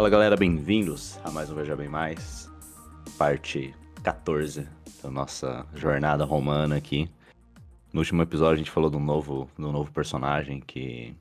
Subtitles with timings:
[0.00, 2.50] Fala galera, bem-vindos a mais um Veja Bem Mais,
[3.18, 4.66] parte 14
[5.02, 7.06] da nossa jornada romana aqui.
[7.92, 11.14] No último episódio a gente falou de um novo, um novo personagem que,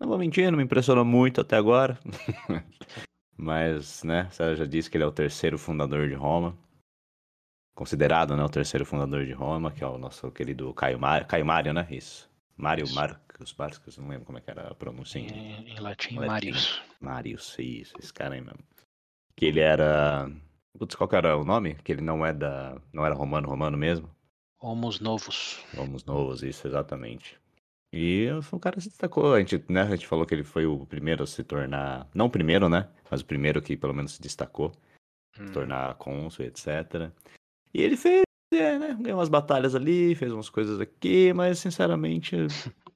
[0.00, 2.00] não vou mentir, não me impressionou muito até agora.
[3.38, 6.58] Mas, né, você já disse que ele é o terceiro fundador de Roma.
[7.76, 11.24] Considerado, né, o terceiro fundador de Roma, que é o nosso querido Caio, Mar...
[11.28, 11.86] Caio Mário, né?
[11.92, 12.28] Isso.
[12.56, 12.84] Mário.
[12.94, 16.26] Marcos, Marcos, não lembro como é que era a pronúncia em, Em, em latim, Latim.
[16.26, 16.82] Marius.
[17.00, 18.60] Marius, isso, esse cara aí mesmo.
[19.34, 20.30] Que ele era.
[20.78, 21.74] Putz, qual que era o nome?
[21.76, 22.80] Que ele não é da.
[22.92, 24.10] Não era romano, romano mesmo?
[24.58, 25.62] Homos novos.
[25.74, 27.38] Vamos novos, isso, exatamente.
[27.92, 29.34] E o cara se destacou.
[29.34, 32.08] A gente, né, a gente falou que ele foi o primeiro a se tornar.
[32.14, 32.88] Não o primeiro, né?
[33.10, 34.72] Mas o primeiro que pelo menos se destacou,
[35.38, 37.10] Hum, se tornar cônsul, etc.
[37.72, 38.22] E ele fez,
[38.58, 38.96] é, né?
[39.00, 42.36] Ganhou umas batalhas ali, fez umas coisas aqui, mas sinceramente.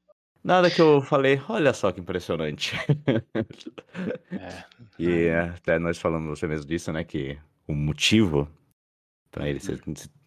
[0.42, 2.75] Nada que eu falei, olha só que impressionante.
[4.33, 4.64] é,
[4.98, 7.05] E é, até nós falamos você mesmo disso, né?
[7.05, 8.48] Que o motivo
[9.30, 9.80] pra ele ser,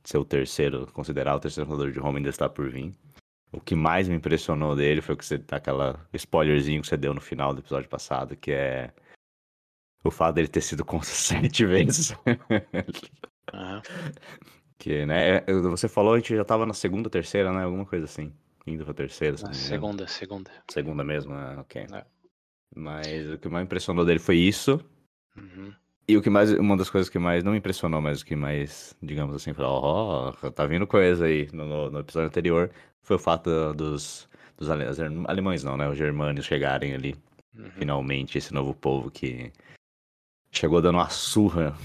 [0.03, 2.93] ser o terceiro, considerar o terceiro fundador de Roma ainda está por vir.
[3.51, 7.13] O que mais me impressionou dele foi que você tá aquela spoilerzinho que você deu
[7.13, 8.91] no final do episódio passado, que é
[10.03, 12.15] o fato dele ter sido cônsul sete vezes.
[13.53, 13.81] aham.
[14.83, 15.37] Que, né?
[15.47, 17.63] é, Você falou, a gente já tava na segunda, terceira, né?
[17.63, 18.31] Alguma coisa assim.
[18.67, 19.55] Indo pra terceira, se engano.
[19.55, 20.51] segunda, segunda.
[20.71, 21.57] Segunda mesmo, né?
[21.59, 21.85] Ok.
[21.91, 22.05] É.
[22.75, 24.79] Mas o que mais impressionou dele foi isso.
[25.37, 25.73] Uhum.
[26.07, 28.35] E o que mais, uma das coisas que mais não me impressionou, mas o que
[28.35, 33.19] mais, digamos assim, falou, ó, tá vindo coisa aí no, no- episódio anterior, foi o
[33.19, 37.15] fato dos, dos ale- os ale- alemães não, né, os germânios chegarem ali,
[37.55, 37.69] Uhum.
[37.71, 39.51] finalmente, esse novo povo que
[40.53, 41.75] chegou dando uma surra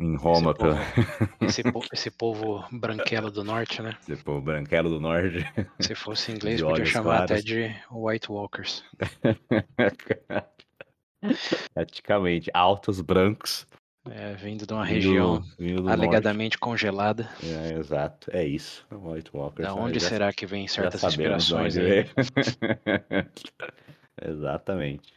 [0.00, 3.96] em Roma, esse, pela, povo, esse, po- esse povo branquelo do norte, né?
[4.08, 5.44] esse povo branquelo do norte.
[5.80, 7.30] Se fosse inglês, De podia chamar claros.
[7.32, 8.84] até de White Walkers.
[11.74, 13.66] Praticamente, altos, brancos.
[14.10, 17.24] É, vindo de uma região vindo do alegadamente congelada.
[17.24, 17.52] norte.
[17.74, 19.68] É, exato, é isso, White Walkers.
[19.68, 22.06] Da né, onde já- será que vem certas inspirações aí?
[24.26, 25.12] Exatamente.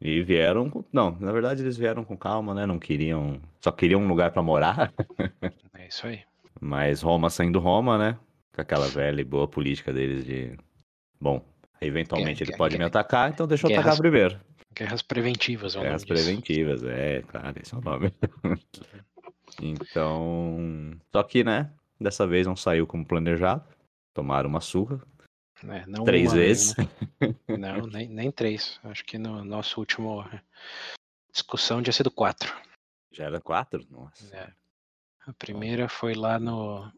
[0.00, 0.82] E vieram com...
[0.92, 2.64] Não, na verdade eles vieram com calma, né?
[2.64, 3.38] Não queriam...
[3.60, 4.92] Só queriam um lugar pra morar.
[5.74, 6.20] É isso aí.
[6.60, 8.18] Mas Roma sendo Roma, né?
[8.54, 10.56] Com aquela velha e boa política deles de...
[11.20, 11.42] Bom,
[11.80, 14.38] eventualmente Guerra- ele pode me guerra- atacar, então deixa eu atacar primeiro.
[14.74, 16.14] Guerras preventivas, é Guerras disso.
[16.14, 18.12] preventivas, é, claro, esse é o nome.
[19.62, 20.92] então...
[21.12, 21.70] Só que, né?
[22.00, 23.64] Dessa vez não saiu como planejado.
[24.14, 25.00] Tomaram uma surra.
[25.68, 26.76] É, não três uma nem, vezes.
[26.76, 26.86] né?
[27.58, 28.80] Não, nem, nem três.
[28.84, 30.40] Acho que no nosso último eh,
[31.32, 32.54] discussão tinha sido quatro.
[33.12, 33.86] Já era quatro?
[33.90, 34.34] Nossa.
[34.34, 34.50] É.
[35.26, 36.90] A primeira foi lá no,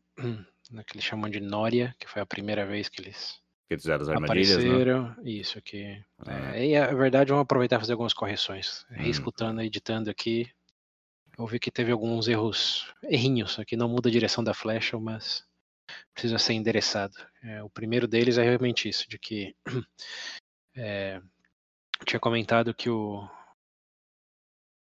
[0.70, 4.02] no que eles chamam de Nória, que foi a primeira vez que eles Que fizeram
[4.02, 4.64] as armadilhas, né?
[4.70, 5.16] apareceram.
[5.24, 6.02] Isso aqui.
[6.24, 6.56] Ah.
[6.56, 8.86] É, e a verdade, vamos aproveitar e fazer algumas correções.
[8.90, 8.94] Hum.
[8.98, 10.48] Reescutando, editando aqui,
[11.36, 15.44] eu vi que teve alguns erros, errinhos aqui, não muda a direção da flecha, mas
[16.12, 17.14] precisa ser endereçado.
[17.42, 19.54] É, o primeiro deles é realmente isso, de que
[20.76, 21.20] é,
[22.04, 23.28] tinha comentado que o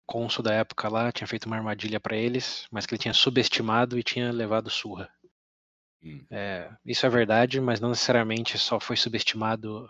[0.05, 3.97] cônsul da época lá tinha feito uma armadilha para eles, mas que ele tinha subestimado
[3.97, 5.09] e tinha levado surra.
[6.03, 6.25] Hum.
[6.29, 9.89] É, isso é verdade, mas não necessariamente só foi subestimado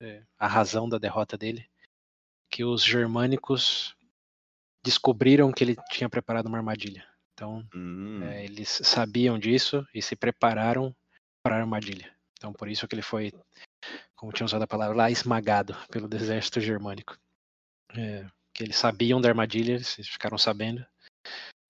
[0.00, 1.66] é, a razão da derrota dele,
[2.50, 3.96] que os germânicos
[4.84, 7.06] descobriram que ele tinha preparado uma armadilha.
[7.34, 8.22] Então, Hum.
[8.22, 10.94] é, eles sabiam disso e se prepararam
[11.42, 12.14] para a armadilha.
[12.38, 13.32] Então, por isso que ele foi,
[14.14, 17.18] como tinha usado a palavra lá, esmagado pelo exército germânico.
[17.96, 20.84] É, que eles sabiam da armadilha, eles ficaram sabendo.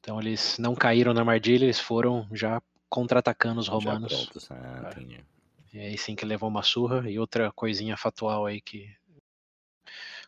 [0.00, 2.60] Então, eles não caíram na armadilha, eles foram já
[2.90, 4.12] contra-atacando os Já romanos.
[4.12, 4.90] prontos, ah, É.
[4.90, 5.24] entendi.
[5.72, 7.10] E aí sim que levou uma surra.
[7.10, 8.94] E outra coisinha factual aí que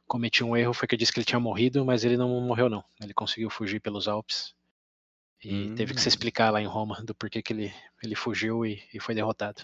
[0.06, 2.68] cometi um erro foi que eu disse que ele tinha morrido, mas ele não morreu
[2.68, 2.82] não.
[3.00, 4.55] Ele conseguiu fugir pelos Alpes.
[5.44, 6.10] E teve que se Hum.
[6.10, 9.62] explicar lá em Roma do porquê que ele, ele fugiu e, e foi derrotado.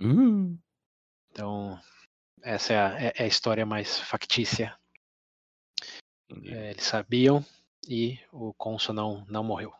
[0.00, 0.58] Hum.
[1.30, 1.78] Então,
[2.42, 4.76] essa é a, é- é a história mais factícia.
[6.44, 7.44] É, eles sabiam
[7.88, 9.72] e o cônsul não, não morreu.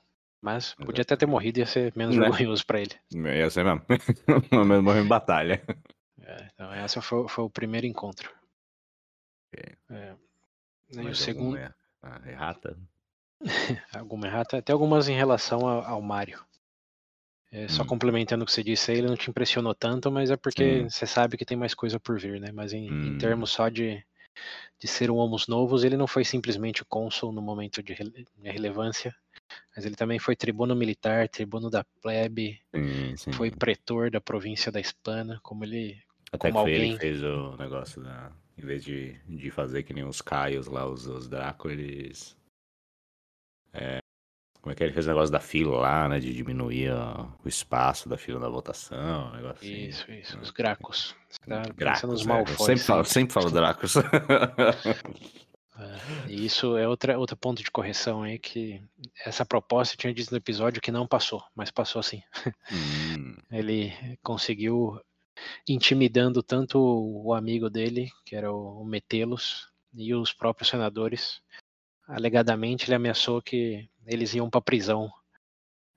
[0.43, 2.29] Mas podia até ter morrido e ia ser menos Né?
[2.29, 2.94] vergonhoso para ele.
[3.12, 3.82] Ia ser mesmo.
[4.67, 5.62] Mas morreu em batalha.
[6.20, 8.32] É, então, essa foi, foi o primeiro encontro.
[9.53, 9.76] Ok.
[9.91, 10.17] É,
[10.93, 11.59] e o segundo.
[12.03, 12.79] ah, errata?
[13.95, 16.41] Alguma errata, até algumas em relação ao, ao Mario.
[17.53, 17.87] É, só Hum.
[17.87, 20.89] complementando o que você disse aí, ele não te impressionou tanto, mas é porque Sim.
[20.89, 22.53] você sabe que tem mais coisa por vir, né?
[22.53, 23.19] Mas em, em Hum.
[23.19, 24.05] termos só de,
[24.79, 29.13] de ser um Homos Novos, ele não foi simplesmente cônsul no momento de rele- relevância,
[29.75, 33.33] mas ele também foi tribuno militar, tribuno da plebe, Sim, sim.
[33.33, 36.01] foi pretor da província da Hispana, como ele.
[36.33, 38.31] Até que como foi ele alguém- que fez o negócio da.
[38.57, 42.37] Em vez de, de fazer que nem os Caios lá, os, os Draco, eles
[43.72, 44.00] É,
[44.61, 46.20] como é que ele fez o negócio da fila lá, né?
[46.20, 49.88] De diminuir ó, o espaço da fila da votação, um negócio assim.
[49.88, 51.14] Isso, isso, os Gracos.
[51.46, 52.28] Tá Gracos, é.
[52.28, 52.67] Malfoy.
[52.67, 53.94] sempre falo, sempre falo Dracos.
[55.81, 58.82] É, e isso é outra, outro ponto de correção aí, que
[59.25, 62.22] essa proposta eu tinha dito no episódio que não passou, mas passou sim.
[62.70, 63.90] Hum, Ele
[64.22, 65.00] conseguiu
[65.67, 71.40] intimidando tanto o amigo dele, que era o Metelos, e os próprios senadores.
[72.11, 75.11] Alegadamente ele ameaçou que eles iam para prisão,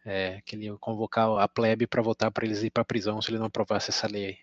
[0.05, 3.31] é, que ele ia convocar a plebe para votar para eles ir para prisão se
[3.31, 4.37] ele não aprovasse essa lei aí,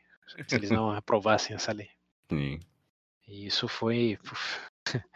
[0.49, 1.91] se eles não aprovassem essa lei.
[2.29, 2.61] sim.
[3.29, 4.19] E isso foi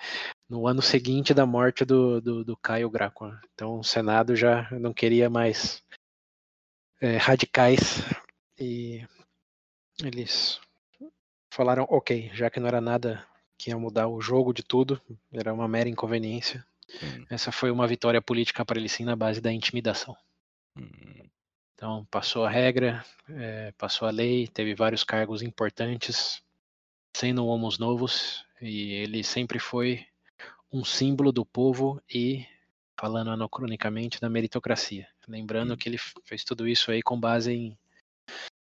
[0.48, 3.26] no ano seguinte da morte do, do, do Caio Graco.
[3.52, 5.82] Então o Senado já não queria mais
[7.00, 8.04] é, radicais
[8.56, 9.04] e
[10.00, 10.60] eles
[11.52, 13.26] falaram, ok, já que não era nada
[13.58, 15.00] que ia mudar o jogo de tudo,
[15.32, 16.64] era uma mera inconveniência.
[17.02, 20.16] Hum, Essa foi uma vitória política para ele sim na base da intimidação.
[20.76, 21.28] hum,
[21.74, 26.42] Então passou a regra, é, passou a lei, teve vários cargos importantes,
[27.16, 30.06] sendo homos novos, e ele sempre foi
[30.72, 32.46] um símbolo do povo e,
[32.98, 35.08] falando anacronicamente, da meritocracia.
[35.28, 35.76] Lembrando Hum.
[35.76, 37.78] que ele fez tudo isso aí com base em,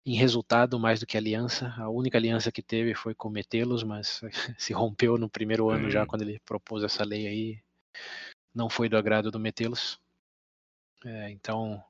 [0.05, 1.75] em resultado mais do que aliança.
[1.79, 4.21] A única aliança que teve foi com Metelos, mas
[4.59, 6.07] se rompeu no primeiro ano já Sim.
[6.07, 7.63] quando ele propôs essa lei aí.
[8.55, 9.99] Não foi do agrado do Metelos.
[11.05, 11.83] É, então,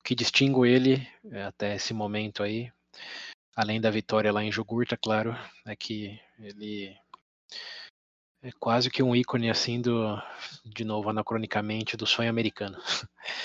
[0.00, 2.72] o que distingue ele é, até esse momento aí,
[3.56, 5.34] além da vitória lá em Jogurta, claro,
[5.66, 6.96] é que ele
[8.42, 10.16] é quase que um ícone assim do,
[10.64, 12.78] de novo, anacronicamente, do sonho americano.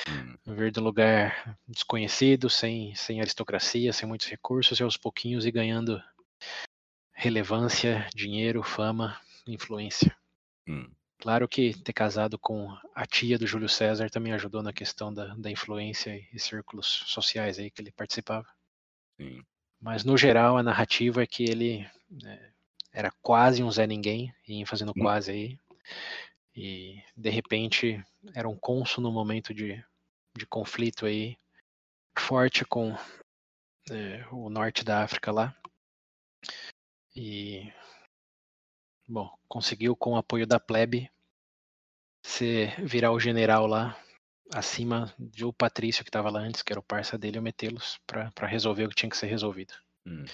[0.07, 5.45] hum, Vir de um lugar desconhecido, sem, sem aristocracia, sem muitos recursos, e aos pouquinhos
[5.45, 6.01] ir ganhando
[7.15, 10.15] relevância, dinheiro, fama, influência.
[10.67, 15.11] hum, Claro que ter casado com a tia do Júlio César também ajudou na questão
[15.11, 18.45] da, da influência e círculos sociais aí que ele participava.
[19.19, 19.45] sim.
[19.79, 22.52] Mas no geral a narrativa é que ele né,
[22.93, 25.01] era quase um Zé Ninguém, e fazendo Hum.
[25.01, 25.59] quase aí.
[26.55, 28.03] E de repente
[28.35, 29.83] era um cônsul no momento de,
[30.37, 31.35] de conflito aí
[32.17, 32.95] forte com
[33.89, 35.55] é, o norte da África lá.
[37.15, 37.73] E
[39.07, 41.11] bom, conseguiu com o apoio da plebe
[42.23, 43.99] se virar o general lá
[44.53, 48.47] acima do Patrício que estava lá antes, que era o parça dele, o Metelos, para
[48.47, 49.73] resolver o que tinha que ser resolvido.
[50.05, 50.25] Hum,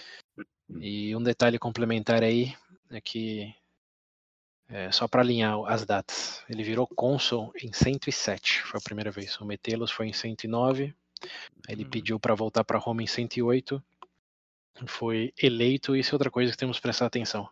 [0.79, 2.55] E um detalhe complementar aí
[2.91, 3.53] é que,
[4.67, 9.39] é, só para alinhar as datas, ele virou cônsul em 107, foi a primeira vez.
[9.39, 10.93] O Metelos foi em 109,
[11.67, 11.89] aí ele hum.
[11.89, 13.83] pediu para voltar para Roma em 108,
[14.87, 17.49] foi eleito, isso é outra coisa que temos que prestar atenção.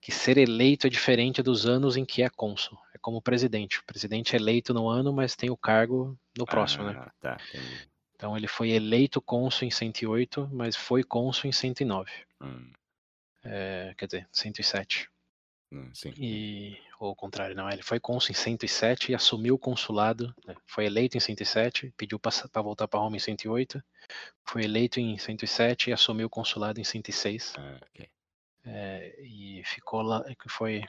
[0.00, 2.78] Que ser eleito é diferente dos anos em que é cônsul.
[2.94, 3.80] É como presidente.
[3.80, 6.94] O presidente é eleito no ano, mas tem o cargo no próximo, né?
[6.96, 7.88] Ah, tá, entendi.
[8.18, 12.10] Então ele foi eleito cônsul em 108, mas foi cônsul em 109.
[12.42, 12.72] Hum,
[13.44, 15.08] É, quer dizer, 107.
[15.72, 16.12] hum, sim.
[16.16, 20.56] E, ou ao contrário, não, ele foi cônsul em 107 e assumiu o consulado, né,
[20.66, 23.80] foi eleito em 107, pediu para voltar para Roma em 108,
[24.44, 28.10] foi eleito em 107 e assumiu o consulado em 106, Ah, ok.
[28.64, 30.84] é, e ficou lá, que foi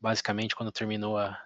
[0.00, 1.36] basicamente quando terminou a,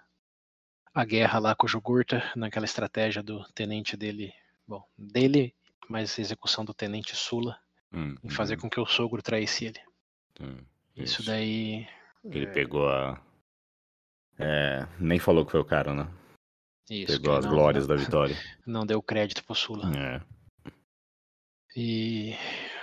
[0.93, 4.31] a guerra lá com o Jugurta, naquela estratégia do tenente dele,
[4.67, 5.53] bom, dele,
[5.89, 7.59] mas execução do tenente Sula,
[7.91, 9.79] Hum, em fazer hum, com que o sogro traísse ele.
[10.41, 10.57] hum,
[10.95, 11.25] Isso isso.
[11.25, 11.87] daí
[12.23, 13.21] Ele é, pegou a.
[14.39, 16.07] É, nem falou que foi o cara, né?
[16.89, 18.35] isso, Pegou as não- glórias não- da vitória.
[18.65, 19.91] não deu crédito pro Sula.
[19.95, 20.21] É.
[21.75, 22.33] E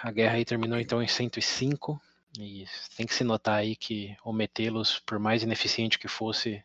[0.03, 2.01] a guerra aí terminou então em 105.
[2.39, 2.65] E
[2.97, 6.63] tem que se notar aí que o Metelos, por mais ineficiente que fosse,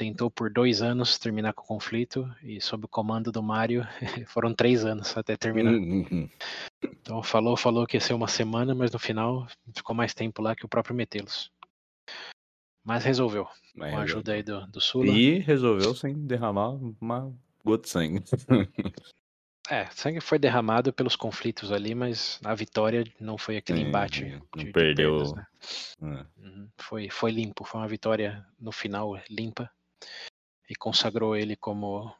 [0.00, 2.26] tentou por dois anos terminar com o conflito.
[2.42, 3.86] E sob o comando do Mário,
[4.26, 5.72] foram três anos até terminar.
[5.72, 6.28] Hum, hum, hum.
[7.02, 10.56] Então falou, falou que ia ser uma semana, mas no final ficou mais tempo lá
[10.56, 11.52] que o próprio Metelos.
[12.82, 15.12] Mas resolveu, Mas com a ajuda aí do, do Sula.
[15.12, 17.30] E resolveu sem derramar uma
[17.62, 18.24] gota de sangue.
[19.68, 24.24] É, sangue foi derramado pelos conflitos ali, mas a vitória não foi aquele Sim, embate
[24.24, 25.18] não de, de perdeu.
[25.18, 25.46] perdas, né?
[26.02, 26.40] É.
[26.44, 26.68] Uhum.
[26.76, 29.70] Foi, foi limpo, foi uma vitória no final limpa
[30.68, 32.14] e consagrou ele como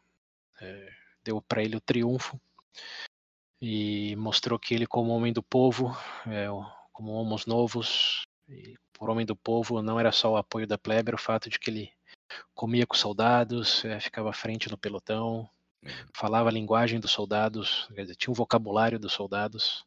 [0.60, 0.88] é,
[1.22, 2.40] deu para ele o triunfo
[3.60, 5.96] e mostrou que ele como homem do povo,
[6.26, 6.46] é,
[6.92, 11.10] como homens novos e por homem do povo não era só o apoio da plebe,
[11.10, 11.92] era o fato de que ele
[12.54, 15.49] comia com os soldados, é, ficava à frente no pelotão,
[15.82, 15.90] Uhum.
[16.14, 19.84] falava a linguagem dos soldados, dizer, tinha um vocabulário dos soldados.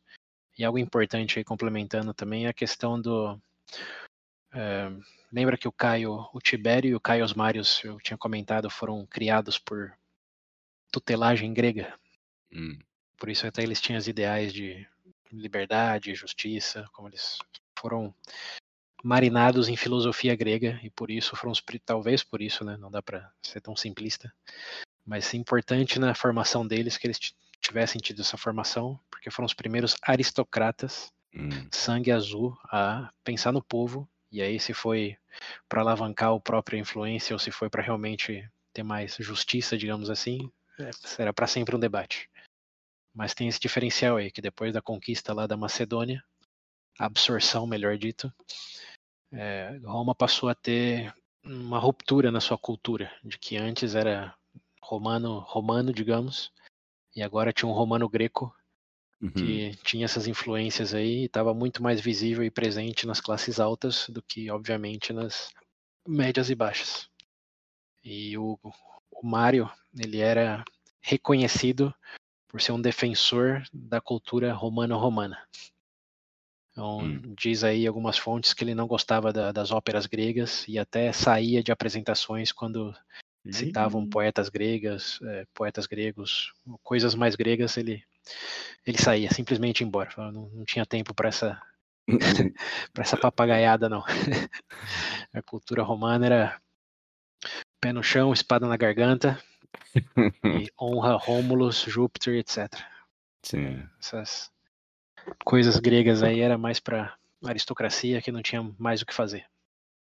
[0.58, 3.40] E algo importante aí complementando também é a questão do
[4.54, 4.92] É,
[5.32, 9.58] lembra que o Caio, o Tibério e o Caio Osmários, eu tinha comentado, foram criados
[9.58, 9.92] por
[10.92, 11.98] tutelagem grega.
[12.52, 12.78] Hum.
[13.18, 14.88] Por isso até eles tinham os ideais de
[15.32, 17.40] liberdade, justiça, como eles
[17.78, 18.14] foram
[19.04, 23.30] marinados em filosofia grega e por isso foram talvez por isso, né, não dá para
[23.42, 24.32] ser tão simplista,
[25.06, 27.20] mas é importante na formação deles que eles
[27.60, 31.68] tivessem tido essa formação, porque foram os primeiros aristocratas Hum.
[31.72, 35.16] sangue azul a pensar no povo e aí se foi
[35.70, 40.52] para alavancar o própria influência ou se foi para realmente ter mais justiça, digamos assim,
[40.80, 42.28] é, será para sempre um debate.
[43.14, 46.24] Mas tem esse diferencial aí, que depois da conquista lá da Macedônia,
[46.98, 48.34] a absorção, melhor dito,
[49.32, 51.14] é, Roma passou a ter
[51.44, 54.36] uma ruptura na sua cultura, de que antes era
[54.82, 56.52] romano, romano, digamos,
[57.16, 58.52] e agora tinha um romano greco
[59.24, 59.32] Uhum.
[59.32, 64.08] que tinha essas influências aí e estava muito mais visível e presente nas classes altas
[64.10, 65.50] do que, obviamente, nas
[66.06, 67.10] médias e baixas.
[68.04, 68.60] E o,
[69.12, 70.64] o Mário, ele era
[71.02, 71.94] reconhecido
[72.50, 75.38] por ser um defensor da cultura romano-romana.
[76.72, 77.36] Então, Hum.
[77.38, 81.64] diz aí algumas fontes que ele não gostava da- das óperas gregas e até saía
[81.64, 82.94] de apresentações quando
[83.52, 86.52] citavam poetas gregas, eh, poetas gregos,
[86.82, 88.04] coisas mais gregas, ele
[88.86, 90.12] ele saía simplesmente embora.
[90.18, 91.62] Não, não tinha tempo para essa
[92.94, 94.04] para essa papagaiada não.
[95.34, 96.62] A cultura romana era
[97.80, 99.42] pé no chão, espada na garganta
[100.44, 102.70] e honra Rômulus, Júpiter, etc.
[103.42, 103.88] Sim.
[104.00, 104.52] Essas
[105.44, 109.46] coisas gregas aí era mais para aristocracia que não tinha mais o que fazer.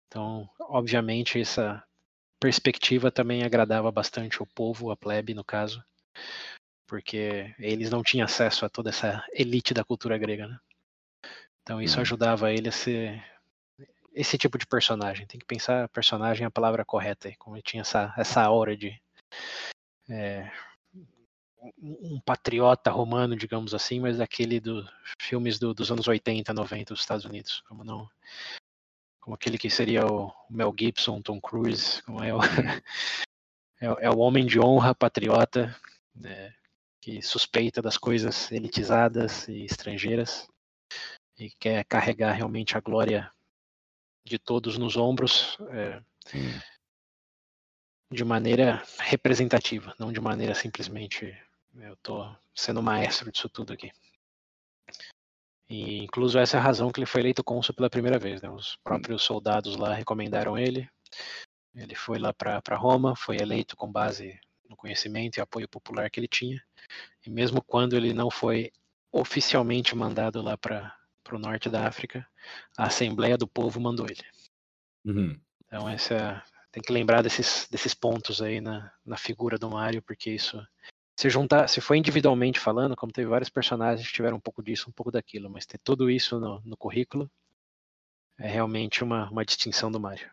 [0.06, 1.82] Então, obviamente, essa
[2.38, 5.82] perspectiva também agradava bastante o povo, a plebe, no caso,
[6.94, 10.60] porque eles não tinham acesso a toda essa elite da cultura grega, né?
[11.60, 12.02] Então, isso Hum.
[12.02, 13.20] ajudava ele a ser
[14.14, 15.26] esse tipo de personagem.
[15.26, 18.96] Tem que pensar personagem é a palavra correta como ele tinha essa, essa aura de
[20.08, 20.48] é,
[21.82, 24.88] um patriota romano, digamos assim, mas daquele dos
[25.20, 28.08] filmes do- dos anos 80, 90 dos Estados Unidos, como não
[29.18, 32.38] como aquele que seria o Mel Gibson, Tom Cruise, como é o,
[33.80, 35.74] é, é o homem de honra, patriota,
[36.14, 36.54] né,
[37.04, 40.48] que suspeita das coisas elitizadas e estrangeiras
[41.38, 43.30] e quer carregar realmente a glória
[44.24, 46.02] de todos nos ombros é,
[48.10, 51.36] de maneira representativa, não de maneira simplesmente
[51.76, 53.92] eu tô sendo maestro disso tudo aqui.
[55.68, 58.40] E incluso essa é a razão que ele foi eleito cônsul pela primeira vez.
[58.40, 58.48] Né?
[58.48, 60.88] Os próprios soldados lá recomendaram ele.
[61.74, 64.40] Ele foi lá para Roma, foi eleito com base
[64.74, 66.60] no conhecimento e apoio popular que ele tinha.
[67.24, 68.70] E mesmo quando ele não foi
[69.12, 70.92] oficialmente mandado lá para
[71.32, 72.26] o norte da África,
[72.76, 74.24] a Assembleia do Povo mandou ele.
[75.04, 75.40] Uhum.
[75.64, 80.30] Então essa tem que lembrar desses, desses pontos aí na, na figura do Mario, porque
[80.30, 80.60] isso
[81.16, 84.90] se juntar, se for individualmente falando, como teve vários personagens que tiveram um pouco disso,
[84.90, 87.30] um pouco daquilo, mas ter tudo isso no, no currículo
[88.36, 90.28] é realmente uma, uma distinção do Mario.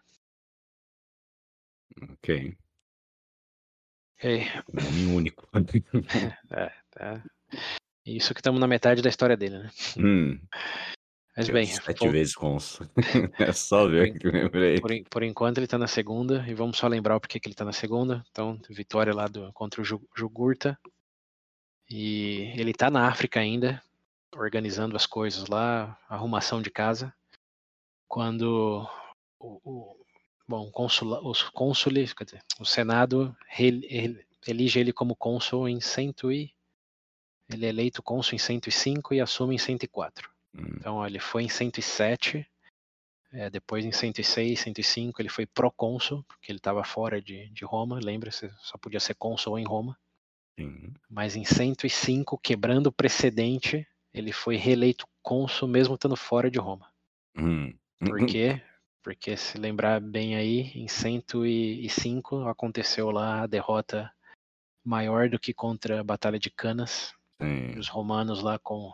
[2.13, 2.57] Ok.
[4.23, 5.47] É, Um homem único.
[6.51, 7.23] é, tá.
[8.05, 9.69] Isso que estamos na metade da história dele, né?
[9.97, 10.39] hum.
[11.35, 12.87] Mas bem, Sete vol- vezes cônsul.
[13.39, 14.79] é só ver que eu lembrei.
[14.81, 17.53] por, por enquanto ele está na segunda, e vamos só lembrar o porquê que ele
[17.53, 18.23] está na segunda.
[18.31, 20.77] Então, vitória lá do, contra o Ju- Jugurta.
[21.89, 23.81] E ele está na África ainda,
[24.35, 27.13] organizando as coisas lá, arrumação de casa.
[28.07, 28.87] Quando
[29.39, 30.00] o, o-
[30.47, 33.35] bom, consula- os cônsules, quer dizer, o Senado
[34.47, 36.51] elige ele como cônsul em 100 e
[37.49, 40.29] ele é eleito cônsul em 105 e assume em 104.
[40.55, 40.63] Hum.
[40.77, 42.45] Então ele foi em 107,
[43.31, 47.99] é, depois em 106, 105 ele foi procônsul, porque ele estava fora de, de Roma,
[48.03, 49.97] lembra-se, só podia ser cônsul em Roma.
[50.59, 50.93] Sim.
[51.09, 56.91] Mas em 105, quebrando o precedente, ele foi reeleito cônsul mesmo estando fora de Roma.
[57.37, 57.73] Hum.
[57.99, 58.61] Por quê?
[59.03, 64.11] Porque se lembrar bem aí, em 105 aconteceu lá a derrota
[64.83, 67.77] maior do que contra a Batalha de Canas, Sim.
[67.79, 68.93] os romanos lá com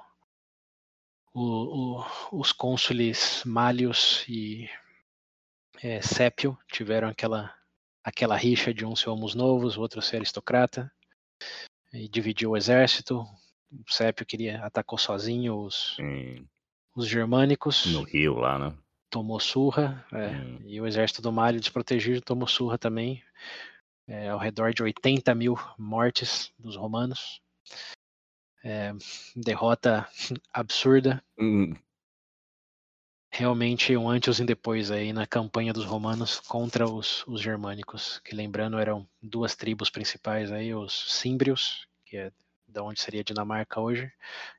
[1.33, 4.69] o- o- os cônsules Malhos e
[5.83, 7.53] é, Sépio tiveram aquela,
[8.03, 10.91] aquela rixa de um ser homos novos, o outro ser aristocrata,
[11.93, 13.19] e dividiu o exército.
[13.71, 16.47] O Sépio queria atacou sozinho os, Sim.
[16.95, 18.77] os germânicos, No Rio lá, né?
[19.09, 20.59] Tomou surra, é, Hum.
[20.65, 23.23] e o exército do Malho desprotegido tomou surra também,
[24.07, 27.41] é, ao redor de 80 mil mortes dos romanos.
[28.63, 28.91] É,
[29.35, 30.07] derrota
[30.53, 31.73] absurda, Hum.
[33.31, 38.19] realmente um antes e um depois aí na campanha dos romanos contra os, os germânicos,
[38.19, 42.31] que lembrando eram duas tribos principais aí, os símbrios, que é
[42.67, 44.11] da onde seria Dinamarca hoje,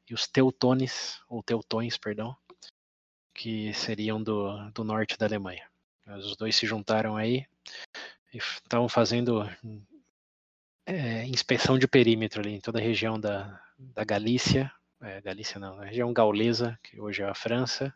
[0.08, 2.34] e os teutones, ou teutões, perdão,
[3.38, 5.64] que seriam do, do norte da Alemanha.
[6.08, 7.46] Os dois se juntaram aí
[8.34, 9.48] e estavam fazendo
[10.84, 15.76] é, inspeção de perímetro ali em toda a região da, da Galícia, é, Galícia não,
[15.76, 17.94] na região gaulesa, que hoje é a França,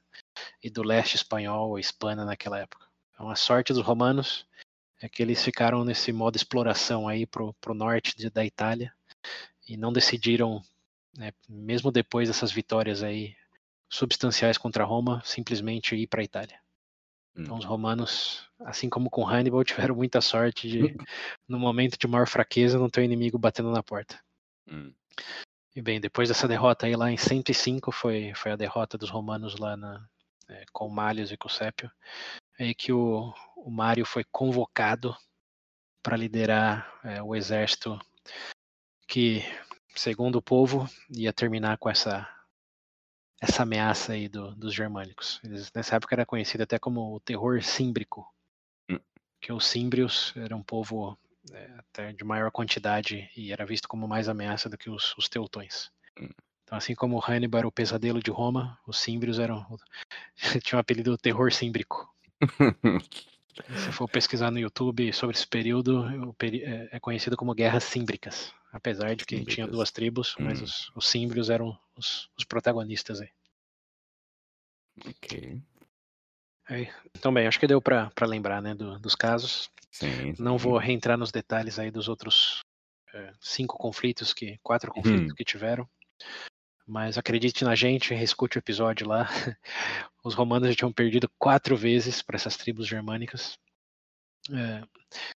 [0.63, 2.87] e do leste espanhol ou Espanha naquela época.
[3.13, 4.47] Então a sorte dos romanos
[5.01, 8.95] é que eles ficaram nesse modo exploração aí pro, pro norte de, da Itália
[9.69, 10.63] e não decidiram,
[11.19, 13.35] né, mesmo depois dessas vitórias aí
[13.93, 16.59] substanciais contra Roma, simplesmente ir para a Itália.
[17.37, 17.69] Então os hum.
[17.69, 20.79] romanos, assim como com Hannibal, tiveram muita sorte de,
[21.47, 24.19] no momento de maior fraqueza, não ter o inimigo batendo na porta.
[24.67, 24.93] Hum.
[25.77, 29.59] E bem, depois dessa derrota aí lá em 105, foi, foi a derrota dos romanos
[29.59, 30.07] lá na,
[30.49, 31.91] é, com Malhos e com Sépio,
[32.59, 35.17] é que o, o Mário foi convocado
[36.03, 37.99] para liderar é, o exército
[39.07, 39.43] que,
[39.95, 42.29] segundo o povo, ia terminar com essa
[43.43, 45.41] essa ameaça aí do, dos germânicos.
[45.43, 48.25] Eles, nessa época era conhecido até como o terror símbrico,
[48.89, 49.01] hum.
[49.41, 51.19] que os símbrios eram um povo
[51.51, 55.29] é, até de maior quantidade e era visto como mais ameaça do que os, os
[55.29, 55.91] teutões.
[56.17, 56.29] Hum.
[56.63, 59.67] Então, assim como Hannibal era o pesadelo de Roma, os símbrios eram
[60.63, 62.09] tinham o apelido terror símbrico.
[63.77, 66.07] Se for pesquisar no YouTube sobre esse período,
[66.41, 70.45] é, é conhecido como guerras símbricas, apesar de que tinha duas tribos, hum.
[70.45, 73.31] mas os, os símbrios eram os, os protagonistas aí.
[75.07, 75.61] Ok.
[77.15, 79.71] Então, bem, acho que deu para lembrar né, do, dos casos.
[79.91, 82.63] Sim, Não vou reentrar nos detalhes aí dos outros
[83.13, 85.35] é, cinco conflitos, que quatro conflitos hum.
[85.35, 85.89] que tiveram.
[86.87, 89.29] Mas acredite na gente, reescute o episódio lá.
[90.25, 93.59] Os romanos já tinham perdido quatro vezes para essas tribos germânicas.
[94.51, 94.83] É,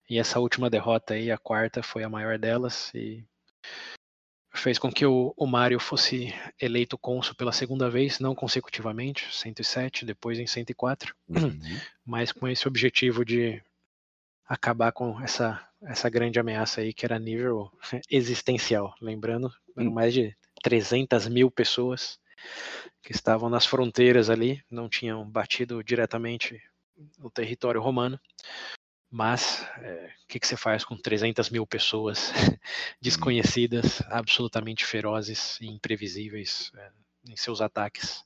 [0.10, 3.26] e essa última derrota aí, a quarta, foi a maior delas e
[4.54, 10.06] fez com que o, o Mário fosse eleito cônsul pela segunda vez, não consecutivamente, 107,
[10.06, 11.60] depois em 104, uhum.
[12.06, 13.62] mas com esse objetivo de
[14.46, 17.72] acabar com essa, essa grande ameaça aí que era nível
[18.10, 18.94] existencial.
[19.02, 19.94] Lembrando, eram hum.
[19.94, 22.20] mais de 300 mil pessoas
[23.02, 26.62] que estavam nas fronteiras ali, não tinham batido diretamente
[27.18, 28.20] no território romano,
[29.14, 32.32] mas o é, que, que, você faz com 300 mil pessoas
[33.00, 36.92] desconhecidas, absolutamente ferozes e imprevisíveis é,
[37.30, 38.22] em seus ataques?
[38.22, 38.26] O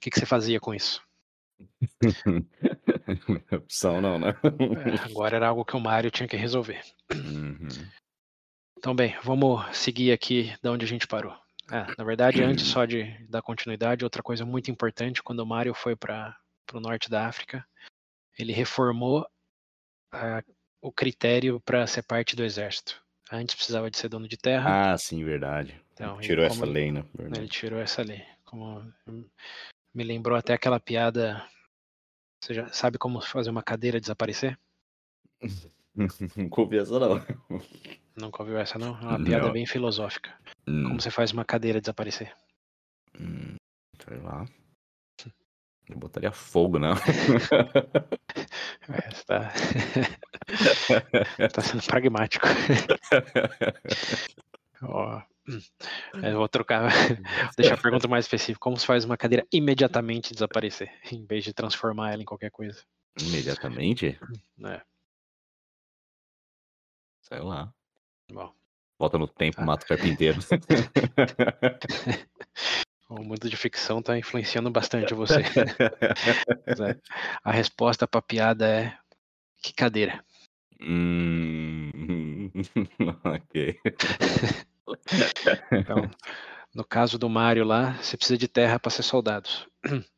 [0.00, 1.02] que, que, você fazia com isso?
[3.52, 4.34] Opção não, né?
[4.42, 6.80] É, agora era algo que o Mário tinha que resolver.
[7.12, 7.68] Uhum.
[8.78, 11.36] Então, bem, vamos seguir aqui de onde a gente parou.
[11.70, 15.74] É, na verdade, antes só de dar continuidade, outra coisa muito importante, quando o Mário
[15.74, 16.34] foi para
[16.72, 17.66] o norte da África,
[18.38, 19.26] ele reformou
[20.16, 20.44] a,
[20.80, 23.00] o critério para ser parte do exército.
[23.30, 24.92] Antes precisava de ser dono de terra.
[24.92, 25.80] Ah, sim, verdade.
[25.92, 27.04] Então, tirou essa lei, né?
[27.14, 27.40] Verdade.
[27.40, 28.24] Ele tirou essa lei.
[28.44, 28.92] Como
[29.94, 31.44] me lembrou até aquela piada.
[32.42, 34.58] Você já sabe como fazer uma cadeira desaparecer?
[36.36, 37.16] Nunca ouvi essa não.
[38.16, 38.98] Nunca ouviu essa não?
[39.00, 39.52] É uma piada não.
[39.52, 40.38] bem filosófica.
[40.66, 40.84] Hum.
[40.84, 42.34] Como você faz uma cadeira desaparecer?
[43.18, 43.56] Hum,
[44.06, 44.46] sei lá.
[45.88, 46.94] Eu botaria fogo, não.
[48.88, 49.50] É, você tá...
[51.52, 52.46] tá sendo pragmático.
[54.82, 55.20] Ó,
[56.22, 56.90] eu vou trocar, vou
[57.56, 58.60] deixar a pergunta mais específica.
[58.60, 62.80] Como se faz uma cadeira imediatamente desaparecer, em vez de transformar ela em qualquer coisa?
[63.20, 64.16] Imediatamente?
[64.64, 64.80] É.
[67.22, 67.74] Sei lá.
[68.30, 68.54] Bom.
[68.98, 69.64] Volta no tempo, ah.
[69.64, 70.38] mata o carpinteiro.
[73.08, 75.40] O mundo de ficção está influenciando bastante você.
[75.40, 76.98] É,
[77.44, 78.98] a resposta para a piada é
[79.62, 80.24] que cadeira?
[80.80, 82.50] Hum,
[83.24, 83.78] ok.
[85.72, 86.10] então,
[86.74, 89.48] no caso do Mário lá, você precisa de terra para ser soldado.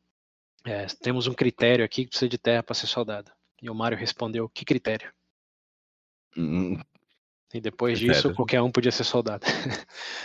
[0.65, 3.31] É, temos um critério aqui que precisa de terra para ser soldado.
[3.61, 5.09] E o Mário respondeu: que critério?
[6.35, 6.77] Hum,
[7.53, 9.45] e depois disso, qualquer um podia ser soldado.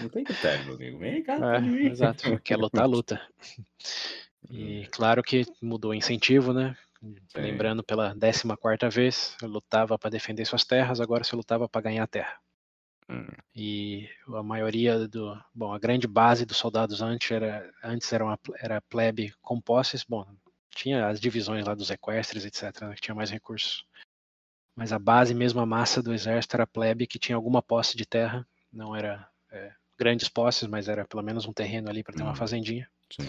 [0.00, 0.98] Não tem critério, meu amigo.
[0.98, 3.20] Vem cá, é, Exato, quer lutar, luta.
[4.50, 4.88] E hum.
[4.90, 6.76] claro que mudou o incentivo, né?
[7.02, 7.40] Sim.
[7.40, 12.04] Lembrando pela 14 vez, eu lutava para defender suas terras, agora você lutava para ganhar
[12.04, 12.38] a terra.
[13.08, 13.26] Hum.
[13.54, 15.38] E a maioria do.
[15.54, 20.04] Bom, a grande base dos soldados antes era, antes era, uma, era plebe com posses.
[20.04, 20.26] Bom,
[20.74, 23.84] tinha as divisões lá dos equestres, etc., né, que tinha mais recursos
[24.76, 28.04] mas a base mesmo, a massa do exército era plebe que tinha alguma posse de
[28.04, 32.22] terra, não era é, grandes posses, mas era pelo menos um terreno ali para ter
[32.22, 32.36] uma uhum.
[32.36, 32.88] fazendinha.
[33.10, 33.28] Sim.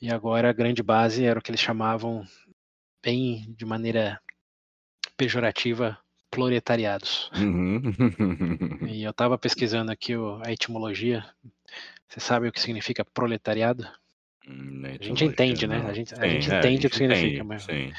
[0.00, 2.26] E agora a grande base era o que eles chamavam,
[3.02, 4.20] bem de maneira
[5.16, 5.98] pejorativa,
[6.30, 7.30] proletariados.
[7.36, 7.82] Uhum.
[8.88, 11.24] E eu estava pesquisando aqui o- a etimologia.
[12.08, 13.86] Você sabe o que significa proletariado?
[14.48, 15.78] Hum, A gente entende, né?
[15.78, 15.88] não.
[15.88, 17.92] A gente, a Sim, gente é, entende o que gente significa, mas Sim,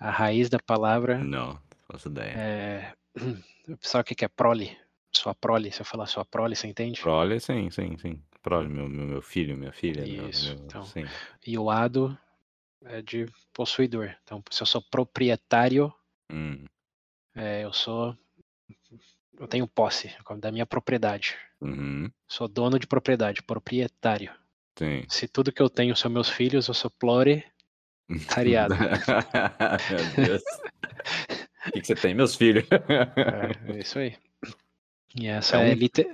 [0.00, 1.60] a raiz da palavra não,
[1.92, 2.32] faço ideia.
[2.38, 2.94] é.
[3.80, 4.76] Sabe o que que é prole?
[5.14, 7.00] Sua prole, se eu falar sua prole, você entende?
[7.00, 8.22] Prole, sim, sim, sim.
[8.42, 10.82] Prole, meu, meu, filho, minha filha, Isso, meu- então.
[10.84, 11.04] sim.
[11.46, 12.18] E o ado
[12.84, 14.14] é de possuidor.
[14.24, 15.92] Então, se eu sou proprietário,
[16.32, 16.64] Hum,
[17.34, 18.16] é, eu sou.
[19.38, 21.36] Eu tenho posse da minha propriedade.
[21.60, 24.32] uhum, Sou dono de propriedade, proprietário.
[24.78, 25.04] sim.
[25.08, 27.44] Se tudo que eu tenho são meus filhos, eu sou plore.
[28.28, 28.74] Cariado.
[29.90, 30.42] meu Deus.
[31.66, 32.64] O que, que você tem, meus filhos?
[32.70, 34.16] É, é isso aí.
[35.14, 36.10] E essa É é, um- lite-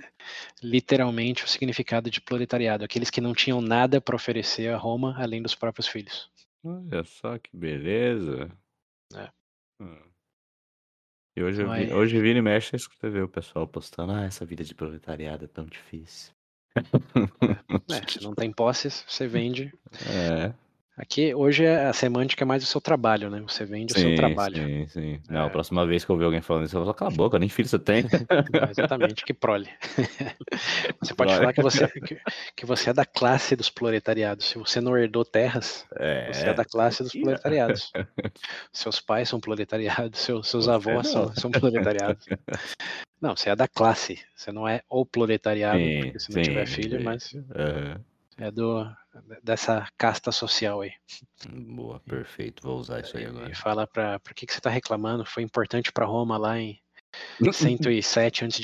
[0.63, 5.41] literalmente o significado de proletariado, aqueles que não tinham nada para oferecer a Roma além
[5.41, 6.31] dos próprios filhos.
[6.65, 8.51] Olha só que beleza.
[9.15, 9.31] É.
[9.81, 10.03] Hum.
[11.37, 14.13] E hoje, eu Então, vi, aí- hoje vira e mexe, você vê o pessoal postando,
[14.13, 16.33] ah, essa vida de proletariado é tão difícil.
[17.91, 19.73] É, se não tem posses, você vende.
[20.09, 20.53] É,
[20.99, 23.41] Aqui, hoje, a semântica é mais o seu trabalho, né?
[23.47, 24.57] Você vende o seu sim, trabalho.
[24.57, 25.21] sim, sim.
[25.31, 25.49] Não, a É.
[25.49, 27.49] próxima vez que eu ver alguém falando isso, eu vou falar, cala a boca, nem
[27.49, 28.03] filho você tem.
[28.53, 29.69] Não, exatamente, que prole.
[31.01, 31.39] Você pode Prole.
[31.39, 32.21] falar que você, que,
[32.57, 34.47] que você é da classe dos proletariados.
[34.47, 37.93] Se você não herdou terras, É, você é da classe dos proletariados.
[38.73, 42.27] Seus pais são proletariados, seus, seus avós são, são proletariados.
[43.21, 44.19] Não, você é da classe.
[44.35, 47.05] Você não é o proletariado, Sim, porque se não tiver sim, filho, sim.
[47.05, 48.01] mas Aham.
[48.39, 48.89] É do,
[49.43, 50.93] dessa casta social aí.
[51.51, 53.51] Boa, perfeito, vou usar isso aí agora.
[53.51, 54.19] E fala pra.
[54.21, 55.25] Por que, que você tá reclamando?
[55.27, 56.81] Foi importante pra Roma lá em
[57.53, 58.63] 107 a.C.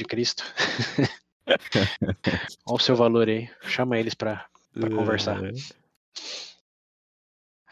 [2.67, 3.51] Olha o seu valor aí.
[3.63, 4.47] Chama eles pra.
[4.73, 5.45] pra conversar.
[5.45, 5.51] É.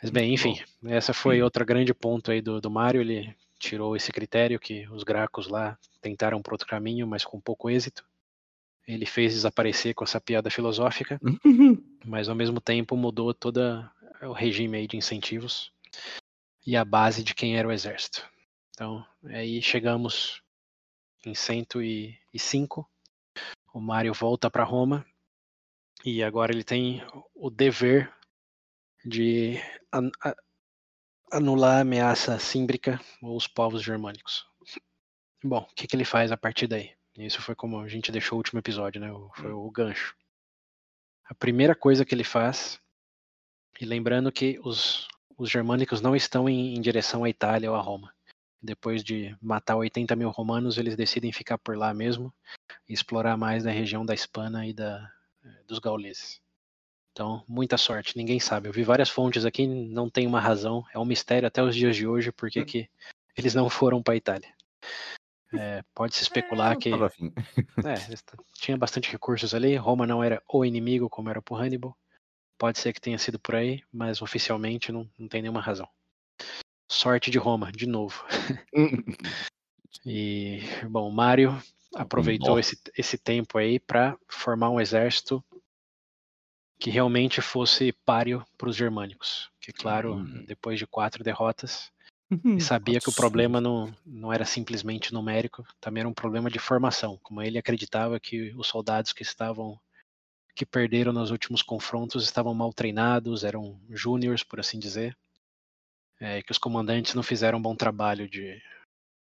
[0.03, 3.01] Mas bem, enfim, essa foi outro grande ponto aí do, do Mário.
[3.01, 7.71] Ele tirou esse critério que os gracos lá tentaram por outro caminho, mas com pouco
[7.71, 8.05] êxito.
[8.87, 11.21] Ele fez desaparecer com essa piada filosófica,
[12.05, 13.59] mas ao mesmo tempo mudou todo
[14.23, 15.73] o regime aí de incentivos
[16.67, 18.29] e a base de quem era o exército.
[18.71, 20.43] Então, aí chegamos
[21.25, 22.89] em 105.
[23.73, 25.05] O Mário volta para Roma
[26.05, 27.03] e agora ele tem
[27.35, 28.13] o dever
[29.05, 29.57] de
[29.93, 30.11] an-
[31.33, 34.45] anular a ameaça símbrica aos povos germânicos.
[35.43, 36.93] Bom, o que, que ele faz a partir daí?
[37.17, 39.09] Isso foi como a gente deixou o último episódio, né?
[39.35, 40.17] Foi o gancho.
[41.25, 42.81] A primeira coisa que ele faz,
[43.81, 47.81] e lembrando que os, os germânicos não estão em, em direção à Itália ou a
[47.81, 48.13] Roma.
[48.63, 52.33] Depois de matar 80 mil romanos, eles decidem ficar por lá mesmo
[52.89, 55.11] e explorar mais da região da Hispana e da,
[55.45, 56.41] eh, dos gauleses.
[57.11, 58.69] Então, muita sorte, ninguém sabe.
[58.69, 61.95] Eu vi várias fontes aqui, não tem uma razão, é um mistério até os dias
[61.97, 62.89] de hoje porque que
[63.37, 64.55] eles não foram para a Itália.
[65.59, 66.95] É, Pode-se especular Eu que é,
[68.55, 69.77] tinha bastante recursos ali.
[69.77, 71.97] Roma não era o inimigo como era por Hannibal.
[72.59, 75.89] Pode ser que tenha sido por aí, mas oficialmente não, não tem nenhuma razão.
[76.91, 78.25] Sorte de Roma, de novo.
[80.05, 81.63] E, bom, o Mário
[81.95, 85.45] aproveitou esse, esse tempo aí para formar um exército
[86.79, 89.51] que realmente fosse páreo para os germânicos.
[89.61, 90.45] Que, claro, Hum.
[90.47, 91.93] depois de quatro derrotas,
[92.45, 96.59] e sabia que o problema não, não era simplesmente numérico, também era um problema de
[96.59, 97.19] formação.
[97.23, 99.79] Como ele acreditava que os soldados que estavam
[100.55, 105.17] que perderam nos últimos confrontos estavam mal treinados, eram júniores, por assim dizer,
[106.21, 108.61] é, que os comandantes não fizeram um bom trabalho de,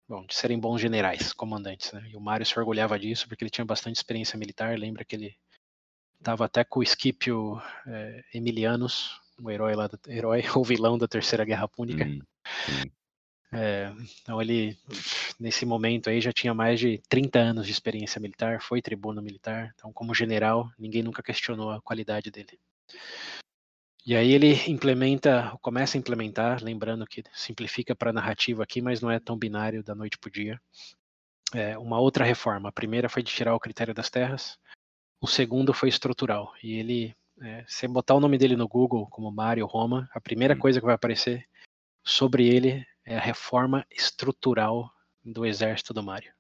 [0.10, 1.92] bom, de serem bons generais, comandantes.
[1.92, 2.10] Né?
[2.12, 4.78] E o Mário se orgulhava disso porque ele tinha bastante experiência militar.
[4.78, 5.36] Lembra que ele
[6.20, 11.08] estava até com o Scipio é, Emilianus, o herói lá, do, herói ou vilão da
[11.08, 12.04] Terceira Guerra Púnica.
[12.04, 12.20] Hum.
[13.54, 14.78] É, então ele,
[15.40, 19.74] nesse momento aí, já tinha mais de 30 anos de experiência militar, foi tribuno militar,
[19.76, 22.58] então como general, ninguém nunca questionou a qualidade dele.
[24.06, 29.02] E aí ele implementa, começa a implementar, lembrando que simplifica para a narrativa aqui, mas
[29.02, 30.60] não é tão binário da noite para o dia,
[31.54, 32.70] é, uma outra reforma.
[32.70, 34.58] A primeira foi de tirar o critério das terras,
[35.22, 36.54] o segundo foi estrutural.
[36.64, 40.56] E ele, é, se botar o nome dele no Google, como Mário Roma, a primeira
[40.56, 41.48] coisa que vai aparecer
[42.04, 44.92] sobre ele é a reforma estrutural
[45.24, 46.34] do exército do Mário.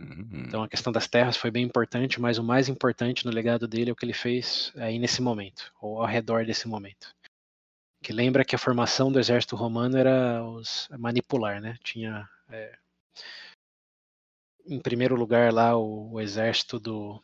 [0.00, 0.44] Uhum.
[0.46, 3.90] Então a questão das terras foi bem importante, mas o mais importante no legado dele
[3.90, 7.14] é o que ele fez aí nesse momento, ou ao redor desse momento.
[8.02, 11.76] Que lembra que a formação do exército romano era os manipular, né?
[11.82, 12.78] Tinha é,
[14.66, 17.20] em primeiro lugar lá o, o exército do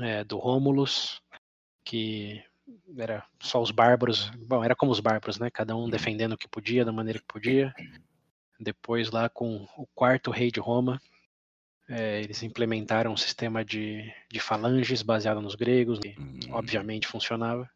[0.00, 1.20] é, do Rômulus,
[1.84, 2.42] que
[2.96, 4.30] era só os bárbaros.
[4.36, 5.50] Bom, era como os bárbaros, né?
[5.50, 7.74] Cada um defendendo o que podia, da maneira que podia.
[8.60, 11.00] Depois, lá com o quarto rei de Roma,
[11.88, 16.38] é, eles implementaram um sistema de, de falanges baseado nos gregos, que Hum.
[16.50, 17.68] obviamente funcionava.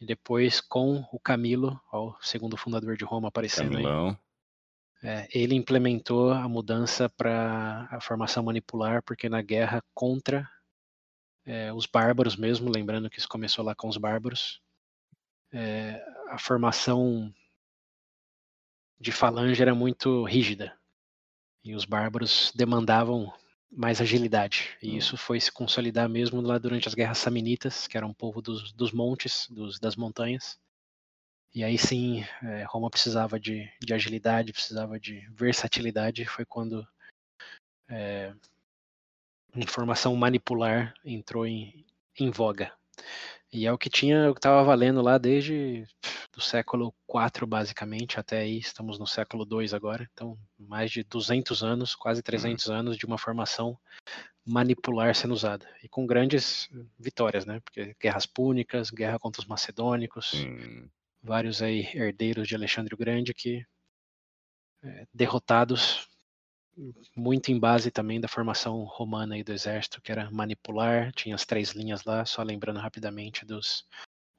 [0.00, 4.18] E depois, com o Camilo, ó, o segundo fundador de Roma aparecendo aí, Camilão.
[5.02, 10.48] é, ele implementou a mudança para a formação manipular, porque na guerra contra
[11.44, 14.60] é, os bárbaros mesmo, lembrando que isso começou lá com os bárbaros,
[15.52, 17.32] é, a formação
[18.98, 20.78] de falange era muito rígida
[21.64, 23.32] e os bárbaros demandavam
[23.70, 24.96] mais agilidade e Hum.
[24.98, 28.72] isso foi se consolidar mesmo lá durante as guerras samnitas, que era um povo dos,
[28.72, 30.58] dos montes, dos, das montanhas.
[31.54, 36.24] E aí sim, é, Roma precisava de, de agilidade, precisava de versatilidade.
[36.24, 36.86] Foi quando
[37.88, 38.34] é,
[39.56, 41.84] informação manipular entrou em,
[42.18, 42.72] em voga.
[43.52, 45.86] E é o que tinha, o que estava valendo lá desde
[46.32, 50.08] do século IV, basicamente, até aí estamos no século II agora.
[50.14, 53.78] Então, mais de 200 anos, quase 300 anos de uma formação
[54.44, 55.68] manipular sendo usada.
[55.82, 57.60] E com grandes vitórias, né?
[57.60, 60.88] Porque guerras púnicas, guerra contra os macedônicos, Sim.
[61.22, 63.64] vários aí herdeiros de Alexandre o Grande que
[64.82, 66.08] é, derrotados
[67.16, 71.44] muito em base também da formação romana e do exército, que era manipular, tinha as
[71.44, 73.86] três linhas lá, só lembrando rapidamente dos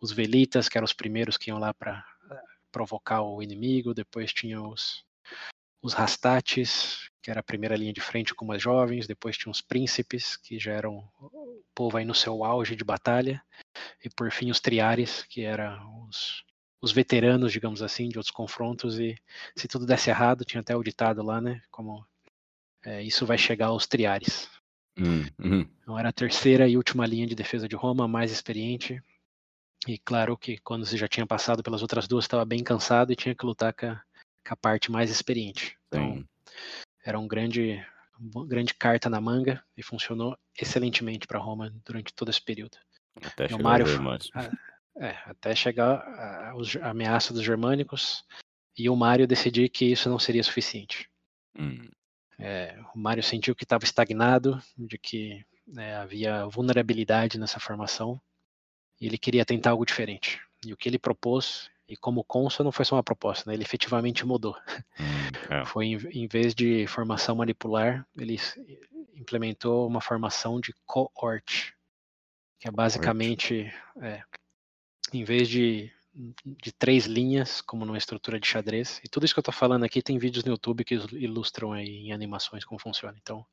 [0.02, 2.06] os velitas, que eram os primeiros que iam lá para
[2.72, 5.06] provocar o inimigo, depois tinha os
[5.84, 9.60] os rastates, que era a primeira linha de frente com as jovens, depois tinha os
[9.60, 13.43] príncipes, que já eram o povo aí no seu auge de batalha,
[14.04, 16.46] e por fim os triares, que eram os,
[16.82, 19.17] os veteranos, digamos assim, de outros confrontos, e
[19.58, 22.06] se tudo desse errado, tinha até o ditado lá, né, como
[22.84, 24.50] é, isso vai chegar aos triares.
[24.98, 25.65] Hum, hum.
[25.82, 29.02] Então era a terceira e última linha de defesa de Roma, a mais experiente,
[29.88, 33.15] e claro que quando você já tinha passado pelas outras duas, estava bem cansado e
[33.15, 35.78] tinha que lutar com a, com a parte mais experiente.
[35.88, 36.24] Então,
[37.04, 37.86] era um grande,
[38.17, 42.78] uma grande carta na manga e funcionou excelentemente para Roma durante todo esse período.
[43.22, 44.30] Até chegar Mário irmãos.
[44.96, 48.24] É, até chegar a, a, a ameaça dos germânicos
[48.78, 51.10] e o Mário decidir que isso não seria suficiente.
[51.58, 51.89] Hum,
[52.45, 58.19] É, o Mário sentiu que estava estagnado, de que né, havia vulnerabilidade nessa formação
[58.99, 60.41] e ele queria tentar algo diferente.
[60.65, 63.63] E o que ele propôs, e como cônsul não foi só uma proposta, né, ele
[63.63, 64.58] efetivamente mudou.
[64.99, 65.63] hum, é.
[65.65, 68.38] Foi em, em vez de formação manipular, ele
[69.15, 71.73] implementou uma formação de cohort,
[72.60, 74.21] que é basicamente, é,
[75.13, 79.39] em vez de, de três linhas, como numa estrutura de xadrez, e tudo isso que
[79.39, 82.80] eu estou falando aqui tem vídeos no YouTube que il- ilustram aí em animações como
[82.80, 83.17] funciona.
[83.19, 83.45] Então,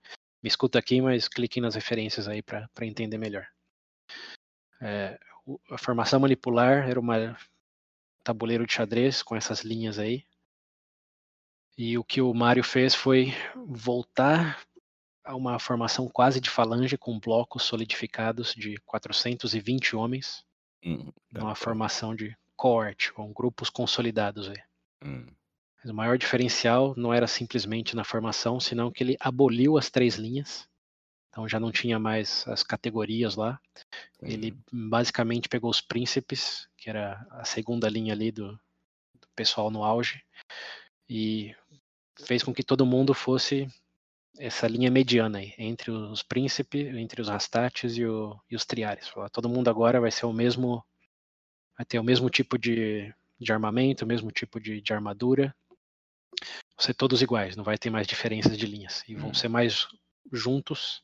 [0.42, 3.46] me escuta aqui, mas clique nas referências aí para entender melhor.
[4.80, 5.18] É,
[5.70, 7.36] a formação manipular era uma
[8.22, 10.24] tabuleiro de xadrez com essas linhas aí.
[11.76, 13.32] E o que o Mário fez foi
[13.66, 14.62] voltar
[15.24, 20.44] a uma formação quase de falange com blocos solidificados de 420 homens,
[20.82, 21.54] Hum, numa tá.
[21.54, 24.58] formação de cohort, com grupos consolidados aí.
[25.02, 25.26] Hum,
[25.82, 30.16] Mas o maior diferencial não era simplesmente na formação, senão que ele aboliu as três
[30.16, 30.68] linhas.
[31.30, 33.58] Então já não tinha mais as categorias lá.
[34.20, 39.82] Ele basicamente pegou os príncipes, que era a segunda linha ali do, do pessoal no
[39.82, 40.22] auge,
[41.08, 41.54] e
[42.26, 43.66] fez com que todo mundo fosse
[44.38, 49.08] essa linha mediana aí, entre os príncipes, entre os rastates e, o- e os triares.
[49.08, 50.84] Falou, Todo mundo agora vai ser o mesmo,
[51.80, 55.56] vai ter o mesmo tipo de, de armamento, o mesmo tipo de, de armadura.
[56.38, 59.02] Vão ser todos iguais, não vai ter mais diferenças de linhas.
[59.08, 59.34] E vão Hum.
[59.34, 59.88] ser mais
[60.30, 61.02] juntos,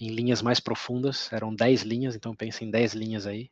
[0.00, 1.32] em linhas mais profundas.
[1.32, 3.48] Eram 10 linhas, então pensa em 10 linhas aí.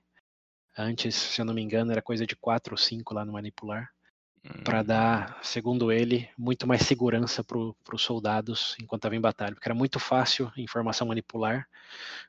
[0.77, 3.89] Antes, se eu não me engano, era coisa de 4 ou 5 lá no manipular
[4.65, 9.69] para dar, segundo ele, muito mais segurança para os soldados enquanto estava em batalha, porque
[9.69, 11.69] era muito fácil em formação manipular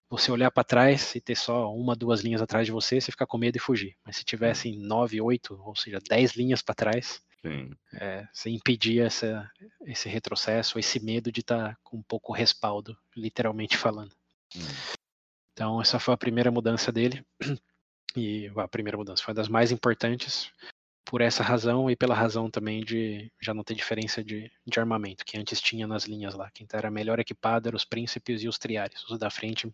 [0.10, 3.26] você olhar para trás e ter só uma, duas linhas atrás de você, você ficar
[3.26, 3.96] com medo e fugir.
[4.06, 7.22] Mas se tivesse nove, oito, ou seja, dez linhas para trás,
[7.94, 9.50] é, você impedia essa,
[9.86, 14.14] esse retrocesso, esse medo de estar com um pouco respaldo, literalmente falando.
[14.56, 14.62] Hum,
[15.54, 17.26] Então essa foi a primeira mudança dele
[18.16, 20.52] e a primeira mudança foi uma das mais importantes
[21.08, 25.24] por essa razão e pela razão também de já não ter diferença de, de armamento,
[25.24, 26.52] que antes tinha nas linhas lá.
[26.52, 29.04] Quem era melhor equipado eram os príncipes e os triares.
[29.10, 29.74] Os da frente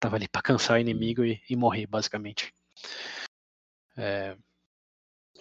[0.00, 2.52] tava ali para cansar o inimigo e, e morrer, basicamente.
[3.96, 4.36] É,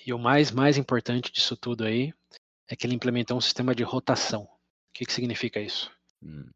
[0.05, 2.13] e o mais, mais importante disso tudo aí
[2.67, 4.43] é que ele implementou um sistema de rotação.
[4.43, 4.49] O
[4.93, 5.91] que, que significa isso?
[6.21, 6.51] hum,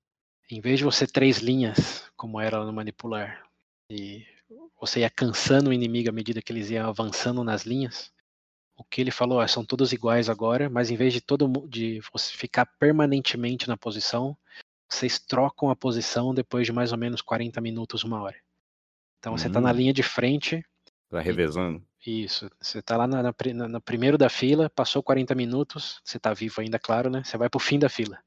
[0.48, 3.44] Em vez de você três linhas, como era no manipular,
[3.90, 4.24] e
[4.80, 8.14] você ia cansando o inimigo à medida que eles iam avançando nas linhas.
[8.78, 12.02] O que ele falou, é, são todos iguais agora, mas em vez de todo de
[12.12, 14.38] você ficar permanentemente na posição,
[14.90, 18.36] vocês trocam a posição depois de mais ou menos 40 minutos, uma hora.
[19.20, 19.76] Então você está na Hum.
[19.76, 20.64] linha de frente,
[21.10, 21.82] Tá revezando.
[22.06, 23.34] isso, você está lá na,
[23.82, 27.24] primeiro da fila, passou 40 minutos, você está vivo ainda, claro, né?
[27.24, 28.20] Você vai pro fim da fila.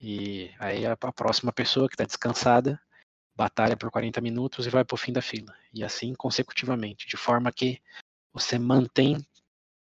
[0.00, 2.80] E aí a, a próxima pessoa que está descansada
[3.34, 5.54] batalha por 40 minutos e vai pro fim da fila.
[5.72, 7.80] E assim consecutivamente, de forma que
[8.36, 9.26] você mantém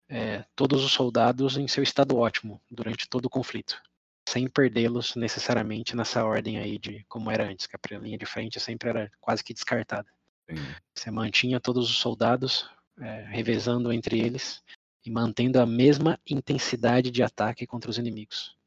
[0.09, 3.81] é, todos os soldados em seu estado ótimo durante todo o conflito,
[4.27, 8.59] sem perdê-los necessariamente nessa ordem aí de como era antes, que a linha de frente
[8.59, 10.09] sempre era quase que descartada.
[10.49, 10.57] Sim.
[10.93, 14.61] Você mantinha todos os soldados é, revezando entre eles
[15.05, 18.57] e mantendo a mesma intensidade de ataque contra os inimigos.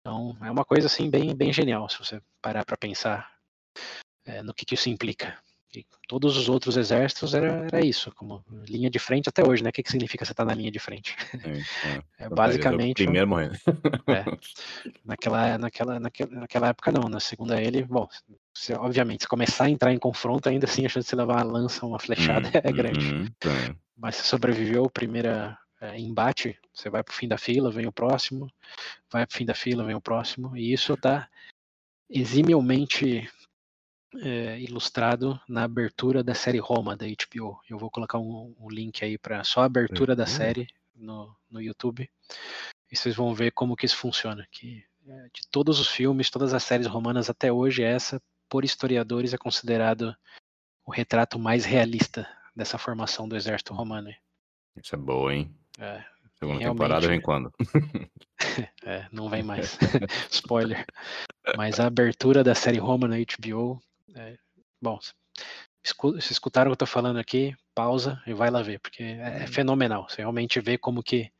[0.00, 3.36] Então é uma coisa assim bem, bem genial se você parar para pensar
[4.24, 5.36] é, no que, que isso implica.
[5.74, 9.70] E todos os outros exércitos era, era isso, como linha de frente até hoje, né?
[9.70, 11.14] O que, que significa você estar na linha de frente?
[11.44, 11.48] É.
[11.48, 13.58] É Então, basicamente Primeiro morrendo.
[15.04, 18.08] naquela, naquela, naquela, naquela época não, na segunda ele, bom,
[18.78, 21.52] obviamente, se começar a entrar em confronto, ainda assim a chance de você levar uma
[21.52, 23.14] lança, uma flechada é grande.
[23.14, 23.76] Uhum, sim.
[23.96, 27.92] Mas se sobreviveu o primeiro é, embate, você vai pro fim da fila, vem o
[27.92, 28.50] próximo,
[29.10, 31.28] vai pro fim da fila, vem o próximo, e isso tá
[32.08, 33.28] eximivelmente
[34.22, 37.60] é, ilustrado na abertura da série Roma da HBO.
[37.68, 41.60] Eu vou colocar um, um link aí para só a abertura da série no, no
[41.60, 42.10] YouTube.
[42.90, 44.46] E vocês vão ver como que isso funciona.
[44.50, 49.32] Que é, de todos os filmes, todas as séries romanas até hoje, essa, por historiadores,
[49.32, 50.16] é considerado
[50.84, 54.12] o retrato mais realista dessa formação do exército romano.
[54.76, 55.54] Isso é boa, hein?
[55.78, 56.04] É,
[56.38, 56.78] Segunda realmente.
[56.78, 57.52] temporada vem quando?
[58.84, 59.78] é, não vem mais.
[60.30, 60.84] Spoiler.
[61.56, 63.80] Mas a abertura da série Roma na HBO.
[64.16, 64.36] É,
[64.80, 69.02] bom, se escutaram o que eu tô falando aqui, pausa e vai lá ver, porque
[69.02, 69.48] é, é Hum.
[69.48, 70.08] fenomenal.
[70.08, 71.30] Você realmente vê como que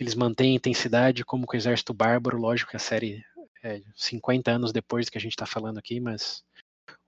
[0.00, 3.24] eles mantêm a intensidade, como que o exército bárbaro, lógico que a série
[3.62, 6.42] é 50 anos depois do que a gente está falando aqui, mas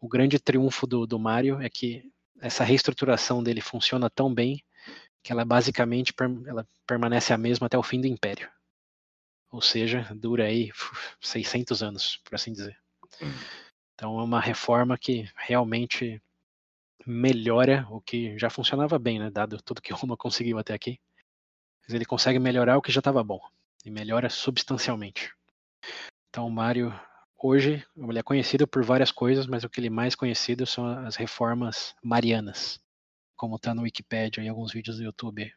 [0.01, 2.05] o grande triunfo do, do Mario é que
[2.41, 4.63] essa reestruturação dele funciona tão bem
[5.23, 6.15] que ela basicamente
[6.47, 8.49] ela permanece a mesma até o fim do Império.
[9.51, 12.79] Ou seja, dura aí uf, 600 anos, por assim dizer.
[13.21, 13.33] Hum.
[13.99, 16.23] Então é uma reforma que realmente
[17.05, 19.29] melhora o que já funcionava bem, né?
[19.29, 21.01] Dado tudo que Roma conseguiu até aqui.
[21.83, 23.41] Mas ele consegue melhorar o que já estava bom.
[23.85, 25.35] E melhora substancialmente.
[26.29, 26.95] Então o Mario,
[27.37, 30.87] hoje, ele é conhecido por várias coisas, mas o que ele é mais conhecido são
[31.05, 32.81] as reformas marianas.
[33.35, 35.53] Como está no Wikipedia e alguns vídeos do YouTube.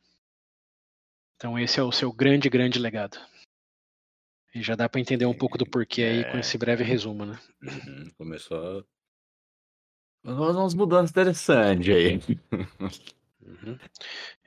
[1.36, 3.20] Então esse é o seu grande, grande legado.
[4.54, 6.40] E já dá para entender um pouco do porquê aí com É.
[6.42, 7.40] esse breve resumo, né?
[7.64, 8.86] Uhum, Começou.
[10.24, 12.20] Nós umas mudanças interessantes aí.
[13.42, 13.80] Uhum.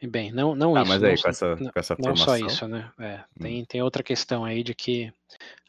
[0.00, 0.88] E bem, não, não Ah, isso.
[0.88, 2.46] mas não aí, só- com essa, não- com essa Não só formação.
[2.46, 2.92] isso, né?
[3.00, 5.12] É, tem, tem outra questão aí de que,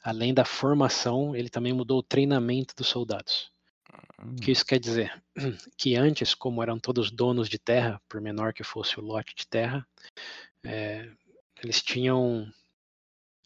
[0.04, 3.52] além da formação, ele também mudou o treinamento dos soldados.
[4.22, 5.12] Hum, O que isso quer dizer?
[5.78, 9.48] Que antes, como eram todos donos de terra, por menor que fosse o lote de
[9.48, 9.88] terra,
[10.64, 11.10] é,
[11.64, 12.48] eles tinham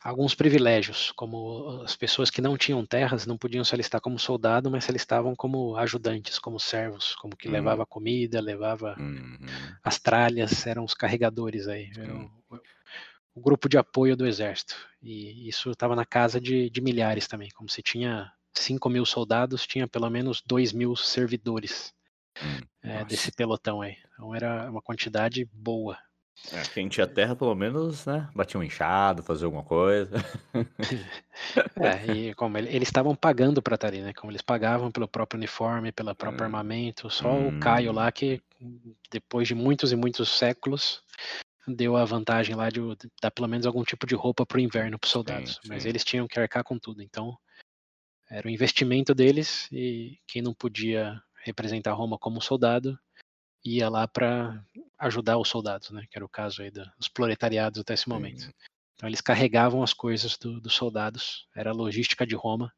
[0.02, 4.70] alguns privilégios, como as pessoas que não tinham terras não podiam se alistar como soldado,
[4.72, 7.52] mas se alistavam como ajudantes, como servos, como que Hum.
[7.52, 9.38] levava comida, levava uhum,
[9.84, 12.60] as tralhas eram os carregadores aí, eram o,
[13.36, 14.76] o grupo de apoio do exército.
[15.02, 17.50] E isso estava na casa de, de milhares também.
[17.52, 21.94] Como se tinha 5 mil soldados, tinha pelo menos 2 mil servidores
[22.82, 23.98] é, desse pelotão aí.
[24.14, 25.98] Então era uma quantidade boa.
[26.52, 28.28] É, quem tinha terra, pelo menos, né?
[28.34, 30.16] Batia um enxado, fazia alguma coisa.
[31.76, 34.14] É, e como ele- eles estavam pagando para estar ali, né?
[34.14, 36.46] Como eles pagavam pelo próprio uniforme, pelo próprio Hum.
[36.46, 37.10] armamento.
[37.10, 38.42] Só o Caio lá que,
[39.12, 41.02] depois de muitos e muitos séculos,
[41.68, 42.82] deu a vantagem lá de
[43.22, 45.60] dar pelo menos algum tipo de roupa para o inverno para os soldados.
[45.68, 45.90] Mas sim.
[45.90, 47.02] eles tinham que arcar com tudo.
[47.02, 47.38] Então,
[48.30, 52.98] era o investimento deles e quem não podia representar Roma como soldado
[53.64, 54.64] ia lá para
[54.98, 56.06] ajudar os soldados, né?
[56.10, 58.42] Que era o caso aí dos proletariados até esse momento.
[58.44, 58.52] Sim.
[58.96, 62.74] Então eles carregavam as coisas do- dos soldados, era a logística de Roma,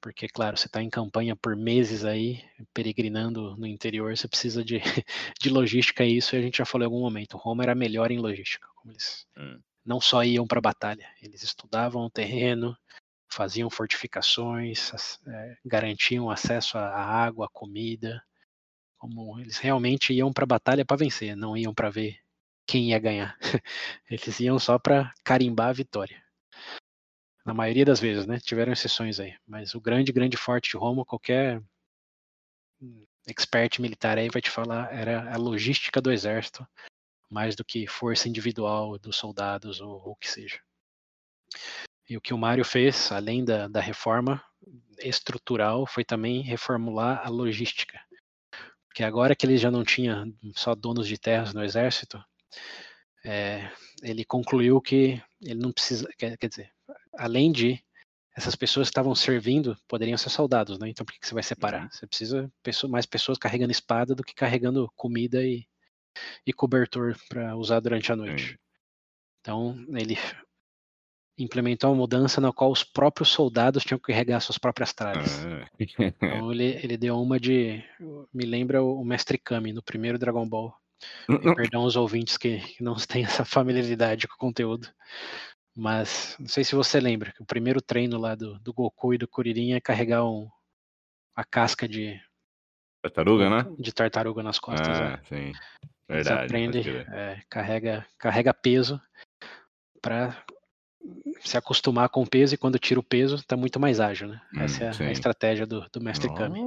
[0.00, 4.80] porque, claro, você está em campanha por meses aí, peregrinando no interior, você precisa de,
[5.40, 7.36] de logística e isso a gente já falou em algum momento.
[7.38, 9.60] Roma era melhor em logística, como eles Hum.
[9.84, 12.76] não só iam para a batalha, eles estudavam o terreno,
[13.30, 14.92] faziam fortificações,
[15.26, 18.22] eh, garantiam acesso à água, à comida,
[19.02, 22.20] como eles realmente iam para a batalha para vencer, não iam para ver
[22.64, 23.36] quem ia ganhar.
[24.08, 26.22] Eles iam só para carimbar a vitória.
[27.44, 28.38] Na maioria das vezes, né?
[28.38, 31.60] Tiveram exceções aí, mas o grande, grande forte de Roma, qualquer
[33.26, 36.64] expert militar aí vai te falar, era a logística do exército,
[37.28, 40.60] mais do que força individual dos soldados ou o que seja.
[42.08, 44.40] E o que o Mário fez, além da, da reforma
[45.00, 48.00] estrutural, foi também reformular a logística.
[48.92, 52.22] Porque agora que ele já não tinha só donos de terras no exército,
[53.24, 53.72] é,
[54.02, 56.70] ele concluiu que ele não precisa, quer, quer dizer,
[57.16, 57.82] além de
[58.36, 60.90] essas pessoas que estavam servindo poderiam ser soldados, né?
[60.90, 61.84] Então por que você vai separar?
[61.84, 61.90] Uhum.
[61.90, 65.66] Você precisa pessoa, mais pessoas carregando espada do que carregando comida e,
[66.46, 68.60] e cobertor para usar durante a noite.
[69.40, 70.18] Então ele
[71.38, 75.44] implementou uma mudança na qual os próprios soldados tinham que carregar suas próprias tralhas.
[75.44, 75.66] Ah.
[75.78, 77.82] então ele, ele deu uma de.
[78.32, 80.74] Me lembra o Mestre Kami no primeiro Dragon Ball.
[81.28, 84.88] E, perdão os ouvintes que, que não têm essa familiaridade com o conteúdo.
[85.74, 89.18] Mas não sei se você lembra que o primeiro treino lá do, do Goku e
[89.18, 90.48] do Kuririn é carregar um,
[91.34, 92.20] a casca de.
[93.00, 93.74] Tartaruga, né?
[93.78, 95.00] De tartaruga nas costas.
[95.00, 95.26] Ah, é.
[95.26, 95.52] sim.
[96.08, 96.24] Verdade.
[96.24, 99.00] Você aprende, é, carrega, carrega peso
[100.02, 100.44] para
[101.40, 104.40] se acostumar com o peso e quando tira o peso está muito mais ágil, né?
[104.54, 106.34] Hum, Essa é a, a, estratégia do, do mestre oh.
[106.34, 106.60] Kami.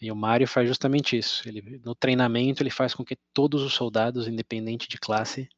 [0.00, 1.48] E o Mario faz justamente isso.
[1.48, 5.48] Ele, no treinamento ele faz com que todos os soldados, independente de classe,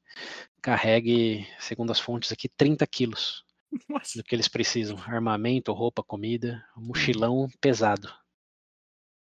[0.61, 3.43] carregue, segundo as fontes aqui, 30 quilos
[3.89, 4.19] Nossa.
[4.19, 4.99] do que eles precisam.
[5.07, 8.13] Armamento, roupa, comida, um mochilão pesado.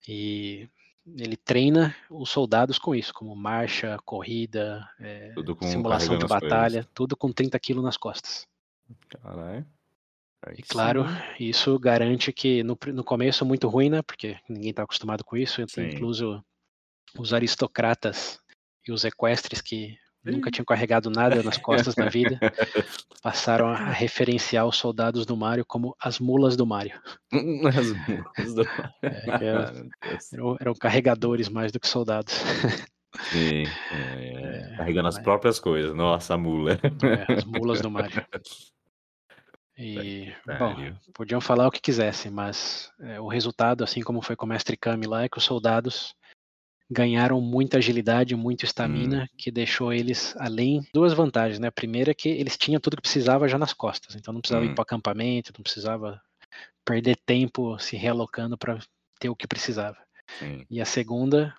[0.08, 0.68] E
[1.18, 6.92] ele treina os soldados com isso, como marcha, corrida, é, simulação de batalha, coisas.
[6.94, 8.48] tudo com 30 quilos nas costas.
[9.10, 9.66] Caralho.
[10.56, 11.06] E claro,
[11.40, 14.02] isso garante que no, no começo é muito ruim, né?
[14.02, 15.62] Porque ninguém está acostumado com isso.
[15.62, 16.44] Incluso
[17.18, 18.40] os aristocratas
[18.88, 19.98] e os equestres que
[20.32, 22.40] nunca tinham carregado nada nas costas na vida,
[23.22, 27.00] passaram a referenciar os soldados do Mario como as mulas do Mario.
[27.32, 28.86] As mulas do Mario.
[29.06, 29.46] É,
[30.34, 32.34] eram, eram, carregadores mais do que soldados.
[33.32, 35.96] Sim, é, é, carregando as próprias coisas.
[35.96, 36.74] Nossa, a mula.
[36.74, 38.26] É, as mulas do Mario.
[39.78, 40.76] E, bom,
[41.14, 44.78] podiam falar o que quisessem, mas é, o resultado, assim como foi com o Mestre
[44.78, 46.16] Kami lá, é que os soldados
[46.90, 49.36] ganharam muita agilidade, muita estamina, hum.
[49.38, 51.68] que deixou eles além duas vantagens, né?
[51.68, 54.66] A primeira é que eles tinham tudo que precisava já nas costas, então não precisava
[54.66, 54.70] hum.
[54.70, 56.22] ir para acampamento, não precisava
[56.86, 58.80] perder tempo se realocando para
[59.20, 59.98] ter o que precisava.
[60.40, 60.66] Sim.
[60.70, 61.54] E a segunda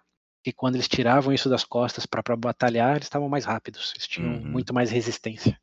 [0.44, 4.34] que quando eles tiravam isso das costas para batalhar, eles estavam mais rápidos, eles tinham
[4.34, 4.44] uhum.
[4.44, 5.58] muito mais resistência.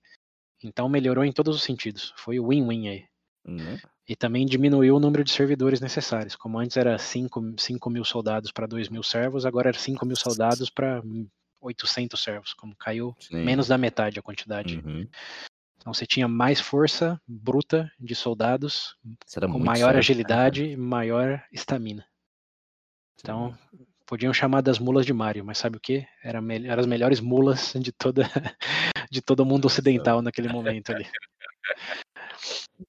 [0.64, 2.14] Então melhorou em todos os sentidos.
[2.18, 3.05] Foi o win-win aí.
[3.45, 3.78] Uhum.
[4.07, 6.36] E também diminuiu o número de servidores necessários.
[6.36, 10.16] Como antes era 5, 5 mil soldados para 2 mil servos, agora era 5 mil
[10.16, 11.01] soldados para
[11.61, 12.53] 800 servos.
[12.53, 13.43] Como caiu Sim.
[13.43, 14.82] menos da metade a quantidade.
[14.86, 15.07] Uhum.
[15.78, 18.95] Então você tinha mais força bruta de soldados,
[19.51, 22.05] com maior certo, agilidade e maior estamina.
[23.20, 23.57] Então,
[24.05, 26.05] podiam chamar das mulas de Mario, mas sabe o que?
[26.24, 28.30] Era eram as melhores mulas de toda
[29.10, 31.06] de todo mundo ocidental naquele momento ali.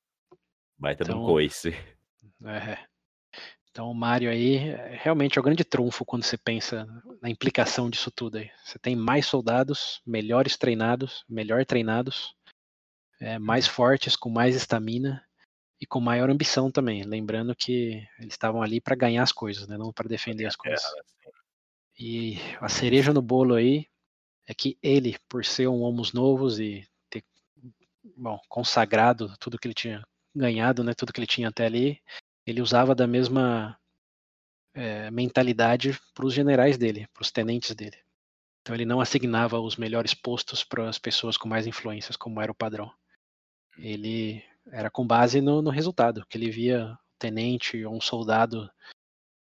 [0.78, 1.70] Baita então, um coice.
[2.44, 2.78] É.
[3.70, 4.58] Então o Mario aí
[5.02, 6.86] realmente é o grande trunfo quando você pensa
[7.20, 8.50] na implicação disso tudo aí.
[8.64, 12.36] Você tem mais soldados, melhores treinados, melhor treinados,
[13.20, 15.24] é, mais fortes, com mais estamina
[15.80, 17.02] e com maior ambição também.
[17.02, 19.76] Lembrando que eles estavam ali para ganhar as coisas, né?
[19.76, 20.84] não para defender as coisas.
[21.98, 23.86] E a cereja no bolo aí
[24.47, 27.24] é que ele, por ser um homos novos e ter
[28.16, 32.01] bom, consagrado tudo que ele tinha ganhado, né, tudo que ele tinha até ali,
[32.47, 33.78] ele usava da mesma
[34.74, 37.97] é, mentalidade para os generais dele, para os tenentes dele.
[38.61, 42.51] Então ele não assignava os melhores postos para as pessoas com mais influências, como era
[42.51, 42.90] o padrão.
[43.76, 44.42] Ele
[44.72, 48.70] era com base no, no resultado, que ele via o tenente ou um soldado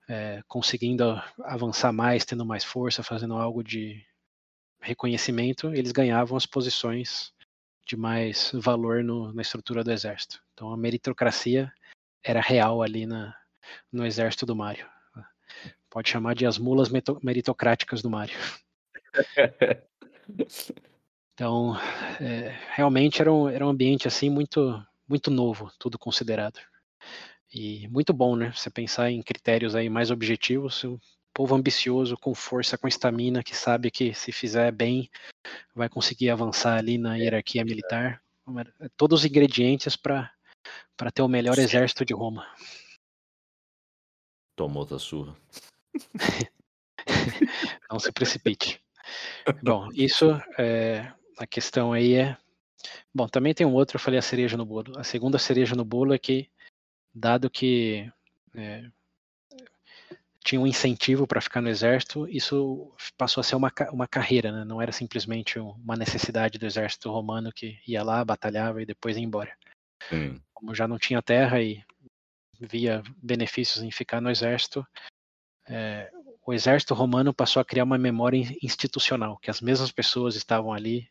[0.08, 4.04] é, conseguindo avançar mais, tendo mais força, fazendo algo de
[4.82, 7.32] reconhecimento, eles ganhavam as posições
[7.86, 10.42] de mais valor no, na estrutura do exército.
[10.52, 11.72] Então a meritocracia
[12.22, 13.34] era real ali na,
[13.90, 14.86] no exército do Mário.
[15.88, 16.88] Pode chamar de as mulas
[17.22, 18.36] meritocráticas do Mário.
[21.34, 21.74] Então,
[22.20, 26.60] é, realmente era um, era um ambiente assim muito muito novo, tudo considerado.
[27.52, 28.52] E muito bom, né?
[28.52, 30.74] Você pensar em critérios aí mais objetivos,
[31.32, 35.10] povo ambicioso, com força, com estamina, que sabe que se fizer bem,
[35.74, 38.22] vai conseguir avançar ali na hierarquia militar.
[38.96, 40.30] Todos os ingredientes para
[41.12, 42.46] ter o melhor exército de Roma.
[44.56, 45.36] Tomou da surra.
[47.90, 48.82] Não se precipite.
[49.62, 52.36] Bom, isso é, a questão aí é.
[53.14, 54.98] Bom, também tem um outro, eu falei a cereja no bolo.
[54.98, 56.50] A segunda cereja no bolo é que,
[57.14, 58.10] dado que
[58.54, 58.90] é,
[60.44, 64.64] tinha um incentivo para ficar no exército, isso passou a ser uma, uma carreira, né?
[64.64, 69.22] não era simplesmente uma necessidade do exército romano que ia lá, batalhava e depois ia
[69.22, 69.56] embora.
[70.08, 70.40] Sim.
[70.52, 71.82] Como já não tinha terra e
[72.58, 74.86] via benefícios em ficar no exército,
[75.68, 76.10] é,
[76.44, 81.08] o exército romano passou a criar uma memória institucional, que as mesmas pessoas estavam ali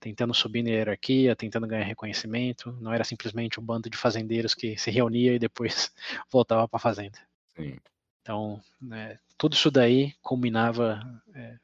[0.00, 4.76] tentando subir na hierarquia, tentando ganhar reconhecimento, não era simplesmente um bando de fazendeiros que
[4.78, 5.92] se reunia e depois
[6.32, 7.18] voltava para a fazenda.
[7.54, 7.76] Sim.
[8.22, 11.00] Então, né, tudo isso daí culminava
[11.34, 11.56] é,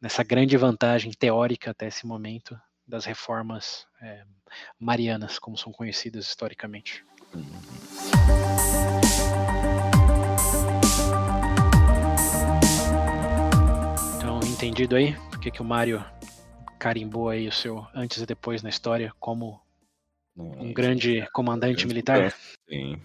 [0.00, 4.24] nessa grande vantagem teórica até esse momento das reformas é,
[4.78, 7.04] marianas, como são conhecidas historicamente.
[14.16, 15.14] Então, entendido aí?
[15.30, 16.04] Por que, que o Mário
[16.78, 19.60] carimbou aí o seu antes e depois na história como
[20.36, 22.32] um grande comandante militar?
[22.68, 23.00] Sim.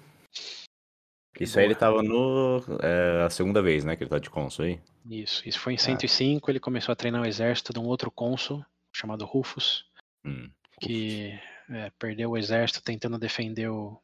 [1.40, 2.62] Isso aí ele tava no.
[2.82, 3.96] É, a segunda vez, né?
[3.96, 4.80] Que ele tá de cônsul aí.
[5.10, 6.52] Isso, isso foi em 105, ah.
[6.52, 9.86] ele começou a treinar o exército de um outro cônsul, chamado Rufus,
[10.26, 10.50] hum,
[10.82, 14.00] que é, perdeu o exército tentando defender o,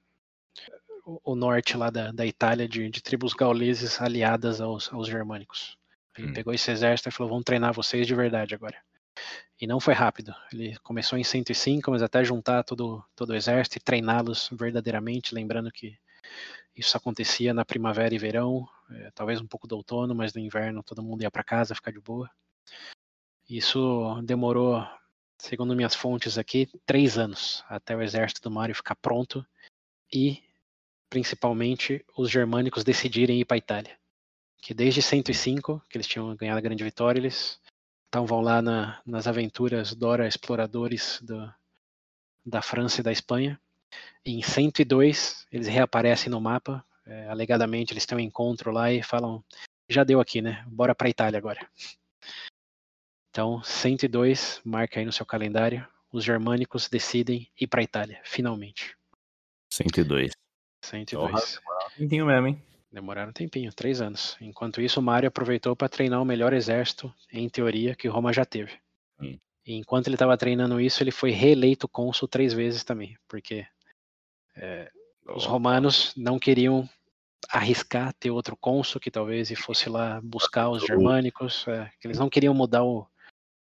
[1.05, 5.77] o norte lá da, da Itália de, de tribos gauleses aliadas aos, aos germânicos.
[6.17, 6.33] Ele hum.
[6.33, 8.77] pegou esse exército e falou: vamos treinar vocês de verdade agora.
[9.59, 10.33] E não foi rápido.
[10.51, 15.71] Ele começou em 105, mas até juntar todo, todo o exército e treiná-los verdadeiramente, lembrando
[15.71, 15.97] que
[16.75, 20.83] isso acontecia na primavera e verão, é, talvez um pouco do outono, mas no inverno
[20.83, 22.29] todo mundo ia para casa ficar de boa.
[23.49, 24.85] Isso demorou,
[25.37, 29.45] segundo minhas fontes aqui, três anos até o exército do Mário ficar pronto
[30.13, 30.43] e,
[31.09, 33.97] principalmente, os germânicos decidirem ir para a Itália.
[34.57, 37.61] Que desde 105, que eles tinham ganhado a grande vitória, eles
[38.05, 41.53] estavam lá na, nas aventuras Dora Exploradores do,
[42.45, 43.59] da França e da Espanha
[44.25, 46.83] em 102, eles reaparecem no mapa.
[47.05, 49.43] É, alegadamente, eles têm um encontro lá e falam:
[49.87, 50.63] já deu aqui, né?
[50.67, 51.67] Bora para Itália agora.
[53.29, 55.85] Então, 102, marca aí no seu calendário.
[56.11, 58.95] Os germânicos decidem ir para Itália, finalmente.
[59.69, 60.31] 102.
[60.81, 61.59] 102.
[61.59, 62.63] Demoraram um tempinho mesmo, hein?
[62.91, 64.37] Demoraram um tempinho, três anos.
[64.39, 68.45] Enquanto isso, o Mário aproveitou para treinar o melhor exército, em teoria, que Roma já
[68.45, 68.71] teve.
[69.19, 69.37] Hum.
[69.65, 73.67] E enquanto ele estava treinando isso, ele foi reeleito cônsul três vezes também, porque
[74.55, 74.89] é,
[75.27, 76.87] os romanos não queriam
[77.49, 82.53] arriscar ter outro cônsul que talvez fosse lá buscar os germânicos, é, eles não queriam
[82.53, 83.07] mudar o,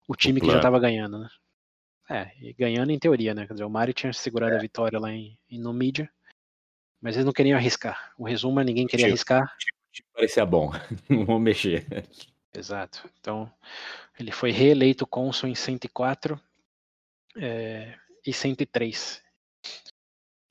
[0.07, 1.29] o time que já estava ganhando, né?
[2.09, 3.47] É, e ganhando em teoria, né?
[3.47, 4.59] Quer dizer, o Mário tinha segurado é.
[4.59, 6.11] a vitória lá em, em Numídia,
[7.01, 8.13] mas eles não queriam arriscar.
[8.19, 9.51] O resumo é ninguém queria arriscar.
[10.13, 10.71] Parecia bom,
[11.09, 11.87] não vou mexer.
[12.53, 13.09] Exato.
[13.19, 13.51] Então,
[14.19, 16.41] ele foi reeleito cônsul em 104
[17.37, 19.24] é, e 103.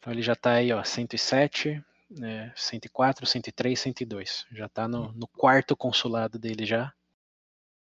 [0.03, 4.45] Então ele já está aí, ó, 107, né, 104, 103, 102.
[4.51, 6.93] Já está no, no, quarto consulado dele já.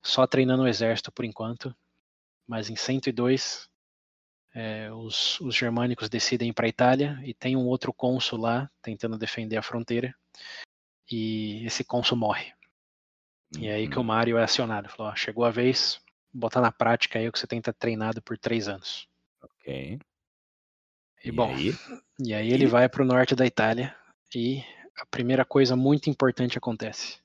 [0.03, 1.77] Só treinando o exército por enquanto.
[2.49, 3.69] Mas em 102,
[4.55, 8.71] é, os, os germânicos decidem ir para a Itália e tem um outro cônsul lá
[8.81, 10.15] tentando defender a fronteira.
[11.13, 12.51] E esse cônsul morre.
[13.59, 14.07] E é aí que o uhum.
[14.07, 14.89] Mário é acionado.
[14.89, 16.01] Falou, ó, chegou a vez,
[16.33, 19.07] botar na prática aí o que você tem treinado por três anos.
[19.43, 19.99] Ok.
[21.27, 21.75] E, bom, aí?
[22.21, 23.93] e aí ele vai para o norte da Itália
[24.33, 24.63] e
[24.97, 27.19] a primeira coisa muito importante acontece.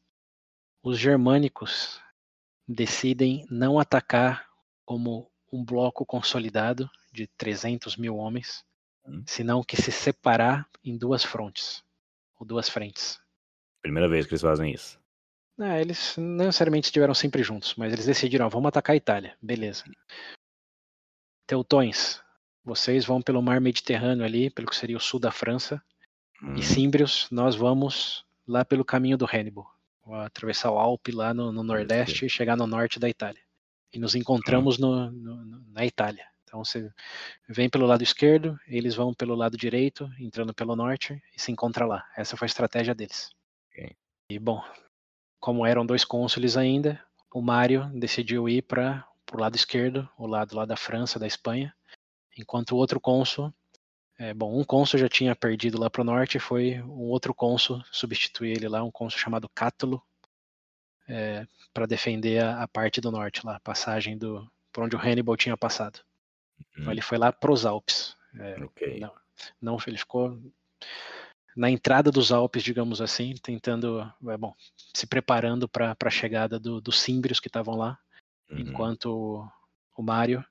[0.82, 2.02] Os germânicos
[2.68, 4.50] decidem não atacar
[4.84, 8.66] como um bloco consolidado de 300 mil homens,
[9.06, 9.24] hum.
[9.28, 11.84] senão que se separar em duas frontes,
[12.40, 13.22] ou duas frentes.
[13.84, 15.00] Primeira vez que eles fazem isso.
[15.60, 19.38] É, eles não necessariamente estiveram sempre juntos, mas eles decidiram, ó, vamos atacar a Itália,
[19.40, 19.84] beleza.
[21.46, 22.20] Teutões,
[22.64, 25.82] vocês vão pelo mar Mediterrâneo ali, pelo que seria o sul da França.
[26.42, 26.56] Hum.
[26.56, 29.70] E Símbrios, nós vamos lá pelo caminho do Hannibal.
[30.26, 33.42] Atravessar o Alpe lá no, no Nordeste e chegar no norte da Itália.
[33.94, 34.82] E nos encontramos hum.
[34.82, 36.26] no, no, na Itália.
[36.44, 36.92] Então você
[37.48, 41.86] vem pelo lado esquerdo, eles vão pelo lado direito, entrando pelo norte, e se encontra
[41.86, 42.06] lá.
[42.18, 43.30] Essa foi a estratégia deles.
[43.70, 43.96] Okay.
[44.30, 44.62] E bom,
[45.40, 47.02] como eram dois cônsules ainda,
[47.34, 51.74] o Mário decidiu ir para o lado esquerdo, o lado lá da França, da Espanha,
[52.38, 53.54] enquanto o outro cônsul,
[54.18, 57.84] é, bom, um cônsul já tinha perdido lá para o norte, foi um outro cônsul
[57.92, 60.02] substituir ele lá, um cônsul chamado Cátulo,
[61.08, 65.36] é, para defender a, a, parte do norte lá, passagem do por onde o Hannibal
[65.36, 66.00] tinha passado.
[66.60, 66.82] Então, uhum.
[66.82, 68.16] Então ele foi lá para os Alpes.
[68.40, 69.00] É, okay.
[69.00, 69.14] não,
[69.60, 70.40] não, ele ficou
[71.56, 74.56] na entrada dos Alpes, digamos assim, tentando, é, bom,
[74.94, 78.00] se preparando para a chegada do, dos símbrios que estavam lá,
[78.50, 78.60] uhum.
[78.60, 79.52] enquanto
[79.98, 80.46] o Mário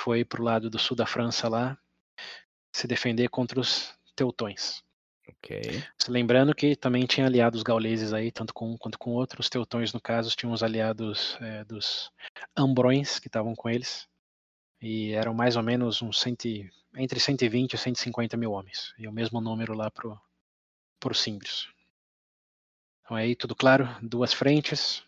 [0.00, 1.78] foi para o lado do sul da França lá
[2.72, 4.84] se defender contra os teutões.
[6.08, 9.40] Lembrando que também tinha aliados gauleses aí, tanto com um quanto com outro.
[9.40, 12.12] Os teutões, no caso, tinham os aliados é, dos
[12.56, 14.08] ambrões que estavam com eles.
[14.80, 16.46] E eram mais ou menos uns cento,
[16.96, 18.94] entre 120 e 150 mil homens.
[18.98, 21.68] E o mesmo número lá para os símbrios.
[23.02, 25.02] Então aí tudo claro, duas frentes,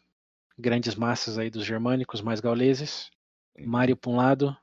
[0.59, 3.11] grandes massas aí dos germânicos mais gauleses,
[3.59, 4.57] Mário para um lado,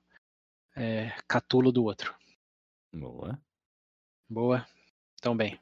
[0.76, 2.16] é, Catulo do outro.
[2.94, 3.40] Boa.
[4.30, 4.68] Boa.
[5.20, 5.60] Então bem.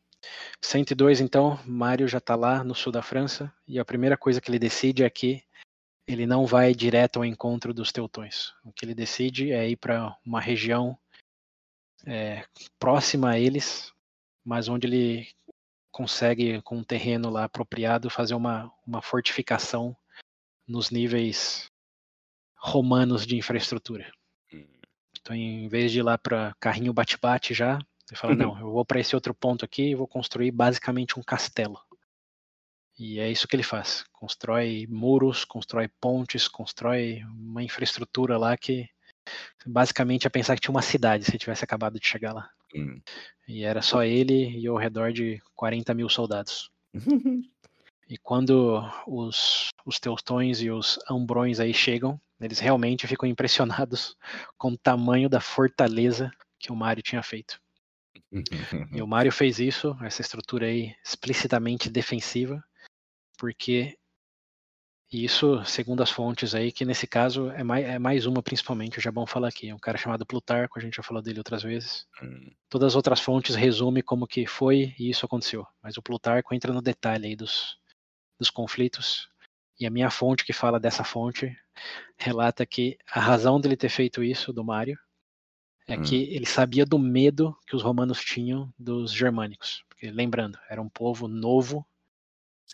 [0.61, 4.49] 102 então, Mário já está lá no sul da França e a primeira coisa que
[4.49, 5.43] ele decide é que
[6.07, 8.53] ele não vai direto ao encontro dos teutões.
[8.63, 10.97] O que ele decide é ir para uma região
[12.05, 12.45] é,
[12.79, 13.93] próxima a eles,
[14.43, 15.27] mas onde ele
[15.91, 19.95] consegue, com um terreno lá apropriado, fazer uma, uma fortificação
[20.67, 21.69] nos níveis
[22.57, 24.11] romanos de infraestrutura.
[25.23, 28.85] Então, em vez de ir lá para carrinho bate-bate já, ele fala: não, eu vou
[28.85, 31.79] para esse outro ponto aqui e vou construir basicamente um castelo.
[32.99, 34.03] E é isso que ele faz.
[34.11, 38.87] Constrói muros, constrói pontes, constrói uma infraestrutura lá que
[39.65, 42.49] basicamente é pensar que tinha uma cidade se tivesse acabado de chegar lá.
[42.75, 43.01] Hum.
[43.47, 46.69] E era só ele e ao redor de 40 mil soldados.
[48.09, 54.15] e quando os, os teutões e os ambrões aí chegam, eles realmente ficam impressionados
[54.57, 57.59] com o tamanho da fortaleza que o Mário tinha feito.
[58.91, 62.63] e o Mário fez isso, essa estrutura aí explicitamente defensiva,
[63.37, 63.97] porque
[65.13, 68.99] e isso, segundo as fontes aí, que nesse caso é mais, é mais uma principalmente,
[68.99, 71.61] já é bom falar aqui, um cara chamado Plutarco, a gente já falou dele outras
[71.61, 72.07] vezes.
[72.19, 72.51] Hum.
[72.67, 76.73] Todas as outras fontes resumem como que foi e isso aconteceu, mas o Plutarco entra
[76.73, 77.77] no detalhe aí dos,
[78.39, 79.29] dos conflitos.
[79.79, 81.55] E a minha fonte que fala dessa fonte
[82.17, 84.97] relata que a razão dele ter feito isso, do Mário,
[85.87, 86.01] é hum.
[86.01, 89.83] que ele sabia do medo que os romanos tinham dos germânicos.
[89.89, 91.85] Porque, lembrando, era um povo novo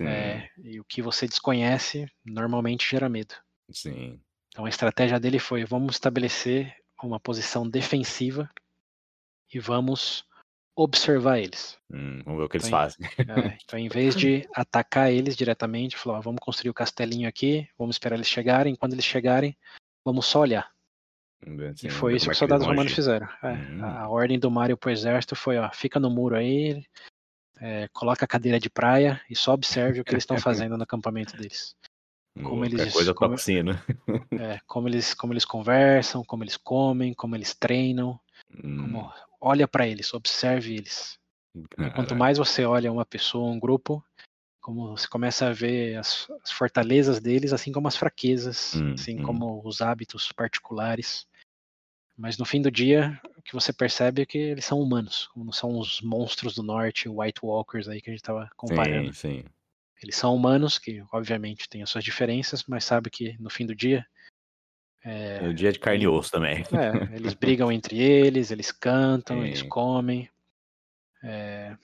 [0.01, 3.35] é, e o que você desconhece normalmente gera medo.
[3.71, 4.21] Sim.
[4.47, 6.73] Então a estratégia dele foi: vamos estabelecer
[7.03, 8.49] uma posição defensiva
[9.53, 10.25] e vamos
[10.83, 11.77] observar eles.
[11.91, 13.05] Hum, vamos ver o que eles então, fazem.
[13.05, 17.67] É, então, em vez de atacar eles diretamente, falou: ó, vamos construir o castelinho aqui,
[17.77, 18.75] vamos esperar eles chegarem.
[18.75, 19.57] Quando eles chegarem,
[20.05, 20.71] vamos só olhar.
[21.75, 23.27] Sim, e foi isso que os soldados romanos fizeram.
[23.41, 23.85] É, hum.
[23.85, 26.83] A ordem do Mário pro exército foi: ó, fica no muro aí,
[27.59, 30.83] é, coloca a cadeira de praia e só observe o que eles estão fazendo no
[30.83, 31.75] acampamento deles.
[32.43, 33.35] Como eles, coisa como,
[34.39, 38.17] é, como eles como eles conversam, como eles comem, como eles treinam,
[38.63, 38.77] hum.
[38.77, 41.17] como, olha para eles, observe eles.
[41.95, 44.03] Quanto mais você olha uma pessoa, um grupo,
[44.61, 49.19] como você começa a ver as, as fortalezas deles, assim como as fraquezas, hum, assim
[49.19, 49.23] hum.
[49.23, 51.25] como os hábitos particulares.
[52.17, 55.53] Mas no fim do dia, o que você percebe é que eles são humanos, não
[55.53, 59.13] são os monstros do norte, White Walkers aí que a gente estava comparando.
[59.13, 59.43] Sim, sim.
[60.01, 63.75] Eles são humanos, que obviamente têm as suas diferenças, mas sabe que no fim do
[63.75, 64.05] dia.
[65.03, 66.63] É, é o dia de carne e osso também.
[66.71, 69.47] É, eles brigam entre eles, eles cantam, sim.
[69.47, 70.29] eles comem.
[71.23, 71.75] É,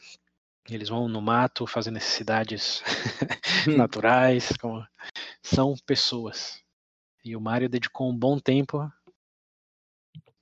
[0.70, 2.82] eles vão no mato fazer necessidades
[3.78, 4.52] naturais.
[4.60, 4.86] Como,
[5.42, 6.62] são pessoas.
[7.24, 8.92] E o Mario dedicou um bom tempo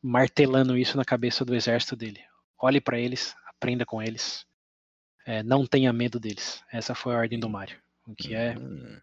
[0.02, 2.22] martelando isso na cabeça do exército dele.
[2.60, 4.46] Olhe para eles, aprenda com eles,
[5.26, 6.62] é, não tenha medo deles.
[6.72, 9.00] Essa foi a ordem do Mário, o que é hum.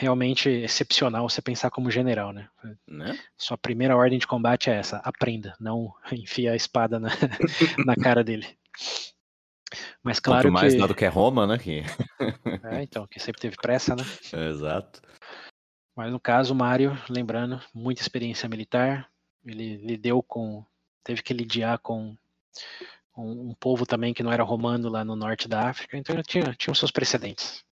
[0.00, 2.48] Realmente excepcional você pensar como general, né?
[2.88, 3.18] né?
[3.36, 7.10] Sua primeira ordem de combate é essa: aprenda, não enfia a espada na,
[7.84, 8.46] na cara dele.
[10.02, 10.80] Mas claro Quanto mais que...
[10.80, 11.58] dado que é Roma, né?
[11.58, 11.82] Que...
[12.72, 14.02] é, então, que sempre teve pressa, né?
[14.48, 15.02] Exato.
[15.94, 19.06] Mas no caso, Mário, lembrando, muita experiência militar,
[19.44, 20.64] ele lidou com,
[21.04, 22.16] teve que lidiar com
[23.16, 26.22] um, um, povo também que não era romano lá no norte da África, então ele
[26.22, 27.62] tinha, tinha os seus precedentes.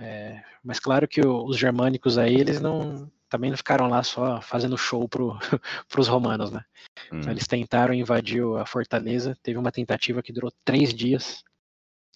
[0.00, 4.76] É, mas claro que os germânicos aí, eles não também não ficaram lá só fazendo
[4.76, 5.22] show para
[5.96, 6.64] os romanos, né?
[7.12, 7.20] Hum.
[7.20, 11.44] Então, eles tentaram invadir a fortaleza, teve uma tentativa que durou três dias,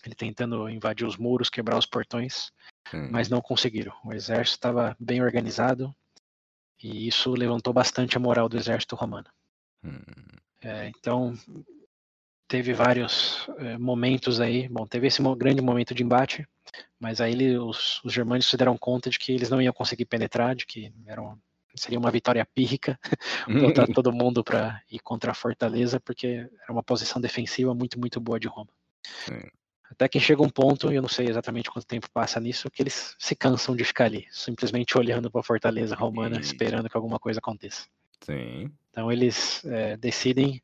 [0.04, 2.50] ele tentando invadir os muros, quebrar os portões,
[2.92, 3.08] hum.
[3.12, 3.94] mas não conseguiram.
[4.04, 5.94] O exército estava bem organizado,
[6.82, 9.28] e isso levantou bastante a moral do exército romano.
[9.84, 10.00] Hum.
[10.62, 11.34] É, então,
[12.48, 14.68] teve vários é, momentos aí.
[14.68, 16.46] Bom, teve esse grande momento de embate,
[16.98, 20.04] mas aí ele, os, os germânicos se deram conta de que eles não iam conseguir
[20.04, 20.92] penetrar, de que
[21.76, 22.98] seria uma vitória pírrica
[23.48, 28.20] botar todo mundo para ir contra a fortaleza, porque era uma posição defensiva muito, muito
[28.20, 28.70] boa de Roma.
[29.26, 29.48] Sim.
[29.90, 32.82] Até que chega um ponto, e eu não sei exatamente quanto tempo passa nisso, que
[32.82, 36.40] eles se cansam de ficar ali, simplesmente olhando para a fortaleza romana, Sim.
[36.40, 37.86] esperando que alguma coisa aconteça.
[38.20, 38.72] Sim.
[38.90, 40.60] Então eles é, decidem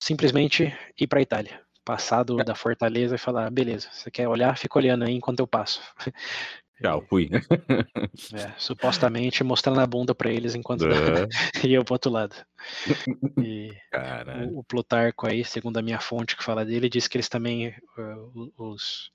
[0.00, 4.56] simplesmente ir para a Itália, passar do, da fortaleza e falar, beleza, você quer olhar?
[4.56, 5.80] Fica olhando aí enquanto eu passo.
[6.82, 7.28] Tchau, fui.
[8.34, 11.28] É, supostamente mostrando a bunda pra eles enquanto É.
[11.66, 12.34] ia pro outro lado.
[13.42, 14.58] E Caralho.
[14.58, 18.16] o, Plutarco aí, segundo a minha fonte que fala dele, diz que eles também, eh,
[18.58, 19.12] os,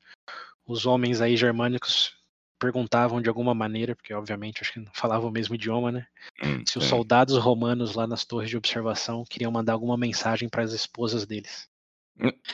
[0.65, 2.15] os homens aí germânicos
[2.59, 6.07] perguntavam de alguma maneira, porque obviamente acho que não falavam o mesmo idioma, né?
[6.43, 6.89] Hum, Se os sim.
[6.89, 11.70] soldados romanos lá nas torres de observação queriam mandar alguma mensagem para as esposas deles.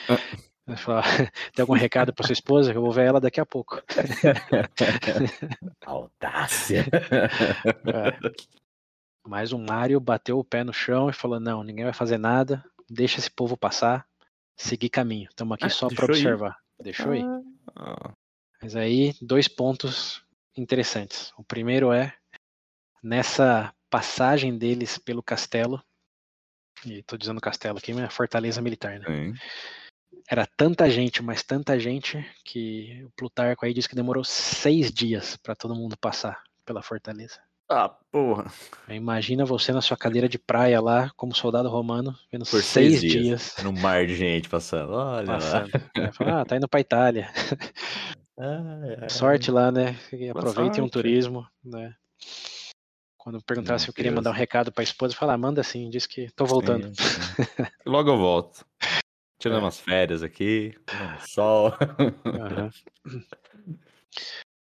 [0.08, 0.18] Ah.
[1.54, 2.72] Tem algum recado para sua esposa?
[2.72, 3.82] Eu vou ver ela daqui a pouco.
[5.84, 6.84] Audácia.
[7.86, 8.18] É.
[9.26, 12.62] Mas o Mário bateu o pé no chão e falou: Não, ninguém vai fazer nada,
[12.90, 14.06] deixa esse povo passar,
[14.56, 15.28] seguir caminho.
[15.30, 16.10] Estamos aqui Ah, só para ir?
[16.10, 16.56] observar.
[16.80, 17.24] Deixou ir.
[17.74, 18.12] Ah,
[18.62, 20.22] Mas aí, dois pontos
[20.56, 21.32] interessantes.
[21.38, 22.14] O primeiro é
[23.02, 25.82] nessa passagem deles pelo castelo,
[26.84, 29.06] e tô dizendo castelo aqui, mas é fortaleza militar, né?
[29.06, 29.34] sim.
[30.28, 35.36] Era tanta gente, mas tanta gente, que o Plutarco aí diz que demorou seis dias
[35.36, 37.38] para todo mundo passar pela fortaleza.
[37.68, 38.50] Ah, porra.
[38.88, 43.00] Imagina você na sua cadeira de praia lá, como soldado romano, vendo Por seis, seis
[43.00, 43.12] dias.
[43.12, 44.92] dias No mar de gente passando.
[44.92, 45.70] Olha passando.
[46.12, 47.30] Fala, ah, tá indo pra Itália.
[48.36, 48.82] lá.
[48.82, 49.96] Ai, ai, Sorte lá, né?
[50.30, 51.94] Aproveitem um turismo, né?
[53.24, 56.30] Quando perguntar se eu queria mandar um recado pra esposa, falar, manda sim, diz que
[56.32, 56.94] tô voltando.
[56.94, 57.62] Sim, sim.
[57.86, 58.66] Logo eu volto.
[59.38, 59.60] Tirando É.
[59.62, 60.74] umas férias aqui,
[61.26, 61.72] sol.
[62.26, 62.70] Aham.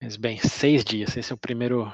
[0.02, 1.16] Mas bem, seis dias.
[1.16, 1.94] Esse é o primeiro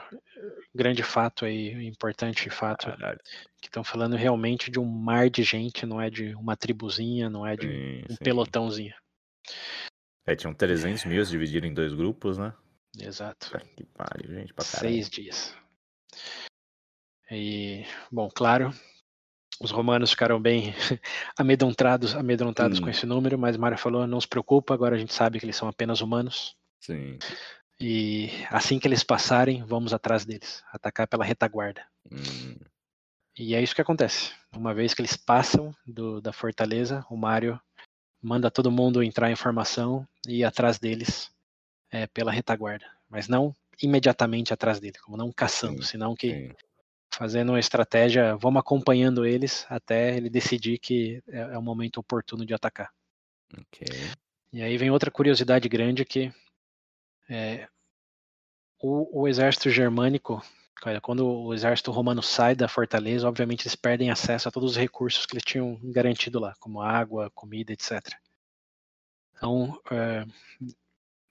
[0.74, 3.20] grande fato aí, importante fato, Caralho.
[3.62, 7.46] que estão falando realmente de um mar de gente, não é de uma tribuzinha, não
[7.46, 8.24] é de Sim, um sim.
[8.24, 8.96] pelotãozinho.
[10.26, 12.54] É, tinham 300 mil divididos em dois grupos, né?
[12.98, 13.52] Exato.
[13.76, 14.90] Que pariu, gente, pra caralho.
[14.94, 15.54] Seis dias.
[17.34, 18.72] E, bom, claro,
[19.60, 20.74] os romanos ficaram bem
[21.38, 22.84] amedrontados, amedrontados Hum.
[22.84, 25.56] com esse número, mas Mário falou, não se preocupa, agora a gente sabe que eles
[25.56, 26.56] são apenas humanos.
[26.80, 27.18] Sim.
[27.80, 31.84] E assim que eles passarem, vamos atrás deles, atacar pela retaguarda.
[32.12, 32.56] Hum,
[33.38, 34.32] E é isso que acontece.
[34.56, 37.60] Uma vez que eles passam do- da fortaleza, o Mário
[38.22, 41.32] manda todo mundo entrar em formação e ir atrás deles
[41.92, 42.86] é, pela retaguarda.
[43.10, 46.56] Mas não imediatamente atrás dele, como não caçando, Sim, senão que sim.
[47.16, 52.46] Fazendo uma estratégia, vamos acompanhando eles até ele decidir que é, é o momento oportuno
[52.46, 52.92] de atacar.
[53.54, 53.88] Ok.
[54.52, 56.32] E aí vem outra curiosidade grande que
[57.30, 57.68] é,
[58.80, 60.42] o, o exército germânico,
[61.02, 65.26] quando o exército romano sai da fortaleza, obviamente eles perdem acesso a todos os recursos
[65.26, 68.02] que eles tinham garantido lá, como água, comida, etc.
[69.36, 70.26] Então, é,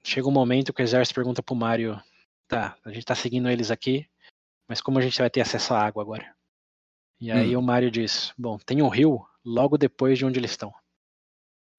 [0.02, 2.00] chega um momento que o exército pergunta pro Mário,
[2.48, 4.08] tá, a gente tá seguindo eles aqui,
[4.72, 6.34] mas como a gente vai ter acesso à água agora?
[7.20, 7.58] E aí Hum.
[7.58, 10.72] o Mário diz, bom, tem um rio logo depois de onde eles estão.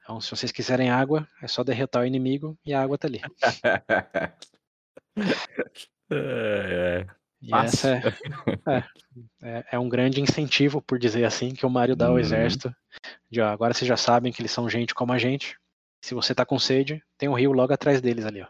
[0.04, 3.20] Então, se vocês quiserem água, é só derrotar o inimigo e a água tá ali.
[6.12, 7.08] é, é.
[7.42, 7.98] E essa
[8.68, 8.84] é,
[9.42, 12.20] é, é um grande incentivo, por dizer assim, que o Mário dá ao Uhum.
[12.20, 12.72] exército.
[13.28, 15.58] De, ó, agora vocês já sabem que eles são gente como a gente.
[16.00, 18.48] Se você tá com sede, tem um rio logo atrás deles ali, ó.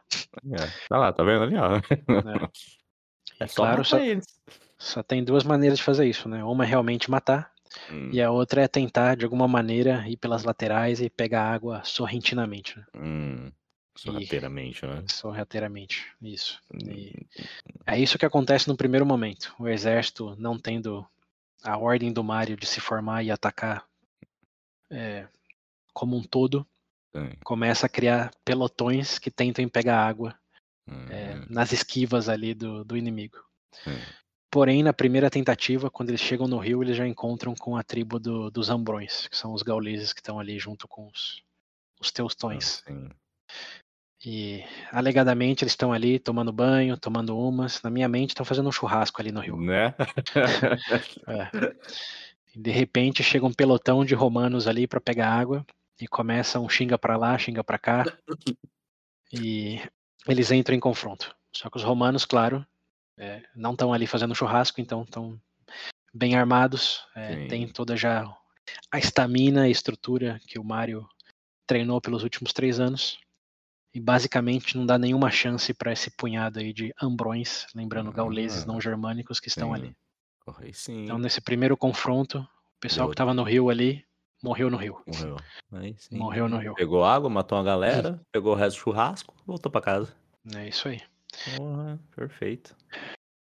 [0.54, 1.78] É, Tá lá, tá vendo ali, ó.
[1.78, 1.80] E
[3.40, 3.98] É só claro, só,
[4.78, 6.44] só tem duas maneiras de fazer isso, né?
[6.44, 7.52] Uma é realmente matar,
[7.92, 11.82] Hum, e a outra é tentar, de alguma maneira, ir pelas laterais e pegar água
[11.84, 12.86] sorrentinamente, né?
[12.96, 13.52] hum,
[13.96, 15.04] sorrateiramente, né?
[15.08, 16.62] Sorrateiramente, isso.
[16.86, 17.44] E Hum,
[17.86, 19.54] é isso que acontece no primeiro momento.
[19.60, 21.06] O exército não tendo
[21.64, 23.86] a ordem do Mário de se formar e atacar
[24.92, 25.28] é,
[25.94, 26.66] como um todo,
[27.16, 30.38] sim, começa a criar pelotões que tentam pegar água
[31.10, 33.38] é, hum, nas esquivas ali do, do inimigo.
[33.84, 34.00] sim.
[34.52, 38.20] Porém, na primeira tentativa, quando eles chegam no rio, eles já encontram com a tribo
[38.20, 41.42] do- dos Ambrões, que são os gauleses que estão ali junto com os,
[42.00, 42.84] os teustões.
[42.88, 43.10] Sim.
[44.24, 47.82] E alegadamente eles estão ali tomando banho, tomando umas.
[47.82, 49.58] Na minha mente, estão fazendo um churrasco ali no rio.
[49.58, 49.96] Né?
[51.28, 51.50] É.
[52.56, 55.66] De repente chega um pelotão de romanos ali para pegar água
[56.00, 58.04] e começa um xinga para lá, xinga para cá.
[59.36, 59.82] E
[60.28, 61.36] eles entram em confronto.
[61.52, 62.66] Só que os romanos, claro,
[63.18, 65.40] é, não estão ali fazendo churrasco, então estão
[66.14, 68.24] bem armados, é, tem toda já
[68.92, 71.08] a estamina e estrutura que o Mário
[71.68, 73.20] treinou pelos últimos três anos.
[73.94, 78.68] E basicamente não dá nenhuma chance para esse punhado aí de ambrões, lembrando gauleses Ah,
[78.68, 79.76] não germânicos que estão sim.
[79.76, 79.96] ali.
[80.90, 84.04] Então, nesse primeiro confronto, o pessoal Deu- que estava no rio ali
[84.44, 85.02] morreu no rio.
[85.08, 85.38] Morreu.
[85.72, 85.96] Aí.
[86.12, 86.76] Morreu no rio.
[86.76, 90.14] Pegou água, matou uma galera, pegou o resto do churrasco, voltou pra casa.
[90.54, 91.02] É isso aí.
[91.58, 92.76] Porra, perfeito.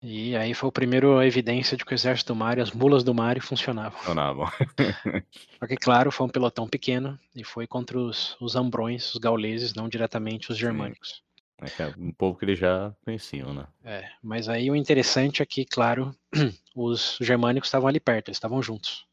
[0.01, 3.15] E aí foi o primeiro evidência de que o exército do Mário, as mulas do
[3.15, 3.99] Mário funcionavam.
[3.99, 4.47] Funcionavam.
[5.61, 9.75] Só que, claro, foi um pelotão pequeno e foi contra os, os ambrões, os gauleses,
[9.75, 11.23] não diretamente os germânicos.
[11.61, 13.67] É é um povo que eles já conheciam, né?
[13.85, 16.13] É, mas aí o interessante é que, claro,
[16.75, 19.07] os germânicos estavam ali perto, eles estavam juntos.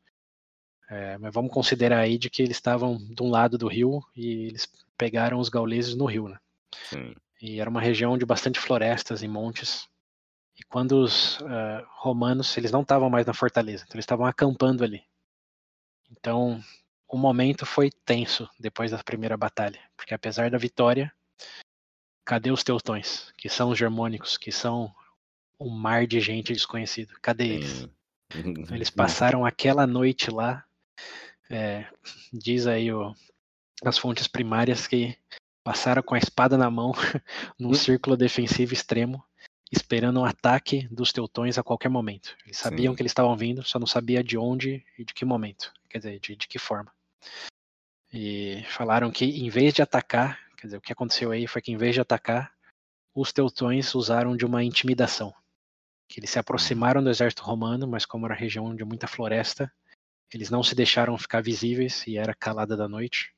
[0.90, 4.48] É, mas vamos considerar aí de que eles estavam de um lado do rio e
[4.48, 4.68] eles
[4.98, 6.38] pegaram os gauleses no rio, né?
[6.74, 7.14] Sim.
[7.42, 9.88] E era uma região de bastante florestas e montes.
[10.58, 14.84] E quando os uh, romanos, eles não estavam mais na fortaleza, então eles estavam acampando
[14.84, 15.04] ali.
[16.12, 16.62] Então,
[17.08, 21.14] o momento foi tenso depois da primeira batalha, porque apesar da vitória,
[22.26, 24.94] cadê os teutões, que são os germânicos, que são
[25.60, 27.14] um mar de gente desconhecida?
[27.22, 27.88] Cadê eles?
[28.72, 30.64] Eles passaram aquela noite lá.
[31.50, 31.86] É,
[32.32, 33.14] diz aí o,
[33.84, 35.18] as fontes primárias que
[35.64, 36.94] passaram com a espada na mão
[37.60, 37.74] num hum.
[37.74, 39.24] círculo defensivo extremo
[39.72, 42.36] esperando um ataque dos teutões a qualquer momento.
[42.46, 42.96] Eles sabiam Sim.
[42.96, 46.20] que eles estavam vindo, só não sabia de onde e de que momento, quer dizer,
[46.20, 46.92] de, de que forma.
[48.12, 51.72] E falaram que em vez de atacar, quer dizer, o que aconteceu aí foi que
[51.72, 52.52] em vez de atacar,
[53.14, 55.34] os teutões usaram de uma intimidação.
[56.08, 59.72] Que eles se aproximaram do exército romano, mas como era região de muita floresta,
[60.34, 63.34] eles não se deixaram ficar visíveis e era calada da noite.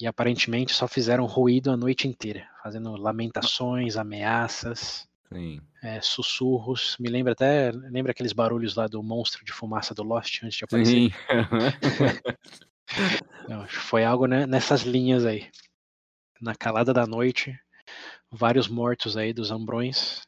[0.00, 5.08] E aparentemente só fizeram ruído a noite inteira, fazendo lamentações, ameaças.
[5.82, 6.96] É, sussurros.
[6.98, 7.70] Me lembra até.
[7.72, 10.92] Lembra aqueles barulhos lá do monstro de fumaça do Lost antes de aparecer?
[10.92, 11.10] Sim.
[13.48, 15.48] Não, foi algo né, nessas linhas aí.
[16.40, 17.58] Na calada da noite,
[18.30, 20.22] vários mortos aí dos ambrões.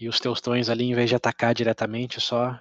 [0.00, 2.60] E os teustões ali, em vez de atacar diretamente, só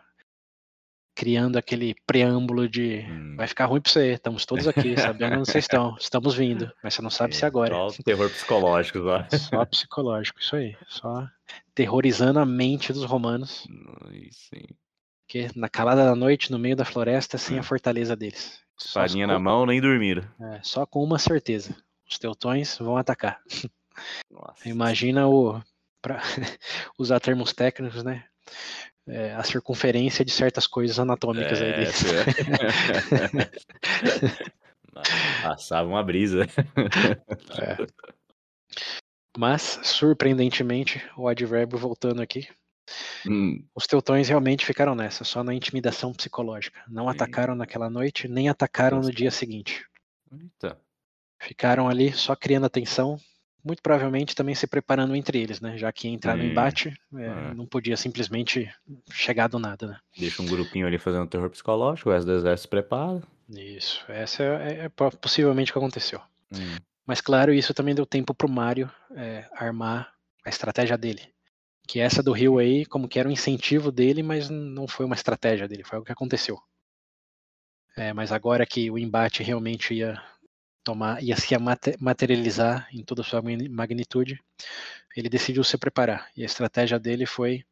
[1.16, 3.36] criando aquele preâmbulo de hum.
[3.38, 6.94] vai ficar ruim pra você, estamos todos aqui, sabendo onde vocês estão, estamos vindo, mas
[6.94, 7.74] você não sabe é, se agora.
[7.74, 9.28] Só terror psicológico, lá.
[9.32, 10.76] Só psicológico, isso aí.
[10.90, 11.28] Só
[11.74, 13.66] terrorizando a mente dos romanos.
[14.32, 14.68] Sim.
[15.28, 17.64] Que na calada da noite, no meio da floresta, sem a hum.
[17.64, 18.60] fortaleza deles.
[18.78, 20.24] Espadinha na mão, nem dormiram.
[20.40, 21.76] É, só com uma certeza.
[22.08, 23.40] Os teutões vão atacar.
[24.30, 24.68] Nossa.
[24.68, 25.62] Imagina o.
[26.02, 26.22] Pra
[27.00, 28.26] usar termos técnicos, né?
[29.08, 32.04] É, a circunferência de certas coisas anatômicas é, aí deles.
[34.96, 34.96] É.
[35.44, 36.48] Passava uma brisa.
[37.60, 37.86] É.
[39.38, 42.48] Mas, surpreendentemente, o advérbio voltando aqui,
[43.28, 43.62] hum.
[43.76, 46.82] os teutões realmente ficaram nessa, só na intimidação psicológica.
[46.88, 49.10] Não atacaram naquela noite, nem atacaram Nossa.
[49.10, 49.86] no dia seguinte.
[50.32, 50.80] Eita.
[51.42, 53.20] Ficaram ali só criando atenção,
[53.66, 55.76] muito provavelmente também se preparando entre eles, né?
[55.76, 57.54] Já que entrar no embate é, é.
[57.56, 58.72] não podia simplesmente
[59.12, 60.00] chegar do nada, né?
[60.16, 63.24] Deixa um grupinho ali fazendo terror psicológico, o resto do exército se prepara.
[63.50, 66.22] Isso, essa é, é possivelmente o que aconteceu.
[66.54, 66.78] Hum.
[67.08, 70.14] Mas claro, isso também deu tempo pro Mario é, armar
[70.46, 71.22] a estratégia dele.
[71.88, 75.16] Que essa do Rio aí, como que era um incentivo dele, mas não foi uma
[75.16, 76.60] estratégia dele, foi o que aconteceu.
[77.98, 80.22] É, mas agora que o embate realmente ia
[80.86, 81.50] tomar, ia se
[82.00, 84.40] materializar em toda a sua magnitude,
[85.18, 86.30] ele decidiu se preparar.
[86.38, 87.66] E a estratégia dele foi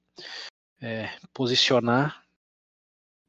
[0.82, 2.24] é, posicionar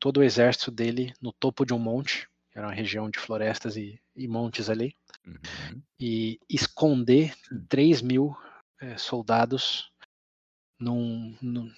[0.01, 3.77] todo o exército dele no topo de um monte, que era uma região de florestas
[3.77, 5.83] e, e montes ali, uhum.
[6.01, 7.35] e esconder
[7.69, 8.37] 3 mil
[8.81, 9.93] é, soldados
[10.79, 11.71] num, num,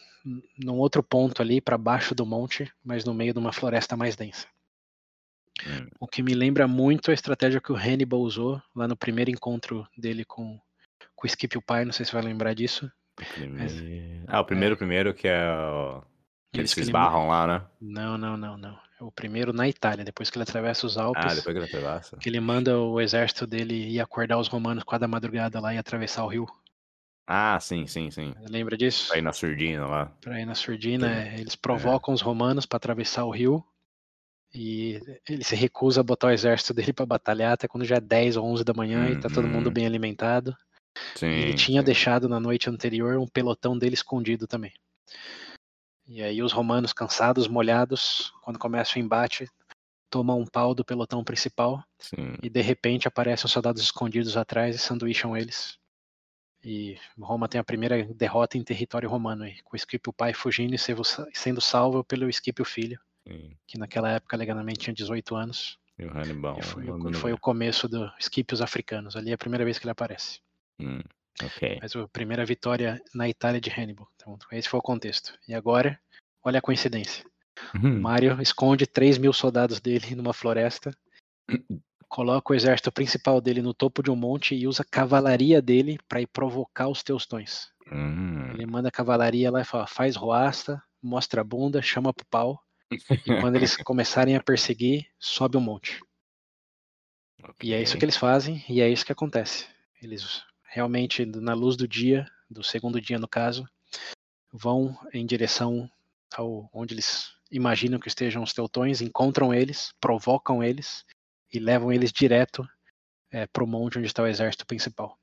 [0.56, 4.16] num outro ponto ali para baixo do monte, mas no meio de uma floresta mais
[4.16, 4.46] densa.
[5.64, 5.88] Hum.
[6.00, 9.86] O que me lembra muito a estratégia que o Hannibal usou lá no primeiro encontro
[9.96, 10.58] dele com,
[11.14, 12.90] com o Skip o Pai, não sei se vai lembrar disso.
[13.50, 13.72] Mas,
[14.26, 16.02] ah, o primeiro é, primeiro que é o...
[16.52, 17.28] Que eles se esbarram ele...
[17.30, 17.62] lá, né?
[17.80, 18.78] Não, não, não, não.
[19.00, 21.24] É o primeiro na Itália, depois que ele atravessa os Alpes.
[21.24, 22.16] Ah, depois que ele atravessa.
[22.16, 25.78] Que ele manda o exército dele ir acordar os romanos quase da madrugada lá e
[25.78, 26.46] atravessar o rio.
[27.26, 28.34] Ah, sim, sim, sim.
[28.48, 29.08] Lembra disso?
[29.08, 30.06] Pra ir na surdina lá.
[30.20, 32.14] Pra ir na surdina, é, eles provocam é.
[32.14, 33.64] os romanos para atravessar o rio
[34.56, 38.00] e ele se recusa a botar o exército dele para batalhar até quando já é
[38.00, 39.12] 10 ou 11 da manhã uhum.
[39.12, 39.72] e tá todo mundo uhum.
[39.72, 40.56] bem alimentado.
[41.14, 41.84] Sim, ele tinha sim.
[41.84, 44.72] deixado na noite anterior um pelotão dele escondido também.
[46.08, 49.46] E aí os romanos, cansados, molhados, quando começa o embate,
[50.08, 52.36] tomam um pau do pelotão principal sim.
[52.42, 55.78] e de repente aparecem os soldados escondidos atrás e sanduícham eles.
[56.64, 60.74] E Roma tem a primeira derrota em território romano, aí, com o Esquipio pai fugindo
[60.74, 60.78] e
[61.34, 62.98] sendo salvo pelo Esquipio filho.
[63.26, 63.56] Sim.
[63.66, 65.78] que naquela época legalmente tinha 18 anos.
[65.98, 66.58] E o Hannibal.
[66.58, 69.16] E foi, o, foi o começo do Esquipios Africanos.
[69.16, 70.40] Ali é a primeira vez que ele aparece.
[70.78, 71.00] Hum,
[71.42, 71.78] ok.
[71.80, 74.08] Mas a primeira vitória na Itália de Hannibal.
[74.14, 75.36] Então, esse foi o contexto.
[75.48, 75.98] E agora,
[76.44, 77.24] olha a coincidência.
[77.74, 78.00] Uhum.
[78.00, 80.92] Mario esconde 3 mil soldados dele numa floresta
[82.08, 85.98] coloca o exército principal dele no topo de um monte e usa a cavalaria dele
[86.08, 87.68] para ir provocar os teustões.
[87.90, 88.50] Hum.
[88.52, 92.60] Ele manda a cavalaria lá e fala: faz roasta, mostra a bunda, chama pro pau.
[92.90, 96.00] E quando eles começarem a perseguir, sobe um monte.
[97.62, 99.66] E é isso que eles fazem, e é isso que acontece.
[100.02, 103.68] Eles realmente, na luz do dia, do segundo dia no caso,
[104.52, 105.90] vão em direção
[106.34, 111.04] ao onde eles imaginam que estejam os teutões, encontram eles, provocam eles
[111.52, 112.66] e levam eles direto
[113.30, 115.18] é, para o monte onde está o exército principal.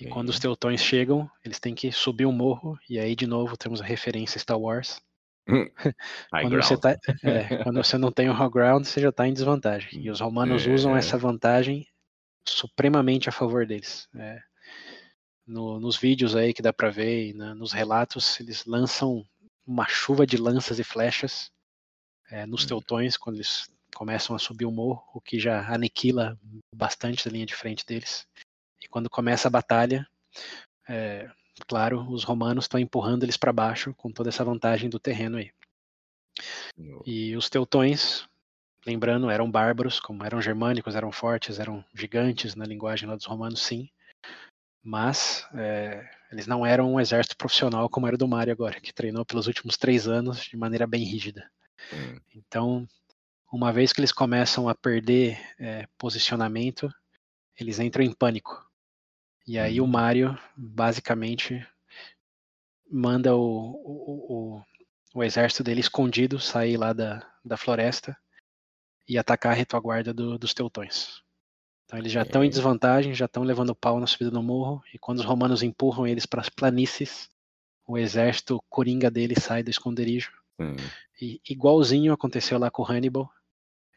[0.00, 3.56] E quando os teutões chegam, eles têm que subir um morro, e aí de novo
[3.56, 5.00] temos a referência Star Wars.
[6.30, 9.32] Quando, você tá, é, quando, você não tem o high ground, você já está em
[9.32, 10.00] desvantagem.
[10.00, 10.70] E os romanos é.
[10.70, 11.86] usam essa vantagem
[12.46, 14.08] supremamente a favor deles.
[14.14, 14.40] É,
[15.46, 19.26] no, nos vídeos aí que dá para ver na, nos relatos, eles lançam
[19.66, 21.50] uma chuva de lanças e flechas
[22.30, 22.68] é, nos hum.
[22.68, 26.38] teutões quando eles começam a subir o morro, o que já aniquila
[26.74, 28.26] bastante da linha de frente deles.
[28.82, 30.06] E quando começa a batalha,
[30.88, 31.30] é,
[31.66, 35.50] claro, os romanos estão empurrando eles para baixo com toda essa vantagem do terreno aí.
[37.04, 38.26] E os teutões,
[38.86, 43.62] lembrando, eram bárbaros, como eram germânicos, eram fortes, eram gigantes na linguagem lá dos romanos,
[43.62, 43.88] sim.
[44.82, 49.24] Mas é, eles não eram um exército profissional como era do Mário agora, que treinou
[49.24, 51.48] pelos últimos três anos de maneira bem rígida.
[51.92, 52.18] Hum.
[52.34, 52.88] Então,
[53.52, 56.92] uma vez que eles começam a perder é, posicionamento,
[57.58, 58.66] eles entram em pânico.
[59.46, 59.90] E aí o uhum.
[59.90, 61.66] Mario basicamente
[62.90, 64.62] manda o, o, o,
[65.14, 68.16] o, exército dele escondido sair lá da, da floresta
[69.08, 71.22] e atacar a retaguarda do, dos teutões.
[71.84, 72.46] Então eles já estão é.
[72.46, 76.06] em desvantagem, já estão levando pau na subida do morro, e quando os romanos empurram
[76.06, 77.28] eles para as planícies,
[77.86, 80.32] o exército coringa dele sai do esconderijo.
[80.58, 80.76] Hum.
[81.20, 83.30] E igualzinho aconteceu lá com Hannibal,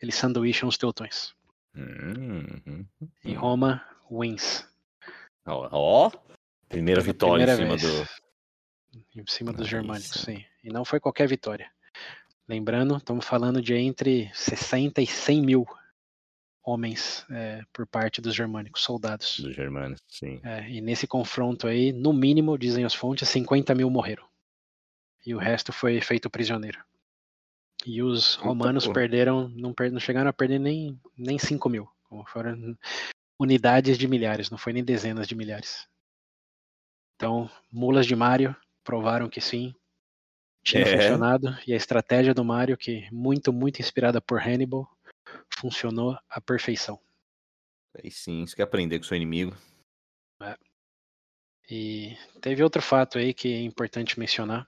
[0.01, 1.33] eles sanduícham os teutões.
[1.75, 2.85] Hum, hum,
[3.23, 4.65] e Roma wins.
[5.45, 6.11] Ó,
[6.67, 7.81] primeira vitória em cima vez.
[7.81, 8.25] do.
[9.21, 10.43] Em cima dos germânicos, sim.
[10.63, 11.69] E não foi qualquer vitória.
[12.47, 15.65] Lembrando, estamos falando de entre 60 e 100 mil
[16.63, 19.39] homens é, por parte dos germânicos, soldados.
[19.39, 20.39] Dos germânicos, sim.
[20.43, 24.25] É, e nesse confronto aí, no mínimo, dizem as fontes, 50 mil morreram.
[25.25, 26.83] E o resto foi feito prisioneiro.
[27.85, 31.87] E os romanos perderam, não, per, não chegaram a perder nem, nem 5 mil.
[32.09, 32.75] Como foram
[33.39, 35.87] unidades de milhares, não foi nem dezenas de milhares.
[37.15, 39.73] Então, mulas de Mario provaram que sim,
[40.63, 40.97] tinha é.
[40.97, 44.89] funcionado, e a estratégia do Mario, que muito, muito inspirada por Hannibal,
[45.49, 46.99] funcionou à perfeição.
[47.97, 49.55] Aí sim, isso que é aprender com seu inimigo.
[50.41, 50.57] É.
[51.69, 54.67] E teve outro fato aí que é importante mencionar,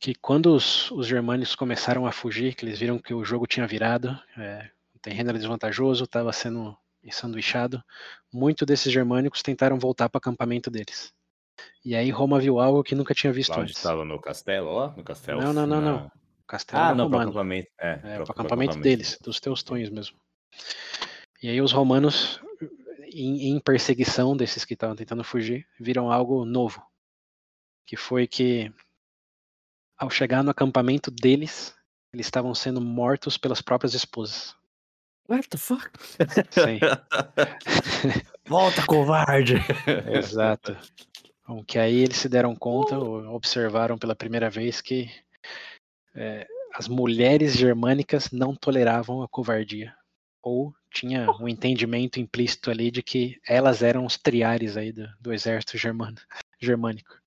[0.00, 3.66] que quando os, os germânicos começaram a fugir, que eles viram que o jogo tinha
[3.66, 7.82] virado, é, o terreno era desvantajoso, estava sendo ensanduichado,
[8.32, 11.12] muitos desses germânicos tentaram voltar para o acampamento deles.
[11.84, 13.76] E aí Roma viu algo que nunca tinha visto lá antes.
[13.76, 15.40] estava no castelo, ó, no castelo.
[15.40, 15.92] Não, não, não, na...
[15.92, 16.12] não.
[16.46, 17.68] Castelo ah, não, para acampamento.
[17.78, 20.18] É, é para acampamento deles, dos teustões mesmo.
[21.42, 22.40] E aí os romanos,
[23.12, 26.82] em, em perseguição desses que estavam tentando fugir, viram algo novo,
[27.86, 28.72] que foi que
[29.98, 31.76] ao chegar no acampamento deles,
[32.12, 34.56] eles estavam sendo mortos pelas próprias esposas.
[35.28, 35.90] What the fuck?
[36.50, 36.80] Sim.
[38.48, 39.56] Volta, covarde!
[40.10, 40.74] Exato.
[41.46, 45.10] Bom, que aí eles se deram conta, ou observaram pela primeira vez que
[46.14, 49.94] é, as mulheres germânicas não toleravam a covardia.
[50.42, 55.32] Ou tinha um entendimento implícito ali de que elas eram os triares aí do, do
[55.32, 56.16] exército germano,
[56.58, 57.18] germânico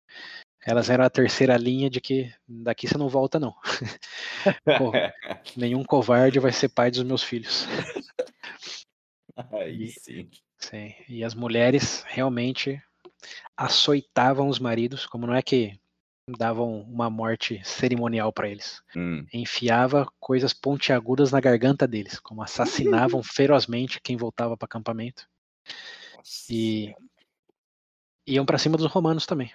[0.64, 3.54] elas eram a terceira linha de que daqui você não volta, não.
[4.78, 4.92] Pô,
[5.56, 7.66] nenhum covarde vai ser pai dos meus filhos.
[9.50, 10.30] Aí sim.
[10.58, 10.94] sim.
[11.08, 12.80] E as mulheres realmente
[13.56, 15.78] açoitavam os maridos, como não é que
[16.38, 18.80] davam uma morte cerimonial para eles.
[18.94, 19.26] Hum.
[19.32, 25.28] Enfiava coisas pontiagudas na garganta deles, como assassinavam ferozmente quem voltava para acampamento.
[26.16, 26.52] Nossa.
[26.52, 26.94] E
[28.26, 29.52] iam para cima dos romanos também.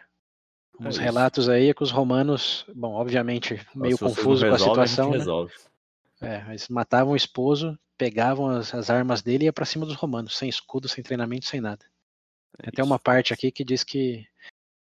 [0.79, 5.13] É Uns relatos aí é que os romanos, bom, obviamente meio confuso com a situação,
[5.13, 5.25] a né?
[6.21, 9.95] É, eles matavam o esposo, pegavam as, as armas dele e ia para cima dos
[9.95, 11.85] romanos, sem escudo, sem treinamento, sem nada.
[12.61, 14.25] É Tem uma parte aqui que diz que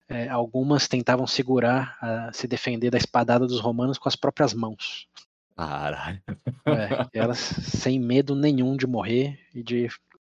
[0.07, 5.07] é, algumas tentavam segurar, a, se defender da espadada dos romanos com as próprias mãos.
[5.55, 6.21] Caralho.
[6.65, 9.89] É, elas sem medo nenhum de morrer e de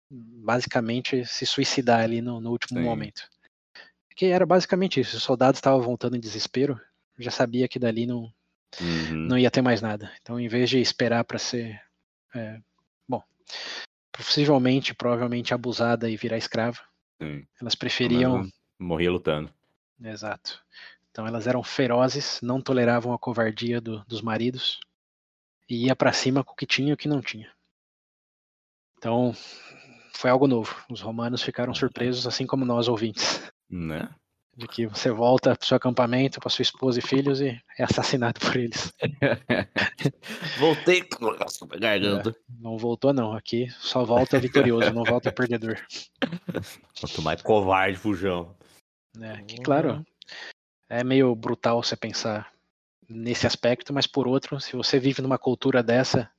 [0.09, 2.85] basicamente se suicidar ali no, no último Sim.
[2.85, 3.23] momento.
[4.15, 5.17] Que era basicamente isso.
[5.17, 6.79] Os soldados estavam voltando em desespero,
[7.17, 8.31] já sabia que dali não,
[8.79, 9.27] uhum.
[9.27, 10.11] não ia ter mais nada.
[10.21, 11.81] Então, em vez de esperar para ser.
[12.35, 12.59] É,
[13.07, 13.21] bom,
[14.11, 16.79] possivelmente, provavelmente abusada e virar escrava.
[17.21, 17.45] Sim.
[17.61, 18.49] Elas preferiam.
[18.79, 19.53] Morria lutando.
[20.01, 20.61] Exato.
[21.11, 24.79] Então elas eram ferozes, não toleravam a covardia do, dos maridos
[25.69, 27.51] e ia para cima com o que tinha e o que não tinha.
[28.97, 29.31] Então
[30.13, 30.75] foi algo novo.
[30.89, 33.52] Os romanos ficaram surpresos, assim como nós ouvintes.
[33.69, 34.09] Né?
[34.55, 38.39] De que você volta para seu acampamento, para sua esposa e filhos e é assassinado
[38.39, 38.93] por eles.
[40.59, 42.29] Voltei com a garganta.
[42.29, 43.33] É, não voltou, não.
[43.33, 45.81] Aqui só volta vitorioso, não volta perdedor.
[46.99, 48.55] Quanto mais covarde, fujão.
[49.19, 50.05] É, que, claro,
[50.87, 52.53] é meio brutal você pensar
[53.09, 56.29] nesse aspecto, mas por outro, se você vive numa cultura dessa,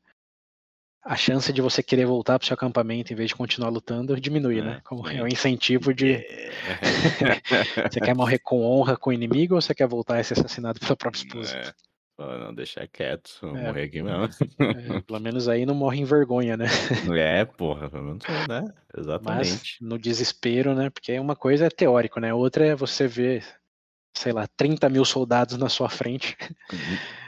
[1.04, 4.18] a chance de você querer voltar para o seu acampamento em vez de continuar lutando
[4.18, 4.80] diminui, né?
[4.84, 6.24] Como é o incentivo de
[7.90, 10.80] você quer morrer com honra com o inimigo ou você quer voltar a ser assassinado
[10.80, 11.56] pela própria esposa?
[11.56, 11.74] É.
[12.16, 13.62] Não, deixar quieto, vou é.
[13.66, 14.28] morrer aqui mesmo.
[14.60, 16.66] É, pelo menos aí não morre em vergonha, né?
[17.18, 18.64] É, porra, pelo menos, né?
[18.96, 19.50] Exatamente.
[19.50, 20.90] Mas no desespero, né?
[20.90, 22.32] Porque uma coisa é teórico, né?
[22.32, 23.44] Outra é você ver,
[24.16, 26.36] sei lá, 30 mil soldados na sua frente.
[26.72, 27.23] Uhum.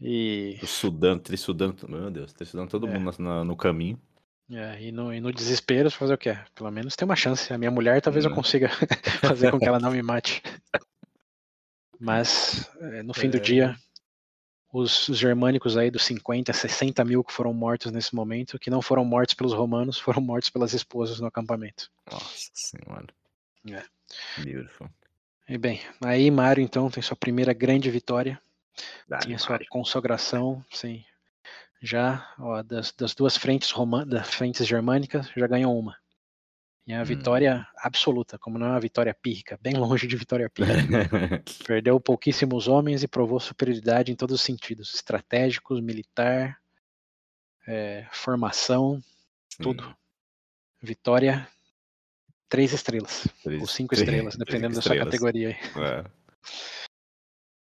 [0.00, 0.58] E.
[0.64, 2.98] Sudando, trissudando, meu Deus, trissudando todo é.
[2.98, 4.00] mundo no, no caminho.
[4.50, 6.38] É, e, no, e no desespero, fazer o quê?
[6.54, 7.52] Pelo menos tem uma chance.
[7.52, 8.68] A minha mulher talvez eu consiga
[9.20, 10.42] fazer com que ela não me mate.
[11.98, 13.40] Mas, é, no fim do é.
[13.40, 13.76] dia,
[14.72, 18.82] os, os, germânicos aí dos 50, 60 mil que foram mortos nesse momento, que não
[18.82, 21.90] foram mortos pelos romanos, foram mortos pelas esposas no acampamento.
[22.10, 23.06] Nossa senhora.
[23.68, 23.82] É.
[24.42, 24.88] Beautiful.
[25.48, 28.40] E bem, aí Mário então tem sua primeira grande vitória
[29.22, 31.04] tinha sua consagração, sim.
[31.82, 35.96] Já ó, das, das, duas frentes roman das frentes germânicas, já ganhou uma.
[36.86, 37.04] E é a hum.
[37.04, 41.08] vitória absoluta, como não é uma vitória pírrica, bem longe de vitória pírrica.
[41.66, 46.58] Perdeu pouquíssimos homens e provou superioridade em todos os sentidos, estratégicos, militar,
[47.66, 49.02] é, formação,
[49.48, 49.62] sim.
[49.62, 49.96] tudo.
[50.80, 51.48] Vitória
[52.48, 55.50] três estrelas, três, ou cinco três, estrelas, dependendo da sua categoria.
[55.50, 56.04] É.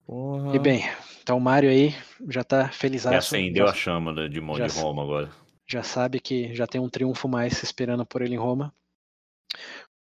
[0.08, 0.55] Porra.
[0.55, 0.84] E bem,
[1.22, 1.93] então o Mário aí
[2.30, 3.03] já tá feliz.
[3.03, 5.30] Já acendeu já, a chama de mão de Roma agora.
[5.68, 8.74] Já sabe que já tem um triunfo mais esperando por ele em Roma.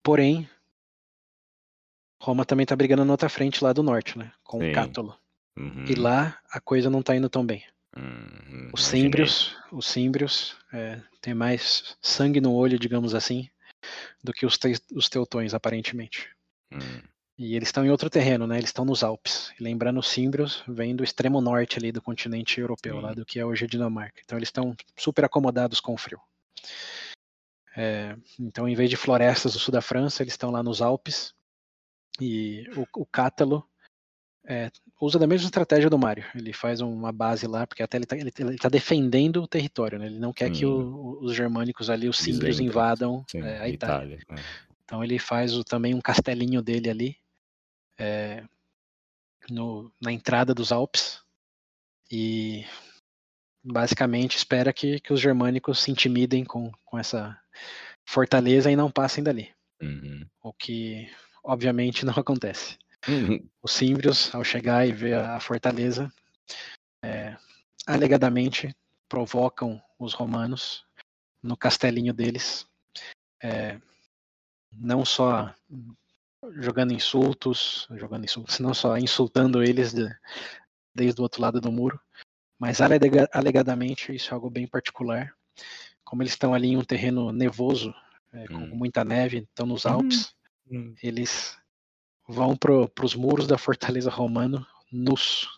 [0.03, 0.47] Porém,
[2.23, 4.31] Roma também tá brigando na outra frente lá do norte, né?
[4.43, 4.71] Com Sim.
[4.71, 5.19] o Cátulo.
[5.57, 5.87] Uhum.
[5.89, 7.65] E lá a coisa não tá indo tão bem.
[7.97, 8.71] Uhum.
[8.75, 13.49] Os símbrios, os símbrios é, tem mais sangue no olho, digamos assim,
[14.23, 16.29] do que os, te os teutões, aparentemente.
[16.71, 17.14] Uhum.
[17.37, 18.59] E eles estão em outro terreno, né?
[18.59, 19.53] Eles estão nos Alpes.
[19.59, 23.03] Lembrando, os Símbrios vêm do extremo norte ali do continente europeu, Sim.
[23.03, 24.21] lá do que é hoje a Dinamarca.
[24.25, 26.21] Então eles estão super acomodados com o frio.
[27.77, 31.35] É, então, em vez de florestas do sul da França, eles estão lá nos Alpes.
[32.21, 33.69] E o, o Cátalo
[34.47, 34.71] é,
[35.01, 36.25] usa da mesma estratégia do Mário.
[36.37, 40.07] Ele faz uma base lá, porque até ele está tá defendendo o território, né?
[40.07, 40.53] Ele não quer hum.
[40.53, 44.15] que o, os germânicos ali, os símbrios, invadam Sim, é, a Itália.
[44.15, 44.43] Itália né?
[44.85, 47.24] Então ele faz o, também um castelinho dele ali
[47.99, 48.45] é,
[49.51, 51.23] no, na entrada dos Alpes
[52.11, 52.65] e
[53.63, 57.39] basicamente espera que, que os germânicos se intimidem com, com essa
[58.05, 59.55] fortaleza e não passem dali.
[59.81, 60.27] Uhum.
[60.43, 61.11] O que
[61.43, 62.79] obviamente não acontece.
[63.09, 63.47] Uhum.
[63.63, 66.13] Os símbrios, ao chegar e ver a, fortaleza,
[67.03, 67.37] é,
[67.87, 68.75] alegadamente
[69.09, 70.85] provocam os romanos
[71.43, 72.67] no castelinho deles,
[73.43, 73.79] é,
[74.73, 75.55] não só
[76.53, 80.09] jogando insultos, jogando insultos, não só insultando eles de,
[80.95, 82.01] desde o outro lado do muro,
[82.59, 85.33] mas alegadamente isso é algo bem particular.
[86.05, 87.95] Como eles estão ali em um terreno nevoso,
[88.33, 88.75] é, com hum.
[88.75, 90.35] muita neve, estão nos Alpes,
[90.71, 90.95] hum.
[91.03, 91.57] eles
[92.29, 95.49] vão para os muros da fortaleza romana nus,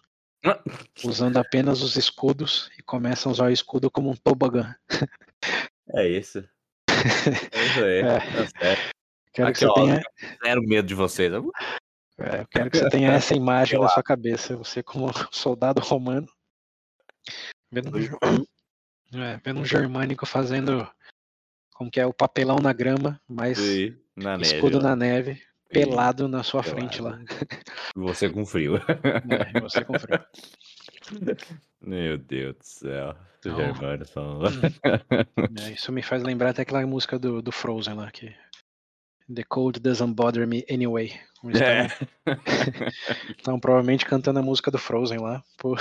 [0.45, 0.61] ah.
[1.05, 4.75] usando apenas os escudos e começam a usar o escudo como um tobogã.
[5.95, 6.47] É isso.
[7.79, 8.77] É, é.
[8.77, 8.96] Tá
[9.37, 10.03] Quero Aqui, que você ó, tenha...
[10.43, 11.31] Zero medo de vocês.
[12.19, 14.57] É, eu quero que você tenha essa imagem na sua cabeça.
[14.57, 16.27] Você como soldado romano,
[17.71, 20.91] vendo um, é, vendo um germânico fazendo
[21.75, 23.59] como que é o papelão na grama, mas
[24.17, 26.81] na escudo neve, na neve, pelado na sua pelado.
[26.81, 27.21] frente lá.
[27.95, 28.81] Você com frio.
[29.55, 30.19] É, você com frio.
[31.79, 33.15] Meu Deus do céu.
[33.39, 34.61] Então, germânico falando.
[35.61, 38.35] É, isso me faz lembrar até aquela música do, do Frozen lá, que
[39.35, 41.13] The Cold Doesn't Bother Me Anyway.
[41.55, 41.87] É.
[43.37, 45.43] Estão provavelmente cantando a música do Frozen lá.
[45.59, 45.79] Por...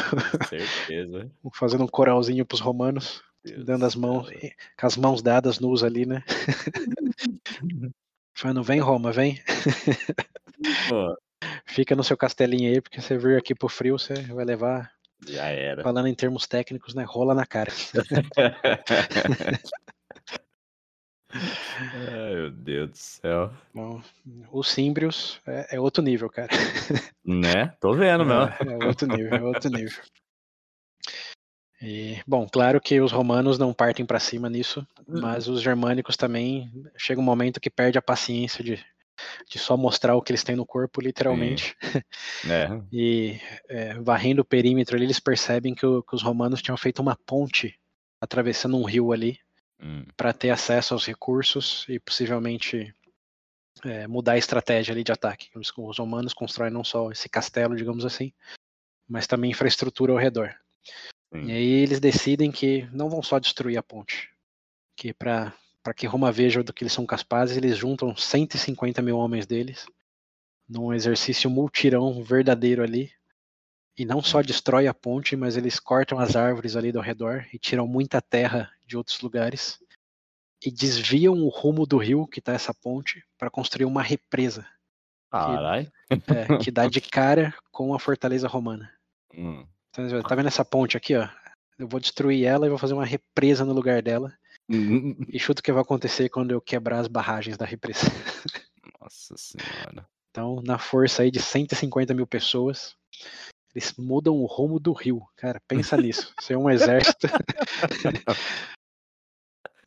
[0.49, 1.31] Certeza.
[1.53, 3.23] Fazendo um coralzinho pros romanos.
[3.43, 4.27] Deus dando as mãos,
[4.79, 6.23] com as mãos dadas nus ali, né?
[8.33, 9.39] Falando, vem Roma, vem.
[10.89, 11.15] Pô.
[11.65, 14.91] Fica no seu castelinho aí, porque você vir aqui pro frio, você vai levar.
[15.27, 15.83] Já era.
[15.83, 17.03] Falando em termos técnicos, né?
[17.03, 17.71] Rola na cara.
[21.35, 23.53] Ai, meu Deus do céu.
[23.73, 24.01] Bom,
[24.51, 24.61] o
[25.45, 26.49] é, é outro nível, cara.
[27.23, 27.67] Né?
[27.79, 28.43] Tô vendo, meu.
[28.43, 30.01] É, é outro nível, é outro nível.
[31.81, 36.71] E, bom, claro que os romanos não partem para cima nisso, mas os germânicos também
[36.97, 38.83] chega um momento que perde a paciência de,
[39.49, 41.75] de só mostrar o que eles têm no corpo, literalmente.
[42.49, 42.67] É.
[42.91, 47.01] E é, varrendo o perímetro ali, eles percebem que, o- que os romanos tinham feito
[47.01, 47.77] uma ponte
[48.21, 49.37] atravessando um rio ali
[49.79, 52.93] Hum, para ter acesso aos recursos e possivelmente
[53.83, 55.49] é, mudar a estratégia ali de ataque.
[55.55, 58.31] Os, os romanos constroem não só esse castelo, digamos assim,
[59.07, 60.55] mas também infraestrutura ao redor.
[61.33, 61.45] sim.
[61.45, 64.29] E aí eles decidem que não vão só destruir a ponte,
[64.95, 65.53] que para
[65.83, 69.85] para que Roma veja do que eles são capazes, eles juntam 150 mil homens deles
[70.67, 73.11] num exercício multirão verdadeiro ali.
[73.97, 77.59] E não só destrói a ponte, mas eles cortam as árvores ali do redor e
[77.59, 79.79] tiram muita terra de outros lugares
[80.63, 84.67] e desviam o rumo do rio que está essa ponte para construir uma represa
[85.29, 85.91] Caralho.
[86.09, 88.91] é, que dá de cara com a fortaleza romana.
[89.33, 89.65] Hum.
[89.89, 91.27] Então, tá vendo essa ponte aqui, ó?
[91.77, 94.33] Eu vou destruir ela e vou fazer uma represa no lugar dela.
[95.29, 98.07] E chuta o que vai acontecer quando eu quebrar as barragens da represa.
[98.99, 100.07] Nossa senhora.
[100.31, 102.95] Então, na força aí de 150 mil pessoas,
[103.75, 105.21] eles mudam o rumo do rio.
[105.35, 106.33] Cara, pensa nisso.
[106.39, 107.27] Ser um exército.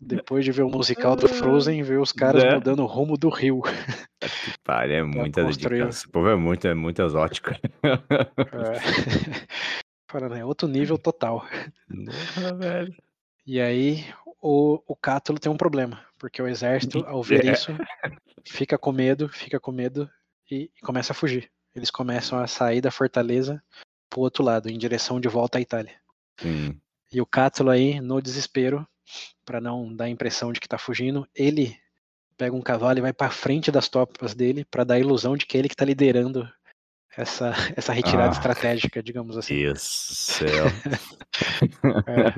[0.01, 2.55] Depois de ver o musical do Frozen, ver os caras Né?
[2.55, 3.63] mudando o rumo do rio.
[4.63, 5.89] Pariu, é muita dedicação.
[5.89, 7.51] Esse povo é muito, é muito exótico.
[7.51, 7.59] É.
[10.09, 11.45] Falando, é outro nível total.
[12.35, 12.95] Porra, velho.
[13.45, 14.05] E aí
[14.41, 17.53] o, o Cátulo tem um problema, porque o exército, ao ver É.
[17.53, 17.73] isso,
[18.47, 20.09] fica com medo, fica com medo
[20.51, 21.51] e, e começa a fugir.
[21.79, 23.63] Eles começam a sair da fortaleza
[24.11, 25.95] pro outro lado, em direção de volta à Itália.
[26.41, 26.79] Sim.
[27.13, 28.87] E o Cátulo aí, no desespero,
[29.45, 31.77] para não dar a impressão de que tá fugindo, ele
[32.37, 35.47] pega um cavalo e vai para frente das tropas dele para dar a ilusão de
[35.47, 36.49] que é ele que tá liderando
[37.17, 38.33] essa, essa retirada Ah.
[38.33, 39.55] estratégica, digamos assim.
[39.77, 40.67] Céu.
[42.07, 42.35] É.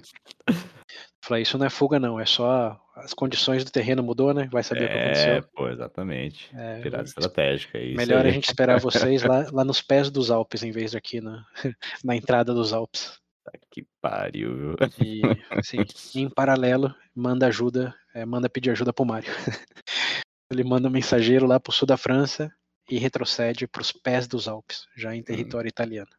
[1.23, 4.49] Falei, isso não é fuga não, é só as condições do terreno mudou, né?
[4.51, 5.51] Vai saber o que É, aconteceu.
[5.55, 6.51] pô, exatamente.
[6.55, 7.79] É, Tirada estratégica.
[7.79, 8.33] é Isso melhor a aí.
[8.33, 11.45] gente esperar vocês lá, lá nos pés dos Alpes, em vez de aqui na,
[12.05, 13.19] na entrada dos Alpes.
[13.45, 14.77] Tá Que pariu, viu?
[15.03, 15.21] E,
[15.51, 15.79] assim,
[16.15, 19.31] em paralelo, manda ajuda, é, manda pedir ajuda pro Mário.
[20.51, 22.53] Ele manda um mensageiro lá pro sul da França
[22.91, 26.11] e retrocede pros pés dos Alpes, já em território italiano.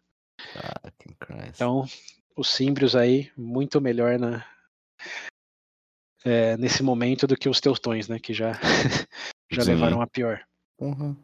[0.53, 1.49] Fucking Christ.
[1.55, 1.85] Então,
[2.35, 4.43] os símbrios aí, muito melhor na,
[6.23, 8.19] é, nesse momento do que os teutões, né?
[8.19, 8.53] Que já,
[9.51, 9.71] já Sim.
[9.71, 10.41] levaram a pior.
[10.77, 11.15] Porra.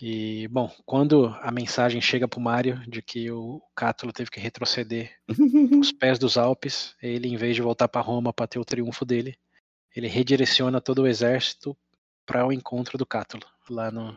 [0.00, 5.16] E, bom, quando a mensagem chega pro Mário de que o Cátulo teve que retroceder
[5.80, 9.04] os pés dos Alpes, ele, em vez de voltar para Roma para ter o triunfo
[9.04, 9.38] dele,
[9.94, 11.76] ele redireciona todo o exército
[12.26, 14.16] para o encontro do Cátulo, lá no,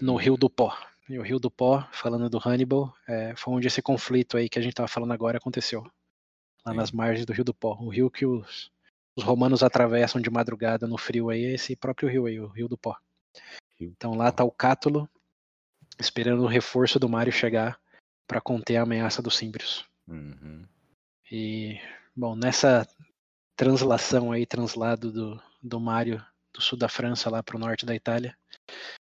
[0.00, 0.76] no Rio do Pó.
[1.08, 4.60] E o Rio do Pó, falando do Hannibal, é, foi onde esse conflito aí que
[4.60, 5.84] a gente estava falando agora aconteceu.
[6.64, 6.76] Lá Sim.
[6.78, 7.76] nas margens do Rio do Pó.
[7.80, 8.70] O rio que os,
[9.16, 12.68] os romanos atravessam de madrugada no frio aí, é esse próprio rio aí, o Rio
[12.68, 12.96] do Pó.
[13.80, 15.08] Então lá tá o Cátulo,
[15.98, 17.78] esperando o reforço do Mário chegar
[18.26, 19.84] para conter a ameaça dos Símbrios.
[20.08, 20.66] Uhum.
[21.30, 21.80] E,
[22.14, 22.86] bom, nessa
[23.56, 27.94] translação aí, translado do, do Mário do sul da França lá para o norte da
[27.94, 28.36] Itália,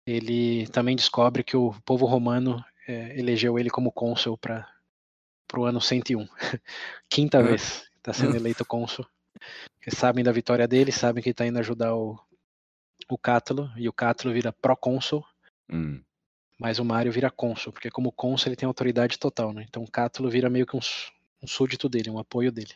[0.06, 4.69] ele também descobre que o povo romano é, elegeu ele como cônsul para
[5.60, 6.28] o ano 101.
[7.10, 7.44] Quinta Ah.
[7.44, 9.06] vez está sendo eleito cônsul.
[9.86, 12.19] Eles sabem da vitória dele, sabem que está indo ajudar o,
[13.10, 15.26] o Cátulo, e o Cátulo vira pró-cônsul,
[15.69, 16.02] Hum.
[16.60, 19.65] mas o Mário vira cônsul, porque como cônsul ele tem autoridade total, né?
[19.68, 20.82] Então o Cátulo vira meio que um,
[21.41, 22.73] um súdito dele, um apoio dele.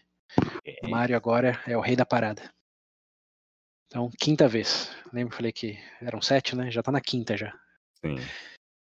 [0.84, 2.52] O Mário agora é o rei da parada.
[3.88, 4.90] Então, quinta vez.
[5.14, 6.72] Lembra que eu falei que eram sete, né?
[6.72, 7.54] Já tá na quinta já.
[8.04, 8.16] Sim.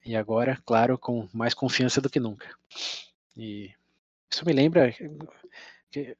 [0.05, 2.53] E agora, claro, com mais confiança do que nunca.
[3.37, 3.71] E
[4.31, 4.93] isso me lembra
[5.91, 6.15] que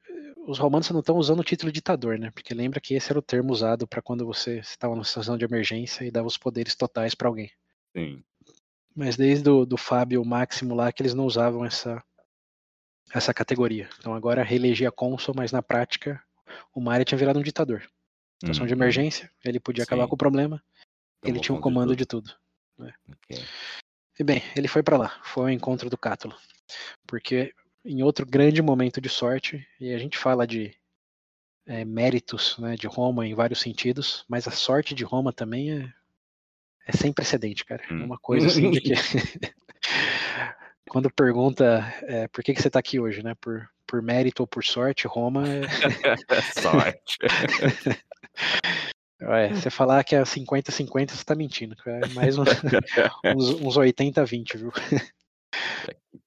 [0.46, 2.30] os romanos não estão usando o título ditador, né?
[2.32, 5.44] Porque lembra que esse era o termo usado para quando você estava numa situação de
[5.44, 7.50] emergência e dava os poderes totais para alguém.
[7.96, 8.22] Sim.
[8.94, 12.02] Mas desde o do Fábio Máximo lá que eles não usavam essa
[13.12, 13.88] essa categoria.
[13.98, 16.22] Então agora reelegia cônsul, mas na prática
[16.74, 17.88] o Mário tinha virado um ditador.
[18.40, 18.78] Situação de Uhum.
[18.78, 20.08] emergência, ele podia acabar Sim.
[20.08, 20.62] com o problema,
[21.24, 21.98] ele tinha o comando tudo.
[21.98, 22.34] de tudo.
[22.78, 23.44] Ok.
[24.18, 26.34] E bem, ele foi para lá, foi ao encontro do Cátulo.
[27.06, 27.52] Porque
[27.84, 30.74] em outro grande momento de sorte, e a gente fala de
[31.66, 35.92] é, méritos né, de Roma em vários sentidos, mas a sorte de Roma também é,
[36.86, 37.82] é sem precedente, cara.
[37.88, 38.04] É Hum.
[38.04, 38.92] uma coisa assim de que.
[40.88, 43.34] Quando pergunta é, por que, que você está aqui hoje, né?
[43.40, 45.60] Por, por mérito ou por sorte, Roma é.
[46.60, 47.18] Sorte.
[49.22, 51.76] É, você falar que é 50-50, você tá mentindo.
[51.84, 52.42] É mais um-
[53.36, 54.72] uns, uns 80-20, viu?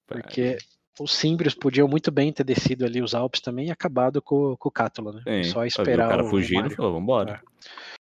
[0.05, 0.59] Porque
[0.99, 4.69] os símbrios podiam muito bem ter descido ali os Alpes também e acabado com, com
[4.69, 5.21] o Cátula, né?
[5.43, 6.75] Sim, Só esperar o cara fugindo Mário.
[6.75, 7.41] falou, vambora.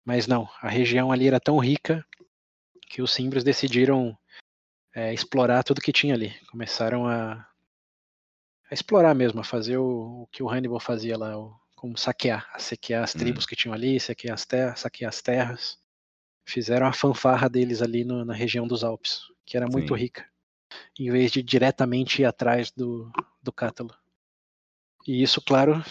[0.03, 2.05] Mas não, a região ali era tão rica
[2.89, 4.17] que os símbrios decidiram
[4.93, 6.33] é, explorar tudo que tinha ali.
[6.51, 7.47] Começaram a,
[8.69, 12.47] a explorar mesmo, a fazer o, o que o Hannibal fazia lá, o, como saquear,
[12.53, 13.19] a saquear as Hum.
[13.19, 15.77] tribos que tinham ali, saquear as terras, saquear as terras.
[16.47, 20.01] Fizeram a fanfarra deles ali no- na região dos Alpes, que era muito Sim.
[20.01, 20.25] rica,
[20.99, 23.11] em vez de diretamente ir atrás do,
[23.41, 23.93] do Cátalo.
[25.07, 25.83] E isso, claro,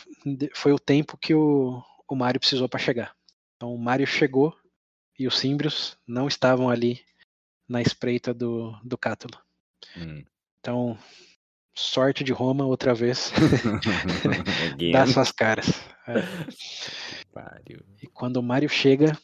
[0.54, 3.14] foi o tempo que o, o Mário precisou para chegar.
[3.56, 4.56] Então o Mário chegou
[5.18, 7.00] e os símbrios não estavam ali
[7.68, 9.38] na espreita do, do Cátalo.
[9.96, 10.24] Hum.
[10.58, 10.98] Então,
[11.74, 13.32] sorte de Roma outra vez,
[14.92, 15.66] dá suas caras.
[16.06, 16.20] É.
[18.02, 19.16] E quando o Mário chega,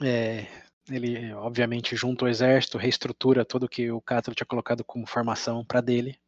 [0.00, 0.46] é,
[0.88, 5.80] ele obviamente junta o exército, reestrutura tudo que o Cátalo tinha colocado como formação para
[5.80, 6.18] dele.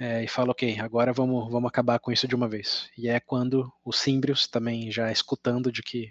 [0.00, 2.90] é, e fala, ok, agora vamos, vamos acabar com isso de uma vez.
[2.96, 6.10] E é quando os símbrios, também já escutando de que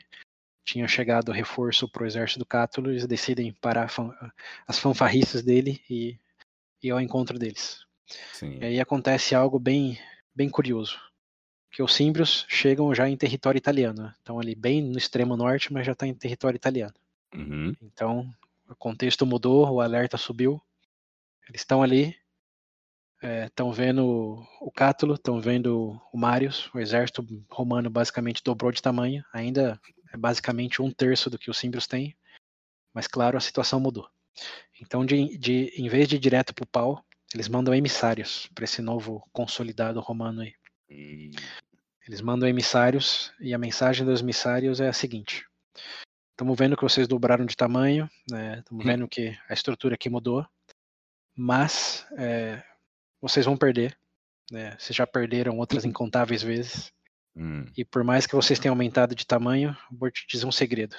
[0.64, 3.90] tinha chegado reforço para o exército do Cátulo, eles decidem parar
[4.68, 6.20] as fanfarrices dele e
[6.84, 7.84] ir ao encontro deles.
[8.32, 8.60] Sim.
[8.62, 9.98] E aí acontece algo bem,
[10.36, 11.00] bem curioso.
[11.72, 14.14] Que os símbrios chegam já em território italiano.
[14.20, 16.94] Estão ali bem no extremo norte, mas já está em território italiano.
[17.34, 17.76] Uhum.
[17.82, 18.30] Então,
[18.68, 20.62] o contexto mudou, o alerta subiu.
[21.48, 22.16] Eles estão ali,
[23.46, 29.24] estão vendo o Cátulo, estão vendo o Marius, o exército romano basicamente dobrou de tamanho,
[29.34, 29.80] ainda
[30.14, 32.16] é basicamente um terço do que os símbrios têm,
[32.94, 34.08] mas claro, a situação mudou.
[34.82, 37.04] Então, de, de, em vez de ir direto para o pau,
[37.34, 40.54] eles mandam emissários para esse novo consolidado romano aí.
[40.90, 41.32] Hum.
[42.08, 45.46] Eles mandam emissários e a mensagem dos emissários é a seguinte:
[46.40, 48.10] estamos vendo que vocês dobraram de tamanho,
[48.60, 50.48] estamos vendo que a estrutura aqui mudou,
[51.36, 52.64] mas é,
[53.22, 53.98] vocês vão perder.
[54.50, 54.74] Né?
[54.80, 56.94] Vocês já perderam outras incontáveis vezes.
[57.36, 57.66] Hum.
[57.76, 60.96] E por mais que vocês tenham aumentado de tamanho, vou te dizer um segredo.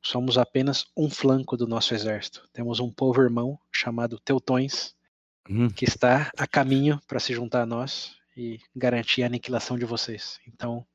[0.00, 2.48] Somos apenas um flanco do nosso exército.
[2.50, 4.94] Temos um povo irmão chamado Teutões,
[5.50, 5.68] Hum.
[5.68, 10.40] que está a caminho para se juntar a nós e garantir a aniquilação de vocês.
[10.46, 10.86] Então,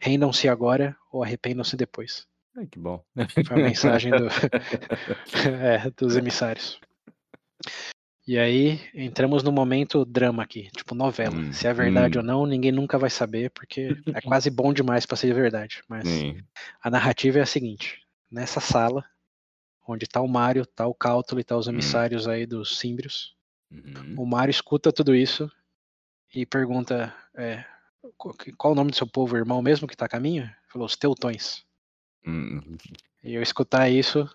[0.00, 2.26] rendam-se agora ou arrependam-se depois.
[2.56, 3.02] Ai, que bom.
[3.46, 4.26] Foi a mensagem do,
[5.62, 6.80] é, dos emissários.
[8.26, 11.36] E aí, entramos no momento drama aqui, tipo novela.
[11.36, 12.20] Hum, Se é verdade hum.
[12.20, 15.82] ou não, ninguém nunca vai saber, porque é quase bom demais para ser verdade.
[15.88, 16.38] Mas Sim.
[16.82, 18.00] a narrativa é a seguinte:
[18.30, 19.04] nessa sala,
[19.86, 21.72] onde tá o Mário, tá o Cáltulo e tá os Hum.
[21.72, 23.34] emissários aí dos Símbrios,
[23.72, 24.16] Uhum.
[24.18, 25.50] o Mário escuta tudo isso
[26.34, 27.64] e pergunta: é,
[28.16, 30.42] qual qual o nome do seu povo irmão mesmo que tá a caminho?
[30.44, 31.64] Ele Falou: os Teutões.
[32.26, 32.60] Hum.
[33.22, 34.28] E eu escutar isso,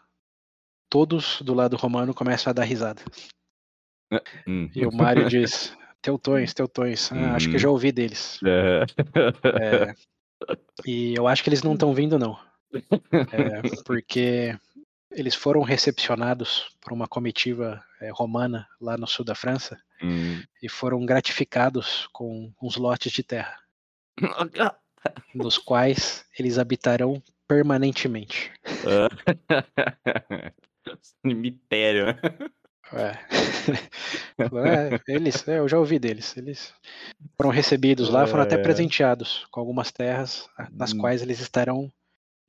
[0.89, 3.01] todos do lado romano começam a dar risada.
[4.47, 4.69] Hum.
[4.75, 7.59] E o Mário diz: Teutões, Teutões, ah, acho que Uhum.
[7.59, 8.39] já ouvi deles.
[8.45, 8.85] É.
[9.59, 9.95] É,
[10.85, 12.37] e eu acho que eles não estão vindo, não.
[13.31, 14.57] É, porque
[15.11, 20.43] eles foram recepcionados por uma comitiva é, romana lá no sul da França Hum.
[20.61, 23.57] e foram gratificados com uns lotes de terra,
[25.33, 28.51] nos quais eles habitarão permanentemente.
[31.25, 32.07] Cemitério.
[32.07, 32.19] né?
[32.93, 33.17] É.
[34.37, 36.35] É, eles, é, eu já ouvi deles.
[36.37, 36.73] Eles
[37.37, 38.61] foram recebidos lá, foram até É.
[38.61, 40.97] presenteados com algumas terras, nas Hum.
[40.99, 41.89] quais eles estarão,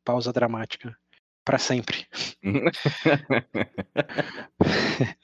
[0.04, 0.94] pausa dramática,
[1.44, 2.06] para sempre.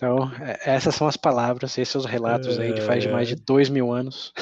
[0.00, 3.26] Então, é, essas são as palavras, esses são os relatos aí de faz de mais
[3.26, 4.32] de dois mil anos.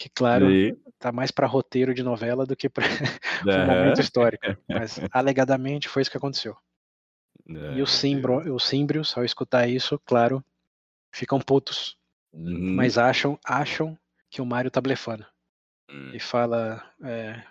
[0.00, 0.74] Que, claro, Sim.
[0.98, 2.88] tá mais para roteiro de novela do que para um
[3.66, 4.42] momento histórico.
[4.66, 6.56] Mas, alegadamente, foi isso que aconteceu.
[7.46, 10.42] E Ai, os, símbro, os símbrios, ao escutar isso, claro,
[11.12, 11.98] ficam putos,
[12.32, 12.74] Uhum.
[12.76, 13.98] mas acham, acham
[14.30, 15.26] que o Mário tá blefando.
[15.90, 16.12] Hum.
[16.14, 16.80] E fala.
[17.02, 17.42] é,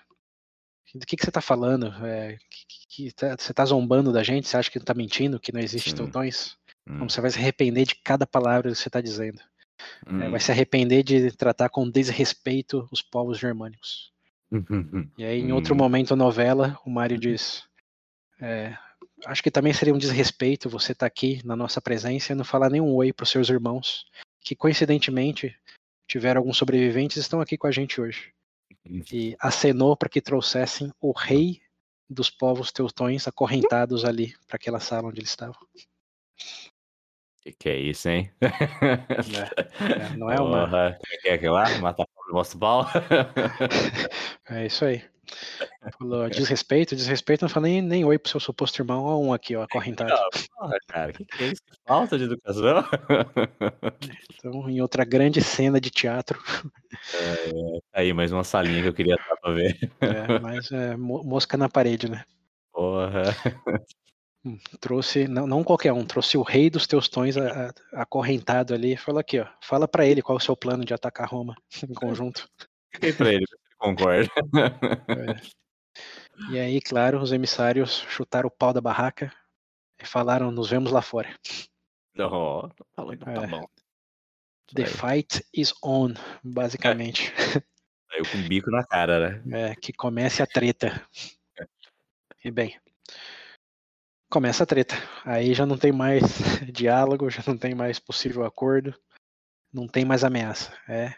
[0.96, 1.88] do que, que você tá falando?
[2.06, 4.48] É, que, que- tá- você tá zombando da gente?
[4.48, 5.98] Você acha que tá mentindo, que não existe Sim.
[5.98, 6.58] teutões?
[6.88, 6.98] Hum.
[7.00, 9.40] Como você vai se arrepender de cada palavra que você tá dizendo.
[10.06, 10.32] É, Hum.
[10.32, 14.12] vai se arrepender de tratar com desrespeito os povos germânicos.
[15.18, 15.78] E aí, em outro Hum.
[15.78, 17.68] momento da novela, o Mário diz:
[18.42, 18.78] é,
[19.26, 22.70] Acho que também seria um desrespeito você estar aqui na nossa presença e não falar
[22.70, 24.06] nenhum oi para os seus irmãos,
[24.40, 25.58] que coincidentemente
[26.08, 28.34] tiveram alguns sobreviventes e estão aqui com a gente hoje.
[29.12, 31.62] E acenou para que trouxessem o rei
[32.10, 35.60] dos povos teutões acorrentados ali para aquela sala onde eles estavam.
[37.42, 38.30] Que que é isso, hein?
[38.42, 38.50] É,
[40.18, 40.66] não é uma.
[40.68, 41.70] Porra, como é que é lá?
[41.80, 42.86] Mata o pau?
[44.50, 45.04] É isso aí.
[46.00, 49.56] Falou desrespeito, desrespeito, não fala nem, nem oi pro seu suposto irmão, ó um aqui,
[49.56, 50.12] ó, acorrentado.
[50.12, 51.62] Ah, porra, cara, que que é isso?
[51.86, 52.84] Falta de educação.
[54.34, 56.42] Então, em outra grande cena de teatro,
[57.14, 57.80] É, é.
[57.94, 59.78] Aí, mais uma salinha que eu queria estar pra ver.
[60.02, 62.24] é, mas é mo- mosca na parede, né?
[62.74, 63.24] Porra.
[64.80, 67.36] Trouxe, não, não qualquer um, trouxe o rei dos teus tons
[67.94, 68.96] acorrentado ali.
[68.96, 69.48] Falou aqui, ó.
[69.62, 72.50] Fala pra ele qual é o seu plano de atacar Roma em conjunto.
[72.94, 73.46] Fiquei pra ele,
[73.78, 74.30] concorda.
[75.10, 75.60] É.
[76.52, 79.32] E aí, claro, os emissários chutaram o pau da barraca
[80.02, 81.30] e falaram: nos vemos lá fora.
[82.16, 83.48] Não, falou então tá É.
[83.48, 83.66] bom.
[84.74, 86.14] The fight is on,
[86.44, 87.34] basicamente.
[88.12, 89.72] Saiu com o bico na cara, né?
[89.72, 91.02] É, que comece a treta.
[92.44, 92.80] E bem,
[94.30, 94.96] começa a treta.
[95.26, 96.22] Aí já não tem mais
[96.72, 98.94] diálogo, já não tem mais possível acordo,
[99.74, 100.72] não tem mais ameaça.
[100.88, 101.16] É,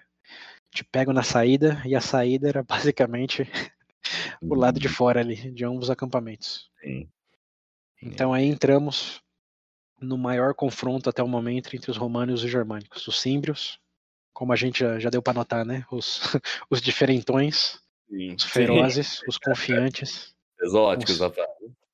[0.74, 3.50] te pego na saída e a saída era basicamente
[4.42, 6.70] o lado de fora ali, de ambos os acampamentos.
[6.82, 7.08] Sim.
[8.02, 9.22] Então aí entramos
[10.00, 13.08] no maior confronto até o momento entre os romanos e os germânicos.
[13.08, 13.80] Os símbrios,
[14.34, 15.86] como a gente já, já deu para notar, né?
[15.92, 16.20] Os,
[16.72, 17.80] os diferentões,
[18.10, 18.34] Sim.
[18.34, 20.34] os ferozes, os confiantes,
[20.64, 21.48] Exóticos, rapaz.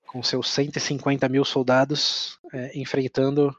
[0.08, 3.56] Com seus 150 mil soldados, é, enfrentando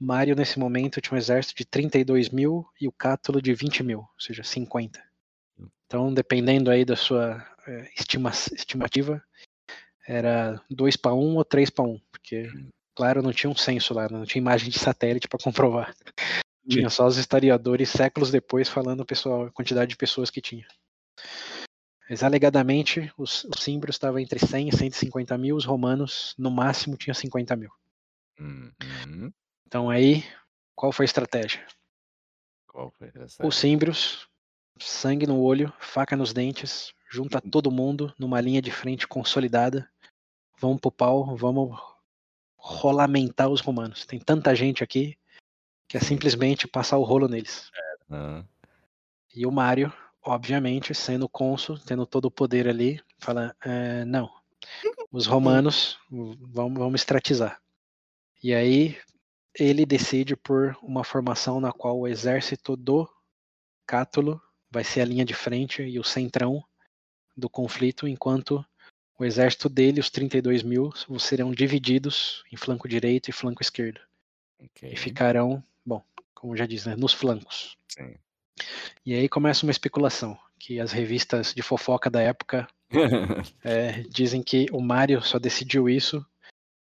[0.00, 3.98] Mário nesse momento tinha um exército de 32 mil e o Cátulo de 20 mil,
[3.98, 5.02] ou seja, 50.
[5.84, 9.22] Então, dependendo aí da sua é, estima, estimativa,
[10.08, 12.48] era 2 para 1 ou 3 para 1, porque,
[12.94, 15.94] claro, não tinha um censo lá, não tinha imagem de satélite para comprovar.
[16.68, 20.66] Tinha só os historiadores séculos depois falando pessoal, a quantidade de pessoas que tinha.
[22.10, 26.96] Mas alegadamente os, os símbrios estavam entre 100 e 150 mil, os romanos no máximo
[26.96, 27.70] tinham 50 mil.
[28.40, 29.32] Uhum.
[29.64, 30.24] Então aí,
[30.74, 31.64] qual foi a estratégia?
[32.66, 33.46] Qual foi essa?
[33.46, 34.28] Os símbrios,
[34.76, 39.88] sangue no olho, faca nos dentes, junta todo mundo numa linha de frente consolidada,
[40.58, 41.80] vamos pro pau, vamos
[42.56, 44.04] rolamentar os romanos.
[44.04, 45.16] Tem tanta gente aqui
[45.86, 47.70] que é simplesmente passar o rolo neles.
[48.10, 48.44] Ah,
[49.32, 54.30] E o Mário, obviamente, sendo cônsul, tendo todo o poder ali, fala: "É, não,
[55.12, 57.60] os romanos vão, vão estratizar.
[58.42, 58.96] E aí
[59.58, 63.08] ele decide por uma formação na qual o exército do
[63.86, 64.40] Cátulo
[64.70, 66.64] vai ser a linha de frente e o centrão
[67.36, 68.64] do conflito, enquanto
[69.18, 74.00] o exército dele, os 32 mil, serão divididos em flanco direito e flanco esquerdo.
[74.58, 74.92] ok.
[74.92, 76.02] E ficarão, bom,
[76.34, 77.76] como já diz, né, nos flancos.
[77.88, 78.14] Sim.
[79.04, 82.68] E aí começa uma especulação, que as revistas de fofoca da época
[83.64, 86.24] é, dizem que o Mário só decidiu isso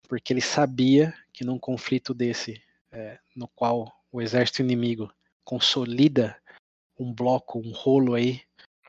[0.07, 2.61] porque ele sabia que num conflito desse,
[2.91, 5.11] é, no qual o exército inimigo
[5.43, 6.37] consolida
[6.97, 8.41] um bloco, um rolo aí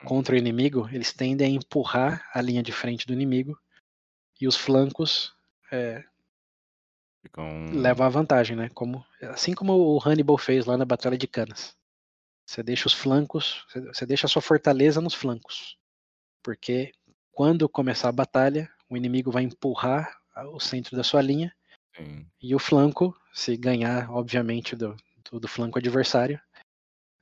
[0.05, 3.59] contra o inimigo, eles tendem a empurrar a linha de frente do inimigo
[4.39, 5.35] e os flancos
[5.71, 6.03] é,
[7.21, 7.81] Fica um...
[7.81, 8.69] levam a vantagem, né?
[8.73, 11.75] Como, assim como o Hannibal fez lá na Batalha de Canas.
[12.47, 15.77] Você deixa os flancos, você- deixa a sua fortaleza nos flancos.
[16.41, 16.93] Porque
[17.33, 20.17] quando começar a batalha, o inimigo vai empurrar
[20.53, 21.53] o centro da sua linha
[21.95, 22.25] Sim.
[22.41, 24.95] e o flanco, se ganhar, obviamente, do,
[25.29, 26.39] do, do flanco adversário,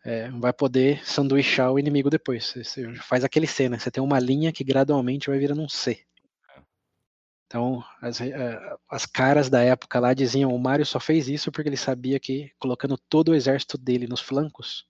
[0.03, 2.45] é, vai poder sanduichar o inimigo depois.
[2.45, 3.79] Você, você faz aquele C, né?
[3.79, 6.05] Você tem uma linha que gradualmente vai virando um C.
[7.47, 11.69] Então, as, eh, as caras da época lá diziam: o Mário só fez isso porque
[11.69, 14.85] ele sabia que, colocando todo o exército dele nos flancos,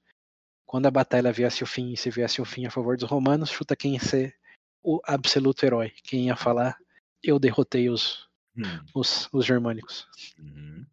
[0.75, 3.49] quando a batalha viesse ao fim e se viesse ao fim a favor dos romanos,
[3.49, 4.35] chuta quem ia ser
[4.83, 5.93] o absoluto herói.
[6.03, 6.77] Quem ia falar:
[7.23, 8.27] eu derrotei os,
[8.57, 8.61] Hum.
[8.93, 10.05] os, os germânicos.
[10.37, 10.85] Uhum.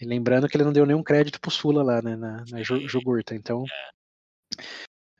[0.00, 2.88] E lembrando que ele não deu nenhum crédito pro Sula lá, né, na, na Ju-
[2.88, 3.32] Jugurta.
[3.32, 3.64] Então,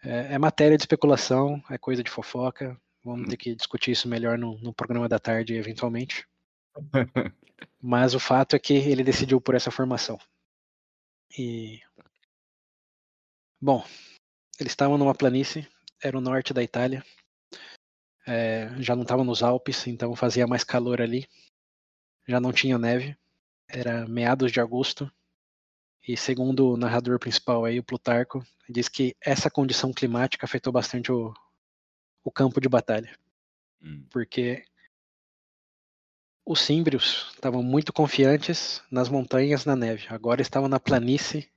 [0.03, 2.77] é, é matéria de especulação, é coisa de fofoca.
[3.05, 6.27] Vamos ter que discutir isso melhor no, no programa da tarde, eventualmente.
[7.81, 10.19] Mas o fato é que ele decidiu por essa formação.
[11.39, 11.81] E.
[13.63, 13.85] Bom,
[14.59, 15.69] eles estavam numa planície,
[16.03, 17.05] era o norte da Itália.
[18.27, 21.29] É, já não estavam nos Alpes, então fazia mais calor ali.
[22.27, 23.17] Já não tinha neve.
[23.69, 25.09] Era meados de agosto.
[26.07, 31.13] E segundo o narrador principal aí, o Plutarco, diz que essa condição climática afetou bastante
[31.13, 31.33] o,
[32.25, 33.17] o campo de batalha
[33.83, 34.07] Hum.
[34.11, 34.65] porque
[36.45, 40.07] os símbrios estavam muito confiantes nas montanhas, na neve.
[40.09, 41.51] Agora estavam na planície,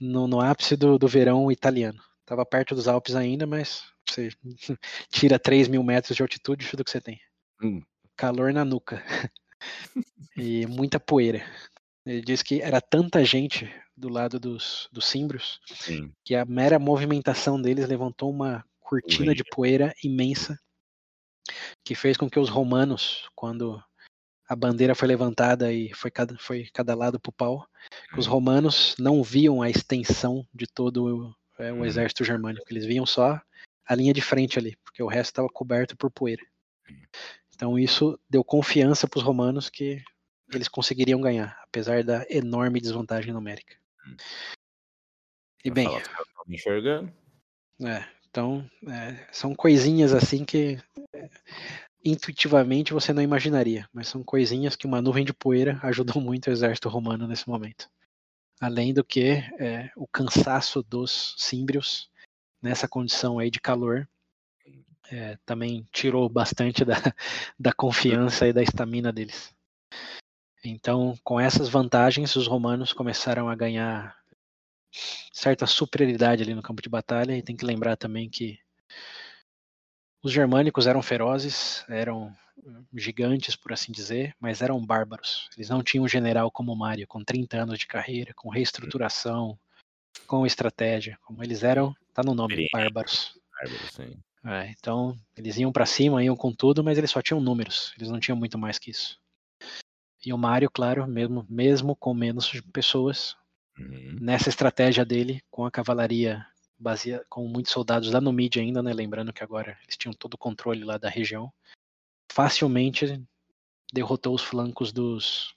[0.00, 2.00] no, no ápice do, do verão italiano.
[2.20, 4.30] Estava perto dos Alpes ainda, mas você
[5.10, 7.20] tira 3 mil metros de altitude, chuta o que você tem.
[7.62, 7.82] Hum.
[8.16, 9.04] Calor na nuca.
[10.36, 11.44] e muita poeira.
[12.06, 15.04] Ele diz que era tanta gente do lado dos, dos
[15.66, 16.12] Sim.
[16.24, 20.58] que a mera movimentação deles levantou uma cortina de poeira imensa
[21.84, 23.82] que fez com que os romanos, quando
[24.48, 27.66] a bandeira foi levantada e foi cada, foi cada lado para o pau,
[28.16, 28.30] os Hum.
[28.30, 31.84] romanos não viam a extensão de todo o, é, o Hum.
[31.84, 33.40] exército germânico, eles viam só
[33.86, 36.42] a linha de frente ali, porque o resto estava coberto por poeira.
[37.54, 40.02] Então isso deu confiança para os romanos que
[40.52, 43.76] eles conseguiriam ganhar, apesar da enorme desvantagem numérica.
[44.06, 44.16] Hum.
[45.64, 45.88] E bem,
[46.48, 47.12] enxergando.
[47.82, 50.78] é, então é, são coisinhas assim que
[51.12, 51.30] é,
[52.04, 56.52] intuitivamente você não imaginaria, mas são coisinhas que uma nuvem de poeira ajudou muito o
[56.52, 57.90] exército romano nesse momento.
[58.60, 62.10] Além do que é, o cansaço dos símbrios
[62.60, 64.06] nessa condição aí de calor
[65.10, 66.94] é, também tirou bastante da,
[67.58, 69.54] da confiança e da estamina deles.
[70.62, 74.14] Então, com essas vantagens, os romanos começaram a ganhar
[75.32, 78.58] certa superioridade ali no campo de batalha, e tem que lembrar também que
[80.22, 82.36] os germânicos eram ferozes, eram
[82.94, 85.48] gigantes, por assim dizer, mas eram bárbaros.
[85.56, 89.58] Eles não tinham um general como Mário, com 30 anos de carreira, com reestruturação,
[90.26, 91.18] com estratégia.
[91.22, 93.38] Como eles eram, tá no nome, bárbaros.
[93.52, 94.16] Bárbaro, sim.
[94.44, 98.08] É, então, eles iam para cima, iam com tudo, mas eles só tinham números, eles
[98.08, 99.20] não tinham muito mais que isso.
[100.24, 103.36] E o Mário, claro, mesmo, mesmo com menos pessoas,
[103.80, 104.18] Uhum.
[104.20, 106.46] nessa estratégia dele, com a cavalaria
[106.78, 108.92] baseada, com muitos soldados da Numídia ainda, né?
[108.92, 111.52] Lembrando que agora eles tinham todo o controle lá da região,
[112.32, 113.22] facilmente
[113.92, 115.54] derrotou os flancos dos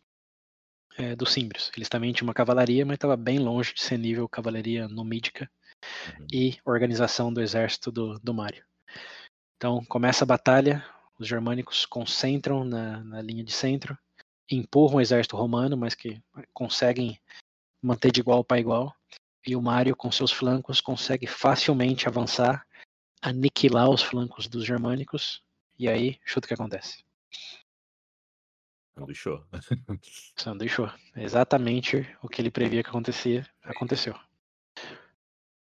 [0.97, 1.71] é, dos símbrios.
[1.75, 5.49] Eles também tinham uma cavalaria, mas estava bem longe de ser nível cavalaria numídica
[6.19, 6.27] Uhum.
[6.31, 8.65] e organização do exército do, do Mário.
[9.57, 10.85] Então começa a batalha,
[11.19, 13.97] os germânicos concentram na, na linha de centro,
[14.49, 16.21] empurram o exército romano, mas que
[16.53, 17.19] conseguem
[17.81, 18.95] manter de igual para igual.
[19.45, 22.65] E o Mário, com seus flancos, consegue facilmente avançar,
[23.21, 25.43] aniquilar os flancos dos germânicos.
[25.83, 27.03] E aí, chuta o que acontece.
[28.95, 29.45] Sanduichou.
[30.37, 30.89] Sanduichou.
[31.13, 34.17] Exatamente o que ele previa que acontecia, aconteceu.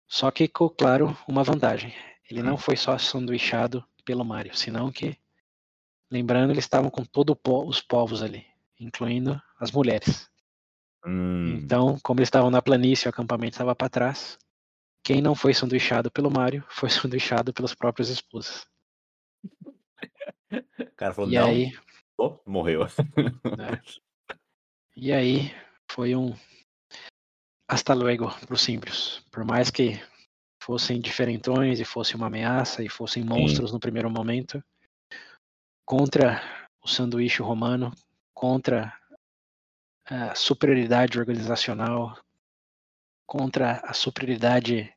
[0.05, 1.95] Só que ficou claro uma vantagem.
[2.29, 5.17] Ele não foi só sanduichado pelo Mário, senão que,
[6.11, 8.45] lembrando, eles estavam com todos os povos ali,
[8.77, 10.29] incluindo as mulheres.
[11.05, 11.55] Hum.
[11.55, 14.37] Então, como eles estavam na planície, o acampamento estava para trás.
[15.05, 18.69] Quem não foi sanduichado pelo Mário foi sanduichado pelas próprias esposas.
[20.79, 21.71] O cara falou, E não, aí,
[22.17, 22.81] oh, morreu.
[23.57, 23.81] né,
[24.95, 25.55] e aí
[25.89, 26.35] foi um
[27.67, 29.25] hasta luego para os.
[29.31, 30.01] Por mais que
[30.61, 34.61] fossem diferentões e fosse uma ameaça e fossem monstros no primeiro momento,
[35.85, 36.41] contra
[36.83, 37.91] o sanduíche romano,
[38.33, 38.93] contra
[40.05, 42.17] a superioridade organizacional,
[43.31, 44.93] contra a superioridade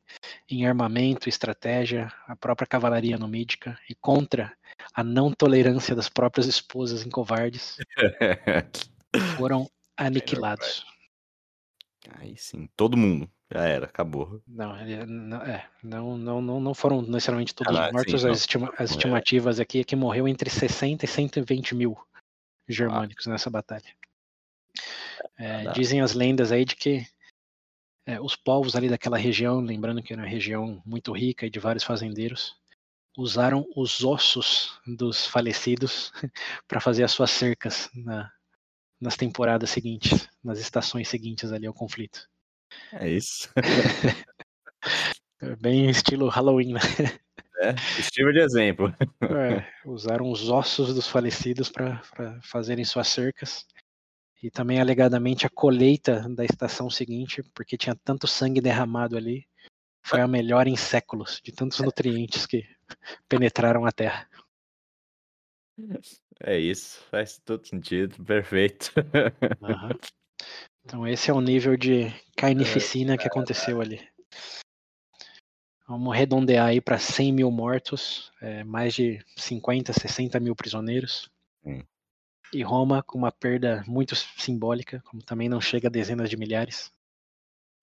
[0.49, 4.51] em armamento, estratégia, a própria cavalaria numídica e contra
[4.93, 7.77] a não tolerância das próprias esposas em covardes,
[9.37, 10.85] foram aniquilados.
[12.15, 13.31] Aí sim, todo mundo.
[13.49, 14.41] Já era, acabou.
[14.45, 14.75] Não,
[15.07, 18.23] não, é, não, não, não, foram necessariamente todos Ah, sim, mortos.
[18.23, 18.31] não.
[18.31, 21.97] as, estima- as estimativas aqui é que morreu entre 60 e 120 mil
[22.67, 23.95] germânicos nessa batalha.
[25.37, 27.07] É, dizem as lendas aí de que
[28.05, 31.59] é, os povos ali daquela região, lembrando que era uma região muito rica e de
[31.59, 32.55] vários fazendeiros,
[33.17, 36.11] usaram os ossos dos falecidos
[36.67, 38.31] para fazer as suas cercas na-
[38.99, 42.27] nas temporadas seguintes, nas estações seguintes ali ao conflito.
[42.93, 43.49] É isso.
[45.41, 46.79] É bem estilo Halloween, né?
[47.59, 48.93] É, estima de exemplo.
[49.25, 52.01] É, usaram os ossos dos falecidos para
[52.43, 53.65] fazerem suas cercas.
[54.43, 59.47] E também, alegadamente, a colheita da estação seguinte, porque tinha tanto sangue derramado ali,
[60.05, 62.63] foi a melhor em séculos, de tantos nutrientes que
[63.27, 64.29] penetraram a terra.
[66.39, 68.91] É isso, faz todo sentido, perfeito.
[69.61, 69.89] Aham.
[70.85, 74.07] Então, esse é o nível de carnificina que aconteceu ali.
[75.87, 81.29] Vamos arredondear aí para 100 mil mortos, é, mais de 50, 60 mil prisioneiros.
[81.63, 81.81] Hum.
[82.55, 86.89] E Roma com uma perda muito simbólica, como também não chega a dezenas de milhares.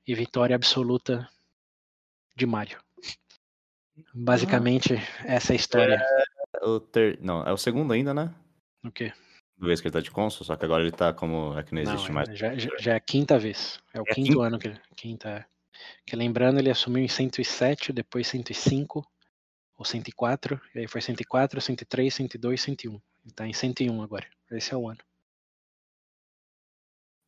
[0.07, 1.29] E vitória absoluta
[2.35, 2.79] de Mário.
[4.15, 4.95] Basicamente,
[5.25, 6.03] essa é a história.
[6.63, 7.21] O ter...
[7.21, 8.35] Não, é o segundo ainda, né?
[8.83, 9.13] O quê?
[9.59, 11.57] Do vez que ele tá de cônsul, só que agora ele tá como.
[11.59, 12.39] É que não Não, existe é- mais.
[12.39, 13.79] já, já- é a quinta vez.
[13.93, 14.43] É o É quinto quinta?
[14.47, 14.81] ano que ele.
[14.97, 15.45] Quinta, é.
[16.07, 19.07] Que lembrando, ele assumiu em 107, depois 105,
[19.77, 23.01] ou 104, e aí foi 104, 103, 102, 101.
[23.25, 24.27] Ele tá em 101 agora.
[24.51, 25.01] Esse é o ano.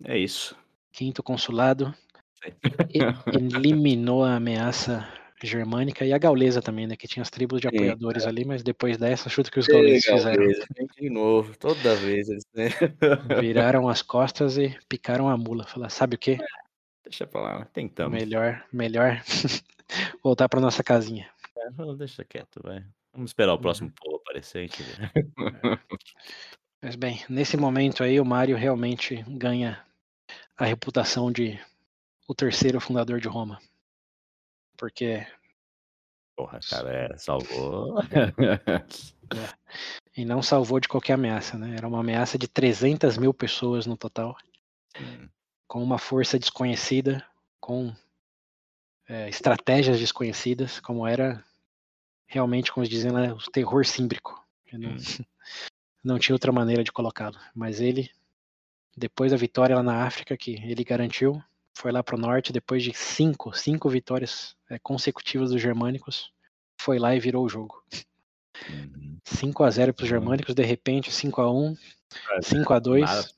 [0.05, 0.57] É isso.
[0.93, 1.95] Quinto consulado
[3.27, 5.09] eliminou a ameaça
[5.43, 6.97] germânica e a gaulesa também, né?
[6.97, 10.47] Que tinha as tribos de apoiadores ali, mas depois dessa, chuta que os gauleses fizeram.
[10.97, 12.45] De novo, toda vez eles.
[12.55, 12.69] né?
[13.41, 15.67] Viraram as costas e picaram a mula.
[15.67, 16.39] Falaram, sabe o quê?
[17.05, 18.19] Deixa pra lá, tentamos.
[18.19, 19.23] Melhor, melhor
[20.23, 21.29] voltar pra nossa casinha.
[21.57, 22.85] É, deixa quieto, vai.
[23.15, 23.63] Vamos esperar o Uhum.
[23.63, 24.69] próximo povo aparecer.
[26.83, 29.83] Mas bem, nesse momento aí o Mário realmente ganha
[30.57, 31.59] a reputação de
[32.29, 33.59] o terceiro fundador de Roma.
[34.77, 35.27] Porque
[36.37, 37.95] Porra, cara, é, salvou.
[40.17, 41.77] e não salvou de qualquer ameaça, né?
[41.77, 44.37] Era uma ameaça de 300 mil pessoas no total,
[45.01, 45.29] Hum,
[45.67, 47.25] com uma força desconhecida,
[47.61, 47.95] com
[49.09, 51.45] é, estratégias desconhecidas, como era
[52.35, 54.45] realmente, como dizem lá, o terror símbrico.
[54.73, 54.97] Não, Hum.
[56.03, 57.39] não tinha outra maneira de colocá-lo.
[57.55, 58.11] Mas ele,
[58.97, 61.41] depois da vitória lá na África, que ele garantiu,
[61.73, 66.33] foi lá para o norte, depois de cinco, cinco vitórias é, consecutivas dos germânicos,
[66.81, 67.85] foi lá e virou o jogo.
[68.69, 69.17] uhum.
[69.25, 71.77] 5 a 0 para os germânicos, de repente 5 a 1
[72.33, 73.29] É, 5 a 2 nada.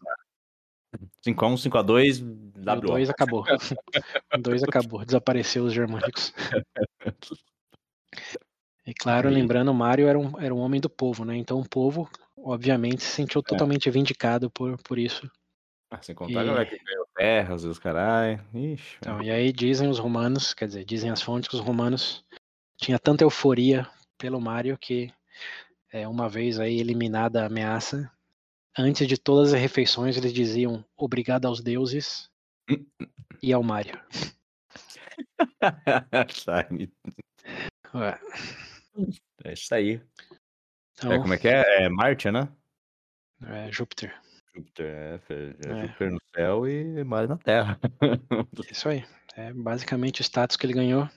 [1.22, 2.92] 5x1, 5x2, e o W.
[2.92, 3.44] 2 acabou.
[4.34, 6.32] O 2 acabou, desapareceu os germânicos.
[8.86, 9.34] E claro, Aí.
[9.34, 11.36] lembrando, o Mário era um, era um homem do povo, né?
[11.36, 15.28] Então o povo, obviamente, se sentiu totalmente vindicado por, por isso.
[15.90, 18.44] Ah, sem contar E- galera que ganhou terras e os caralho.
[18.54, 18.96] Ixi.
[18.98, 22.24] Então, e aí dizem os romanos, quer dizer, dizem as fontes que os romanos
[22.76, 25.12] tinha tanta euforia pelo Mário que
[25.92, 28.10] é, uma vez aí eliminada a ameaça,
[28.76, 32.30] antes de todas as refeições eles diziam obrigado aos deuses
[33.42, 34.00] e ao Mário.
[36.32, 36.66] Sai.
[37.94, 38.18] Ué,
[39.44, 40.00] É isso aí.
[40.94, 41.84] Então, É, como é que é?
[41.84, 42.48] É Marte, né?
[43.46, 44.14] é, Júpiter,
[44.54, 45.82] Júpiter, é, é É.
[45.86, 47.78] Júpiter no céu e Marte na Terra.
[48.70, 49.04] isso aí.
[49.36, 51.08] É basicamente o status que ele ganhou.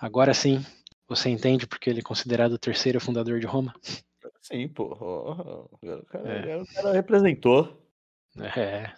[0.00, 0.64] Agora sim,
[1.08, 3.74] você entende porque ele é considerado o terceiro fundador de Roma?
[4.40, 4.84] Sim, pô.
[5.82, 6.56] O cara, É.
[6.56, 7.84] o cara representou.
[8.54, 8.92] É.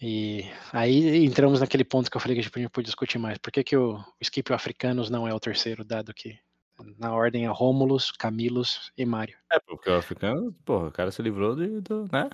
[0.00, 3.36] E aí entramos naquele ponto que eu falei que a gente podia discutir mais.
[3.36, 6.38] Por que, que o, o Scipio Africanos não é o terceiro, dado que
[6.98, 9.36] na ordem é Rômulus, Camilus e Mário?
[9.52, 12.30] É, porque o africano, porra, o cara se livrou de, do, né?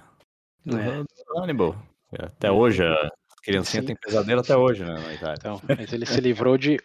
[0.65, 1.03] Do, É.
[1.03, 1.77] do Hannibal.
[2.19, 2.51] Até É.
[2.51, 3.11] hoje, a
[3.43, 3.87] criancinha Sim.
[3.89, 5.37] tem pesadelo até hoje, né, na Itália.
[5.39, 6.79] Então, mas ele se livrou de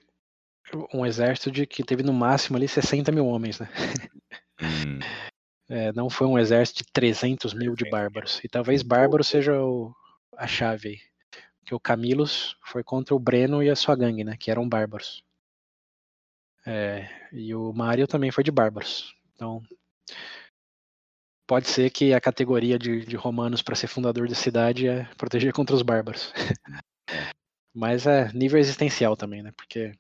[0.94, 3.69] um exército de que teve no máximo ali 60 mil homens, né?
[4.61, 4.99] Hum,
[5.72, 8.44] É, não foi um exército de 300 mil de bárbaros.
[8.44, 9.94] E talvez bárbaro seja o-
[10.36, 10.98] a chave aí.
[11.60, 14.36] Porque o Camilus foi contra o Breno e a sua gangue, né?
[14.36, 15.23] Que eram bárbaros.
[16.65, 19.14] É, e o Mário também foi de bárbaros.
[19.35, 19.61] Então,
[21.47, 25.53] pode ser que a categoria de, de romanos para ser fundador da cidade é proteger
[25.53, 26.34] contra os bárbaros.
[27.73, 29.51] Mas é nível existencial também, né?
[29.56, 29.91] Porque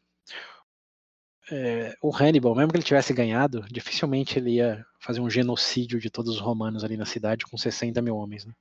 [1.51, 6.09] é, o Hannibal, mesmo que ele tivesse ganhado, dificilmente ele ia fazer um genocídio de
[6.09, 8.45] todos os romanos ali na cidade com 60 mil homens.
[8.45, 8.53] Né?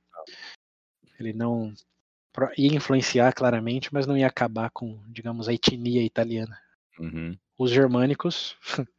[1.19, 1.73] Ele não
[2.57, 6.57] ia influenciar claramente, mas não ia acabar com, digamos, a etnia italiana.
[6.99, 7.37] uhum.
[7.59, 8.55] Os germânicos,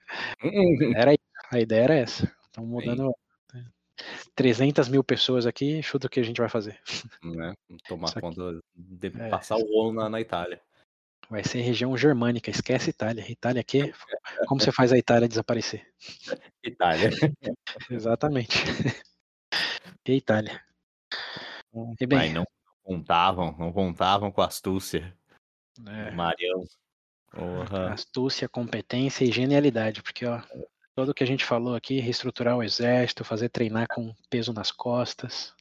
[0.95, 1.17] era
[1.51, 2.31] a ideia era essa.
[2.45, 3.11] Estão mudando
[3.55, 3.65] né,
[4.35, 6.79] 300 mil pessoas aqui, chuta o que a gente vai fazer.
[7.25, 7.55] né?
[7.89, 9.31] Tomar conta, de É.
[9.31, 10.61] passar o rolo na, na Itália.
[11.31, 13.25] Vai ser região germânica, esquece Itália.
[13.31, 13.81] Itália aqui,
[14.49, 15.87] como você faz a Itália desaparecer?
[16.63, 17.11] Itália.
[17.91, 18.59] Exatamente.
[20.07, 20.61] E Itália.
[22.01, 22.45] E bem, Aí não
[22.83, 25.17] contavam, não contavam com a astúcia
[25.87, 26.65] é, Marião.
[27.31, 27.93] Porra.
[27.93, 30.41] astúcia, competência e genialidade, porque ó,
[30.95, 35.55] tudo que a gente falou aqui, reestruturar o exército, fazer treinar com peso nas costas,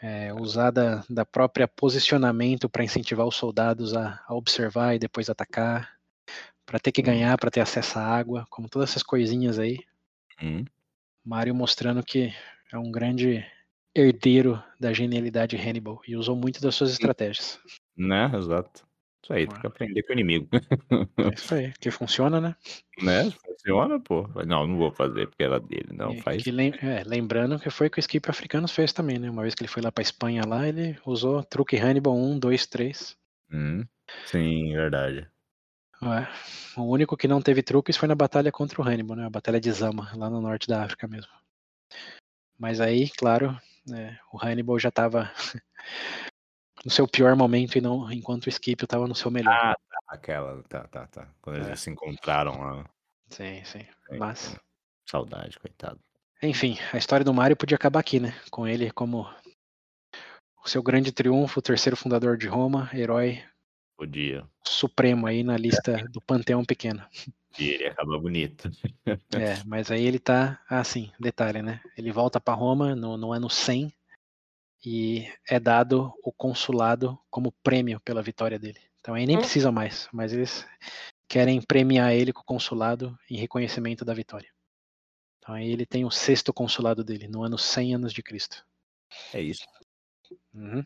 [0.00, 5.30] é, usar da, da própria posicionamento para incentivar os soldados a, a observar e depois
[5.30, 5.94] atacar,
[6.66, 7.06] para ter que Hum.
[7.06, 9.78] ganhar, para ter acesso à água, como todas essas coisinhas aí.
[10.42, 10.64] Hum.
[11.24, 12.34] Mário mostrando que
[12.72, 13.46] é um grande
[13.94, 17.58] herdeiro da genialidade Hannibal e usou muito das suas estratégias.
[17.96, 18.30] Né?
[18.36, 18.86] Exato.
[19.24, 20.48] Isso aí, tem que aprender com o inimigo.
[20.52, 20.58] É
[21.34, 22.54] isso aí, que funciona, né?
[23.02, 23.30] né?
[23.30, 24.28] Funciona, pô.
[24.46, 25.88] Não, não vou fazer porque era dele.
[25.92, 26.42] Não, faz.
[26.42, 29.30] que lem- é, lembrando que foi o que o Skip Africanos fez também, né?
[29.30, 32.66] Uma vez que ele foi lá pra Espanha lá, ele usou truque Hannibal 1, 2,
[32.66, 33.16] 3.
[33.50, 33.84] Hum.
[34.26, 35.26] Sim, verdade.
[36.02, 36.28] Ué,
[36.76, 39.24] O único que não teve truques foi na batalha contra o Hannibal, né?
[39.24, 41.32] A batalha de Zama, lá no norte da África mesmo.
[42.58, 45.30] Mas aí, claro, né, o Hannibal já tava
[46.84, 49.52] no seu pior momento e não enquanto o Skip tava no seu melhor.
[49.52, 49.98] Ah, tá.
[50.08, 51.28] Aquela, tá, tá, tá.
[51.40, 51.66] Quando É.
[51.66, 52.84] eles se encontraram lá.
[53.30, 53.80] Sim, sim.
[54.08, 54.56] Sim, Mas, sim.
[55.08, 55.98] Saudade, coitado.
[56.42, 58.34] enfim, a história do Mario podia acabar aqui, né?
[58.50, 59.26] Com ele como
[60.64, 63.42] o seu grande triunfo, o terceiro fundador de Roma, herói
[63.96, 64.44] Podia.
[64.64, 67.04] supremo aí na lista do panteão pequeno.
[67.58, 68.68] E ele acaba bonito.
[69.06, 71.80] É, mas aí ele tá assim, detalhe, né?
[71.96, 73.92] Ele volta para Roma no, no ano 100
[74.84, 78.80] e é dado o consulado como prêmio pela vitória dele.
[79.00, 79.40] Então aí nem Hum.
[79.40, 80.66] precisa mais, mas eles
[81.28, 84.48] querem premiar ele com o consulado em reconhecimento da vitória.
[85.38, 88.64] Então aí ele tem o sexto consulado dele, no ano 100 anos de Cristo.
[89.32, 89.64] É isso.
[90.54, 90.84] Uhum.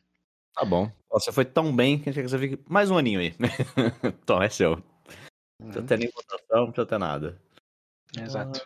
[0.54, 0.90] Tá bom.
[1.10, 3.34] Você foi tão bem que a gente quer saber mais um aninho aí.
[4.22, 4.76] Então, é seu.
[4.76, 5.86] Não precisa Uhum.
[5.86, 7.40] ter nem votação, não precisa ter nada.
[8.16, 8.60] Exato.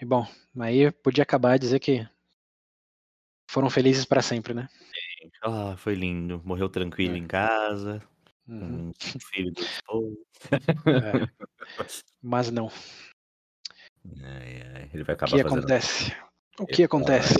[0.00, 0.26] E bom,
[0.58, 2.06] aí podia acabar e dizer que
[3.54, 4.68] foram felizes para sempre, né?
[5.42, 6.42] Ah, foi lindo.
[6.44, 7.18] Morreu tranquilo É.
[7.18, 8.02] em casa,
[8.48, 8.90] Uhum.
[8.90, 10.18] o filho do.
[10.90, 11.28] É.
[12.20, 12.68] Mas não.
[14.22, 15.46] Ai, Ele vai O acabar que fazendo.
[15.46, 16.16] acontece?
[16.58, 17.34] O que acontece?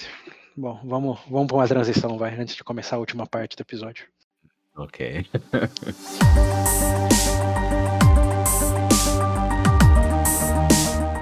[0.57, 4.07] Bom, vamos, vamos para uma transição, vai, antes de começar a última parte do episódio.
[4.77, 5.27] Ok.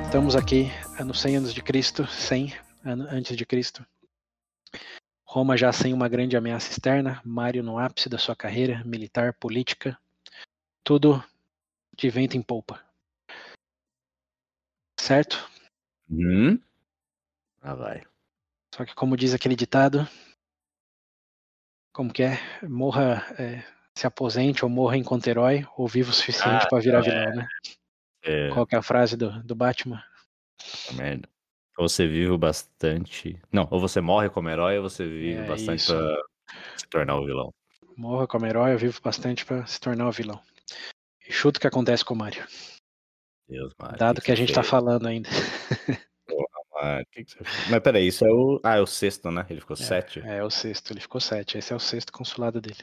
[0.05, 0.71] Estamos aqui
[1.05, 2.53] no 100 anos de Cristo, 100
[2.85, 3.85] ano antes de Cristo.
[5.33, 9.99] Roma já sem uma grande ameaça externa, Mário no ápice da sua carreira militar, política,
[10.85, 11.25] tudo
[11.97, 12.85] de vento em polpa.
[15.01, 15.39] Certo?
[16.11, 16.61] Hum?
[17.63, 18.07] Ah, vai.
[18.75, 20.07] Só que como diz aquele ditado,
[21.95, 22.37] como que é?
[22.69, 23.65] Morra, é,
[23.97, 27.03] se aposente ou morra enquanto herói, ou vivo o suficiente Ah, para virar é.
[27.05, 27.49] vilão, né?
[28.23, 30.05] É, Qual que é a frase do, do Batman?
[30.93, 31.27] merda.
[31.79, 33.41] Ou você vive o bastante.
[33.51, 35.93] Não, ou você morre como herói, ou você vive É bastante isso.
[35.95, 36.23] pra
[36.77, 37.53] se tornar o vilão.
[37.97, 40.41] Morra como herói, eu vivo bastante para se tornar o vilão.
[41.27, 42.47] E chuta o que acontece com o Mario.
[43.49, 43.99] Deus, Mário.
[43.99, 44.71] Dado que que a gente tá fez?
[44.71, 45.29] falando ainda.
[46.75, 47.49] Mário, que que fez?
[47.71, 48.61] Mas peraí, isso é o.
[48.65, 49.47] Ah, é o sexto, né?
[49.49, 50.21] Ele ficou sete.
[50.21, 51.59] É o sexto, ele ficou sete.
[51.59, 52.83] Esse é o sexto consulado dele.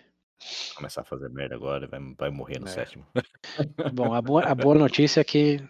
[0.75, 2.71] Começar a fazer merda agora, vai, vai morrer no É.
[2.71, 3.05] sétimo.
[3.93, 5.61] Bom, a boa, a boa notícia é que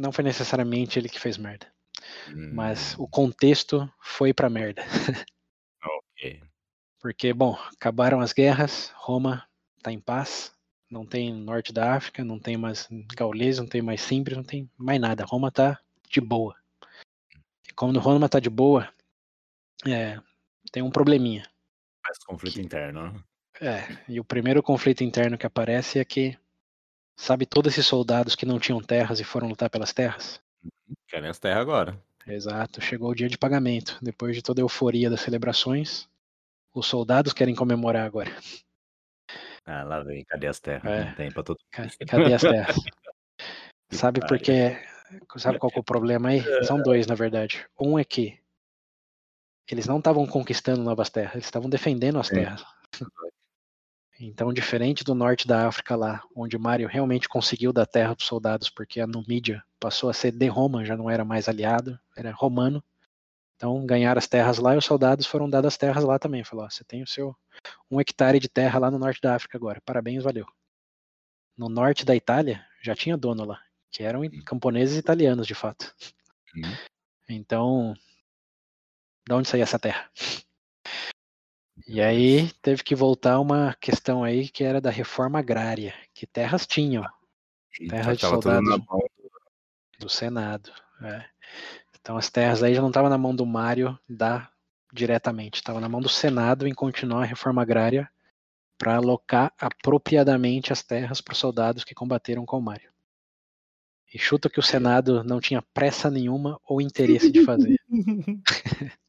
[0.00, 1.66] não foi necessariamente ele que fez merda.
[2.28, 4.82] Hum, Mas o contexto foi pra merda.
[5.82, 6.40] ok.
[7.00, 9.46] Porque, bom, acabaram as guerras, Roma
[9.82, 10.52] tá em paz,
[10.90, 14.70] não tem norte da África, não tem mais gaulês, não tem mais simples, não tem
[14.76, 15.24] mais nada.
[15.24, 16.56] Roma tá de boa.
[17.68, 18.92] E como Roma tá de boa,
[19.86, 20.20] é,
[20.72, 21.48] tem um probleminha.
[22.04, 23.24] Mais conflito interno, né?
[23.60, 26.38] É, e o primeiro conflito interno que aparece é que,
[27.16, 30.40] sabe, todos esses soldados que não tinham terras e foram lutar pelas terras?
[31.08, 32.02] Querem as terras agora.
[32.26, 33.98] Exato, chegou o dia de pagamento.
[34.02, 36.08] Depois de toda a euforia das celebrações,
[36.74, 38.30] os soldados querem comemorar agora.
[39.64, 40.92] Ah, lá vem, cadê as terras?
[40.92, 41.04] É.
[41.04, 42.76] Não tem pra todo Ca- Cadê as terras?
[43.90, 44.76] Sabe por quê?
[45.36, 46.40] Sabe qual é o problema aí?
[46.72, 47.64] São dois, na verdade.
[47.80, 48.40] Um é que
[49.70, 52.34] eles não estavam conquistando novas terras, eles estavam defendendo as Sim.
[52.34, 52.64] terras.
[54.18, 58.26] Então, diferente do norte da África lá, onde Mário realmente conseguiu dar terra para os
[58.26, 62.32] soldados, porque a Numídia passou a ser de Roma, já não era mais aliado, era
[62.32, 62.82] romano.
[63.56, 66.44] Então, ganharam as terras lá e os soldados foram dadas as terras lá também.
[66.44, 67.36] Falou: ó, você tem o seu
[67.90, 69.80] um hectare de terra lá no norte da África agora.
[69.84, 70.46] Parabéns, valeu.
[71.56, 73.60] No norte da Itália já tinha dono lá,
[73.90, 75.94] que eram camponeses italianos de fato.
[76.56, 76.76] Hum.
[77.28, 77.94] Então,
[79.26, 80.10] de onde saía essa terra?
[81.86, 86.66] E aí teve que voltar uma questão aí que era da reforma agrária, que terras
[86.66, 87.04] tinham
[87.88, 88.80] terra de soldados.
[89.98, 90.72] do Senado.
[91.02, 91.24] é.
[92.00, 94.48] Então as terras aí já não estavam na mão do Mário da
[94.92, 98.08] diretamente, estava na mão do Senado em continuar a reforma agrária
[98.78, 102.90] para alocar apropriadamente as terras para os soldados que combateram com o Mário.
[104.12, 107.78] E chuta que o Senado não tinha pressa nenhuma ou interesse de fazer.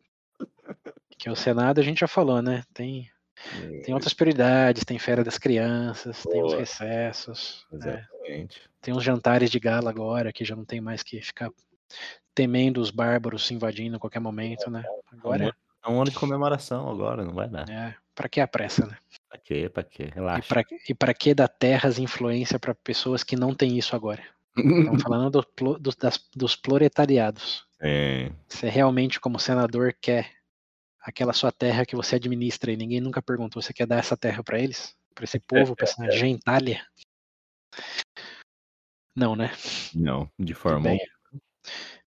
[1.17, 2.63] que o Senado a gente já falou, né?
[2.73, 3.09] Tem,
[3.83, 6.59] tem outras prioridades, tem férias das crianças, tem os Boa.
[6.59, 8.61] recessos, é, Exatamente.
[8.81, 11.49] tem os jantares de gala agora, que já não tem mais que ficar
[12.35, 14.83] temendo os bárbaros invadindo a qualquer momento, né?
[15.11, 17.67] Agora, É um ano de comemoração agora, não vai dar.
[17.69, 18.97] é, para que a pressa, né?
[19.29, 19.69] Pra quê?
[19.69, 20.03] Pra quê?
[20.03, 20.47] E Relaxa.
[20.47, 24.21] para e pra que dar terras e influência para pessoas que não têm isso agora?
[24.55, 27.65] Estamos falando do, do- das- dos proletariados.
[27.79, 30.31] É, Você realmente, como senador, quer
[31.07, 34.43] aquela sua terra que você administra e ninguém nunca perguntou, você quer dar essa terra
[34.43, 34.93] para eles?
[35.15, 36.85] Para esse povo, para essa gentalha?
[39.15, 39.51] Não, né?
[39.95, 40.99] não, de forma bem.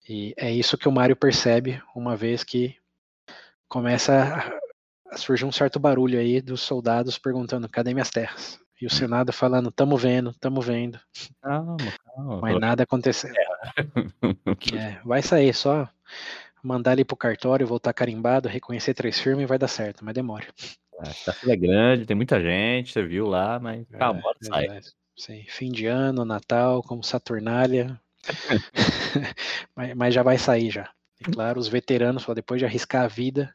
[0.07, 2.77] E é isso que o Mário percebe uma vez que
[3.67, 4.61] começa
[5.11, 8.61] a- surgir um certo barulho aí dos soldados perguntando cadê minhas terras?
[8.81, 11.01] E o Senado falando, tamo vendo, tamo vendo,
[11.41, 12.41] Calma, calma.
[12.43, 13.35] mas nada acontecendo.
[14.75, 15.89] É, vai sair, só
[16.63, 20.47] mandar ali pro cartório, voltar carimbado, reconhecer três firmas e vai dar certo, mas demora.
[20.99, 24.61] A fila é grande, tem muita gente, você viu lá, mas É, calma, hora sai.
[24.63, 24.93] verdade.
[25.17, 28.01] Sim, fim de ano, Natal, como Saturnália.
[29.75, 30.91] mas, mas já vai sair já.
[31.21, 33.55] E claro, os veteranos, só depois de arriscar a vida,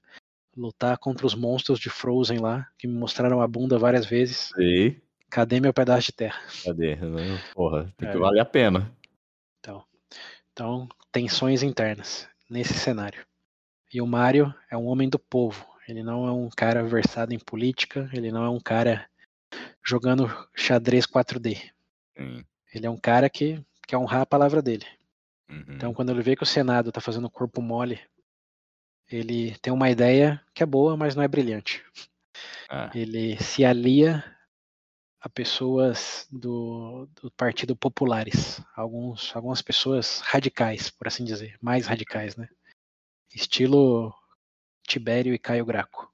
[0.56, 4.52] lutar contra os monstros de Frozen lá, que me mostraram a bunda várias vezes.
[4.56, 5.02] Sei.
[5.30, 6.40] Cadê meu pedaço de terra?
[6.64, 6.98] Cadê?
[7.54, 8.20] Porra, tem que É.
[8.20, 8.92] valer a pena.
[9.60, 9.84] Então,
[10.52, 13.26] então, tensões internas nesse cenário.
[13.94, 15.66] E o Mario é um homem do povo.
[15.88, 19.10] Ele não é um cara versado em política, ele não é um cara
[19.84, 21.72] jogando xadrez 4D.
[22.18, 22.44] Sim.
[22.74, 24.86] Ele é um cara que quer honrar a palavra dele.
[25.50, 25.64] Uhum.
[25.70, 28.00] Então, quando ele vê que o Senado está fazendo corpo mole,
[29.10, 31.84] ele tem uma ideia que é boa, mas não é brilhante.
[32.70, 34.24] Ah, Ele se alia
[35.20, 42.36] a pessoas do, do Partido Populares, alguns, algumas pessoas radicais, por assim dizer, mais radicais,
[42.36, 42.48] né?
[43.34, 44.14] Estilo
[44.88, 46.12] Tibério e Caio Graco.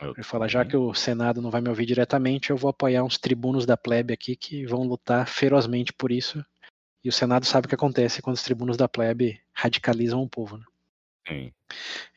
[0.00, 3.16] Ele fala, já que o Senado não vai me ouvir diretamente, eu vou apoiar uns
[3.16, 6.44] tribunos da plebe aqui que vão lutar ferozmente por isso.
[7.02, 10.58] E o Senado sabe o que acontece quando os tribunos da plebe radicalizam o povo,
[10.58, 10.64] né?
[11.26, 11.52] Sim.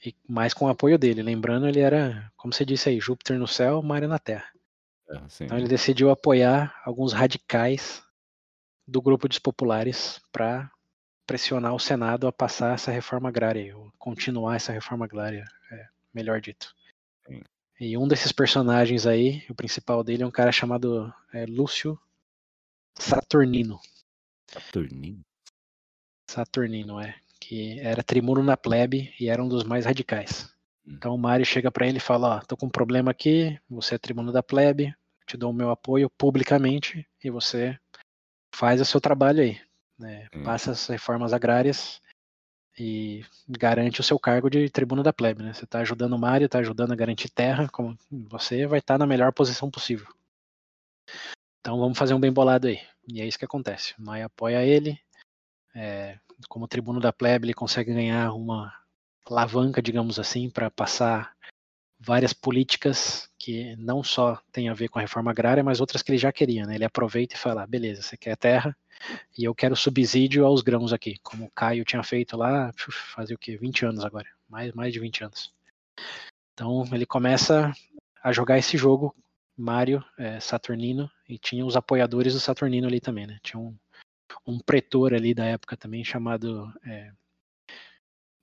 [0.05, 1.21] E mais com o apoio dele.
[1.21, 4.49] Lembrando, ele era, como você disse aí, Júpiter no céu, Mário na terra.
[5.09, 5.45] É, sim.
[5.45, 8.03] Então ele decidiu apoiar alguns radicais
[8.87, 10.71] do grupo dos populares para
[11.25, 16.39] pressionar o Senado a passar essa reforma agrária, ou continuar essa reforma agrária, é, melhor
[16.39, 16.73] dito.
[17.27, 17.41] Sim.
[17.79, 21.99] E um desses personagens aí, o principal dele é um cara chamado é, Lúcio
[22.97, 23.79] Saturnino.
[24.47, 25.23] Saturninho.
[26.29, 27.15] Saturnino, é.
[27.39, 30.51] Que era tribuno na plebe e era um dos mais radicais.
[30.87, 30.93] Hum.
[30.93, 33.97] Então o Mário chega para ele e fala: tô com um problema aqui, você é
[33.97, 34.95] tribuno da plebe,
[35.25, 37.77] te dou o meu apoio publicamente e você
[38.55, 39.59] faz o seu trabalho aí.
[39.99, 40.27] Né?
[40.33, 40.43] Hum.
[40.43, 42.01] Passa as reformas agrárias
[42.77, 45.43] e garante o seu cargo de tribuno da plebe.
[45.43, 45.53] Né?
[45.53, 49.07] Você está ajudando o Mário, está ajudando a garantir terra, como você vai estar na
[49.07, 50.07] melhor posição possível.
[51.59, 52.79] Então vamos fazer um bem bolado aí.
[53.07, 53.93] E é isso que acontece.
[53.97, 54.99] O Maia apoia ele.
[55.75, 58.73] é, como tribuno da plebe, ele consegue ganhar uma
[59.29, 61.35] alavanca, digamos assim, para passar
[61.99, 66.11] várias políticas que não só tem a ver com a reforma agrária, mas outras que
[66.11, 66.65] ele já queria.
[66.65, 66.75] Né?
[66.75, 68.75] Ele aproveita e fala: beleza, você quer terra
[69.37, 72.71] e eu quero subsídio aos grãos aqui, como o Caio tinha feito lá,
[73.15, 73.57] fazia o quê?
[73.57, 75.53] 20 anos agora, mais, mais de 20 anos.
[76.53, 77.71] Então ele começa
[78.23, 79.15] a jogar esse jogo,
[79.55, 83.37] Mario, é, Saturnino, e tinha os apoiadores do Saturnino ali também, né?
[83.43, 83.75] Tinha um,
[84.45, 87.11] um pretor ali da época também chamado é,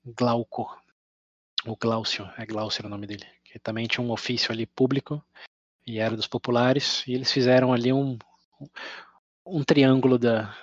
[0.05, 0.79] Glauco,
[1.65, 5.23] o Glaucio, é Glaucio o nome dele, que também tinha um ofício ali público
[5.85, 8.17] e era dos populares, e eles fizeram ali um,
[9.45, 10.55] um triângulo da,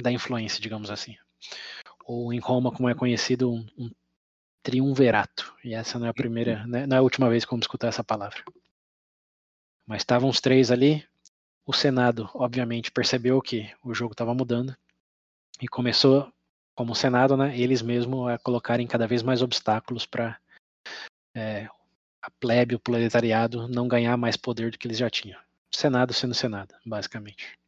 [0.00, 1.16] da influência, digamos assim.
[2.04, 3.90] Ou em Roma, como é conhecido, um, um
[4.62, 5.54] triunverato.
[5.64, 7.88] E essa não é a primeira, né, não é a última vez que vamos escutar
[7.88, 8.42] essa palavra.
[9.86, 11.06] Mas estavam os três ali.
[11.64, 14.76] O Senado, obviamente, percebeu que o jogo estava mudando
[15.60, 16.32] e começou,
[16.74, 20.38] como o Senado, né, eles mesmos a colocarem cada vez mais obstáculos para
[21.34, 21.68] é,
[22.20, 25.40] a plebe, o proletariado, não ganhar mais poder do que eles já tinham.
[25.70, 27.58] Senado sendo Senado, basicamente.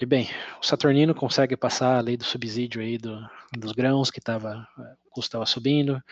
[0.00, 0.28] E bem,
[0.60, 3.20] o Saturnino consegue passar a lei do subsídio aí do,
[3.52, 4.66] dos grãos, que tava,
[5.04, 6.02] o custo estava subindo,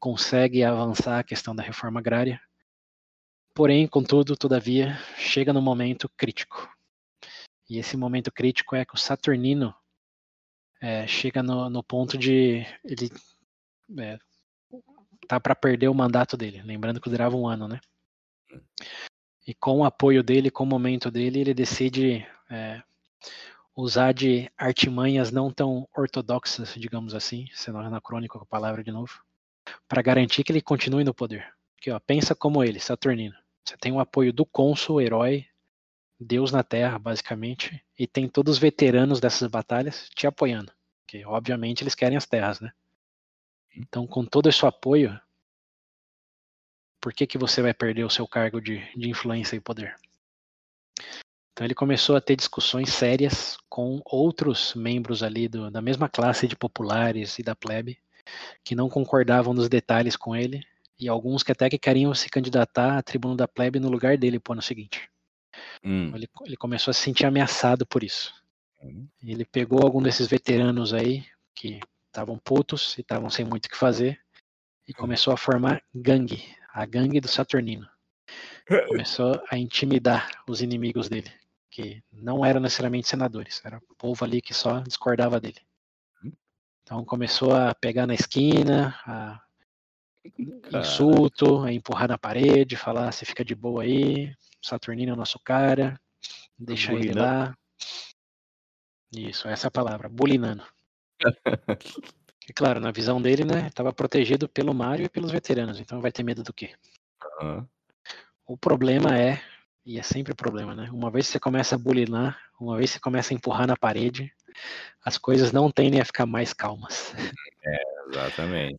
[0.00, 2.40] consegue avançar a questão da reforma agrária.
[3.54, 6.70] Porém, contudo, todavia, chega no momento crítico.
[7.68, 9.74] E esse momento crítico é que o Saturnino
[10.80, 13.10] é, chega no, no, ponto de ele
[13.98, 14.18] é,
[15.26, 16.62] tá para perder o mandato dele.
[16.62, 17.80] Lembrando que durava um ano, né?
[19.46, 22.82] E com o apoio dele, com o momento dele, ele decide é,
[23.76, 29.22] usar de artimanhas não tão ortodoxas, digamos assim, sendo anacrônico a palavra de novo,
[29.88, 31.52] para garantir que ele continue no poder.
[31.74, 33.34] Porque, ó, pensa como ele, Saturnino.
[33.64, 35.46] Você tem o apoio do cônsul, herói,
[36.24, 40.72] Deus na Terra, basicamente, e tem todos os veteranos dessas batalhas te apoiando.
[41.00, 42.72] Porque, obviamente, eles querem as terras, né?
[43.76, 45.20] Então, com todo esse apoio,
[47.00, 49.94] por que, que você vai perder o seu cargo de, de influência e poder?
[51.52, 56.48] Então ele começou a ter discussões sérias com outros membros ali do, da mesma classe
[56.48, 57.96] de populares e da plebe,
[58.64, 60.66] que não concordavam nos detalhes com ele,
[60.98, 64.40] e alguns que até que queriam se candidatar a tribuno da plebe no lugar dele
[64.40, 65.08] pro ano seguinte.
[65.84, 66.12] Hum.
[66.14, 68.34] Ele, ele, começou a se sentir ameaçado por isso.
[68.82, 69.06] Hum.
[69.22, 71.24] Ele pegou algum desses veteranos aí,
[71.54, 74.20] que estavam putos e estavam sem muito o que fazer,
[74.86, 77.88] e começou a formar gangue, a gangue do Saturnino.
[78.88, 81.30] Começou a intimidar os inimigos dele,
[81.70, 85.60] que não eram necessariamente senadores, era o povo ali que só discordava dele.
[86.84, 89.42] Então começou a pegar na esquina, a
[90.72, 95.38] insulto, é empurrar na parede, falar você fica de boa aí, Saturnino é o nosso
[95.38, 95.98] cara,
[96.58, 97.54] deixa ele lá.
[99.12, 100.64] Isso, essa é a palavra, bulinando.
[102.46, 106.12] E claro, na visão dele, né, estava protegido pelo Mario e pelos veteranos, então vai
[106.12, 106.74] ter medo do quê?
[107.40, 107.66] Uhum.
[108.46, 109.40] O problema é,
[109.86, 110.90] e é sempre o problema, né?
[110.92, 113.76] Uma vez que você começa a bulinar, uma vez que você começa a empurrar na
[113.76, 114.30] parede,
[115.02, 117.14] as coisas não tendem a ficar mais calmas.
[117.64, 118.78] É, exatamente.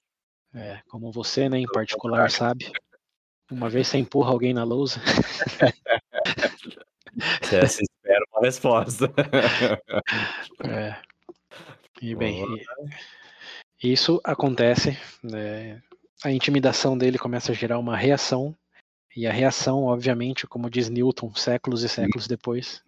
[0.56, 2.72] É, como você, né, em particular, sabe.
[3.52, 5.00] Uma vez você empurra alguém na lousa.
[7.42, 9.10] Você espera uma resposta.
[10.68, 10.98] É.
[12.02, 12.44] E bem,
[13.82, 15.82] isso acontece, né,
[16.24, 18.56] a intimidação dele começa a gerar uma reação,
[19.16, 22.84] e a reação, obviamente, como diz Newton, séculos e séculos depois,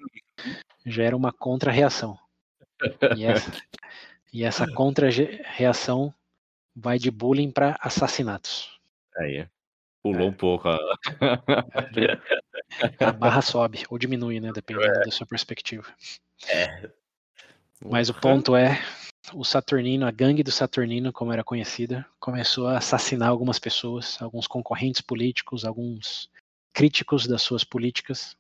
[0.86, 2.20] gera uma contra-reação.
[3.16, 3.52] E essa,
[4.34, 6.14] e essa contra-reação
[6.78, 8.80] vai de bullying para assassinatos.
[9.18, 9.48] Aí,
[10.04, 10.30] pulou é.
[10.30, 10.70] um pouco.
[10.70, 10.78] A...
[13.00, 14.52] a barra sobe ou diminui, né?
[14.54, 15.06] Dependendo é.
[15.06, 15.88] da sua perspectiva.
[16.48, 16.90] É.
[17.84, 18.80] Mas o ponto é,
[19.34, 24.48] o Saturnino, a gangue do Saturnino, como era conhecida, começou a assassinar algumas pessoas, alguns
[24.48, 26.30] concorrentes políticos, alguns
[26.74, 28.38] críticos das suas políticas.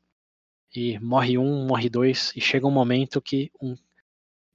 [0.75, 3.75] E morre um, morre dois, e chega um momento que um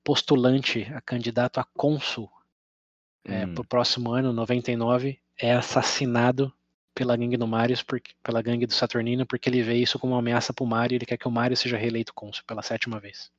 [0.05, 2.31] postulante a candidato a cônsul
[3.24, 3.55] é, hum.
[3.55, 6.53] para o próximo ano, 99, é assassinado
[6.94, 10.19] pela gangue do Marius, porque, pela gangue do Saturnino, porque ele vê isso como uma
[10.19, 13.01] ameaça para o Mario e ele quer que o Mario seja reeleito cônsul pela sétima
[13.01, 13.31] vez.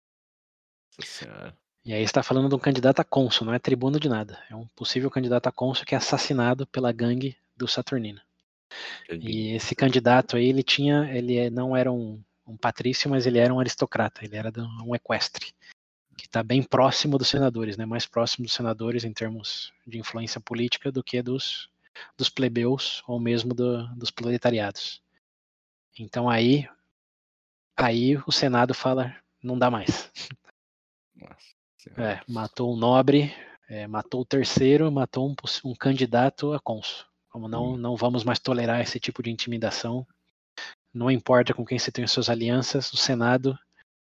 [1.00, 1.56] Senhora.
[1.86, 4.42] E aí está falando de um candidato a cônsul, não é tribuno de nada.
[4.50, 8.22] É um possível candidato a cônsul que é assassinado pela gangue do Saturnino.
[9.12, 13.54] E esse candidato aí, ele tinha, ele não era um, um patrício, mas ele era
[13.54, 14.52] um aristocrata, ele era
[14.84, 15.54] um equestre
[16.18, 17.86] que está bem próximo dos senadores, né?
[17.86, 21.70] mais próximo dos senadores em termos de influência política do que dos,
[22.18, 25.02] dos plebeus ou mesmo do, dos proletariados.
[25.98, 26.68] Então aí,
[27.76, 30.12] aí o Senado fala, não dá mais.
[31.98, 33.34] É, matou um nobre,
[33.68, 35.36] é, matou o terceiro, matou um,
[35.66, 37.06] um candidato a cônsul.
[37.30, 37.78] Como não, hum.
[37.78, 40.06] não vamos mais tolerar esse tipo de intimidação.
[40.94, 43.58] Não importa com quem você tem suas alianças, o Senado,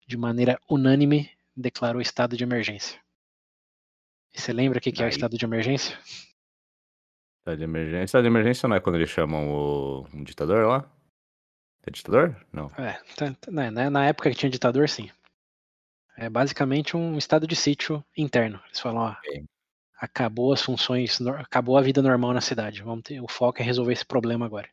[0.08, 3.02] de maneira unânime, declarou estado de emergência.
[4.34, 5.98] E você lembra o que, que é o estado de emergência?
[7.40, 8.04] Estado de emergência.
[8.04, 10.92] Estado de emergência não é quando eles chamam o um ditador lá?
[11.86, 12.36] É ditador?
[12.52, 12.68] Não.
[12.78, 15.10] É, tá, tá, né, né, na época que tinha ditador, sim.
[16.18, 18.62] É basicamente um estado de sítio interno.
[18.66, 19.16] Eles falam, ó,
[20.00, 22.84] acabou as funções, acabou a vida normal na cidade.
[22.84, 24.70] Vamos ter, o foco é resolver esse problema agora.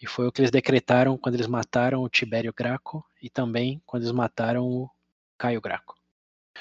[0.00, 4.02] E foi o que eles decretaram quando eles mataram o Tibério Graco e também quando
[4.02, 4.90] eles mataram o
[5.38, 5.94] Caio Graco.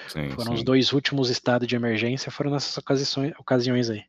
[0.08, 0.54] Sim, foram sim.
[0.56, 4.04] os dois últimos estados de emergência, foram nessas ocasiões, ocasiões aí.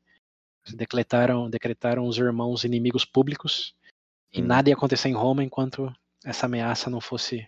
[0.74, 3.74] Decretaram, decretaram os irmãos inimigos públicos
[4.32, 4.46] e hum.
[4.46, 7.46] nada ia acontecer em Roma enquanto essa ameaça não fosse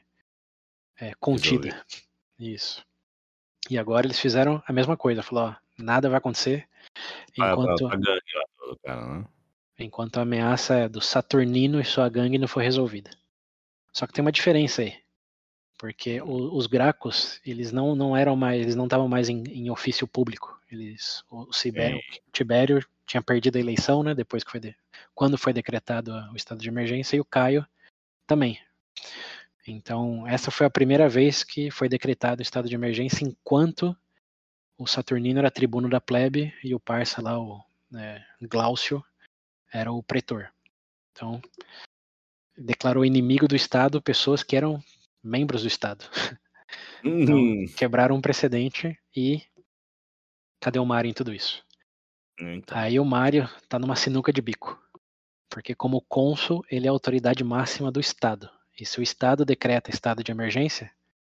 [1.01, 1.69] é, contida.
[1.69, 2.07] Resolve.
[2.39, 2.87] Isso.
[3.71, 6.69] E agora eles fizeram a mesma coisa, falou, ó, nada vai acontecer
[7.33, 7.99] enquanto, ah,
[8.59, 9.25] todo, cara, né?
[9.79, 13.11] enquanto a ameaça é do Saturnino e sua gangue não for resolvida.
[13.93, 14.95] Só que tem uma diferença aí.
[15.79, 19.71] Porque o, os Gracos, eles não, não eram mais, eles não estavam mais em, em,
[19.71, 20.59] ofício público.
[20.71, 24.15] Eles, o, Sibério, o Tibério tinha perdido a eleição, né?
[24.15, 24.75] Depois que foi de,
[25.15, 27.67] quando foi decretado o estado de emergência, e o Caio
[28.27, 28.59] também.
[29.67, 33.97] Então, essa foi a primeira vez que foi decretado o estado de emergência enquanto
[34.79, 39.05] o Saturnino era tribuno da plebe e o parça lá, o né, Glaucio,
[39.73, 40.53] era o pretor.
[41.13, 41.41] Então,
[42.57, 44.83] declarou inimigo do Estado pessoas que eram
[45.27, 46.05] membros do Estado.
[47.05, 47.65] Então, uhum.
[47.77, 49.41] quebraram um precedente e
[50.61, 51.65] cadê o Mário em tudo isso?
[52.39, 52.77] Então.
[52.77, 54.77] Aí o Mário tá numa sinuca de bico.
[55.49, 58.51] Porque como cônsul, ele é a autoridade máxima do Estado.
[58.79, 60.91] E se o Estado decreta estado de emergência,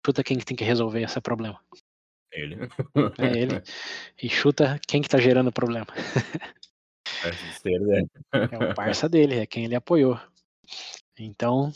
[0.04, 1.60] chuta quem que tem que resolver esse problema.
[2.32, 2.56] Ele.
[3.18, 3.62] É ele.
[4.20, 5.86] E chuta quem que tá gerando o problema.
[8.32, 10.18] É o parça dele, é quem ele apoiou.
[11.18, 11.70] Então,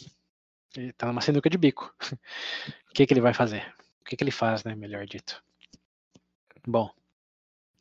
[0.76, 1.94] ele tá numa sinuca de bico.
[2.90, 3.74] O que, que ele vai fazer?
[4.00, 4.74] O que, que ele faz, né?
[4.74, 5.42] Melhor dito.
[6.66, 6.90] Bom,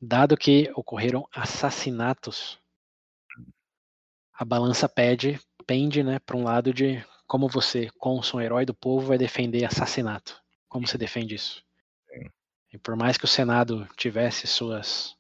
[0.01, 2.59] dado que ocorreram assassinatos,
[4.33, 9.07] a balança pede, pende, né, para um lado de como você, cônsul herói do povo,
[9.07, 10.41] vai defender assassinato.
[10.67, 11.63] Como você defende isso?
[12.71, 15.15] E por mais que o Senado tivesse suas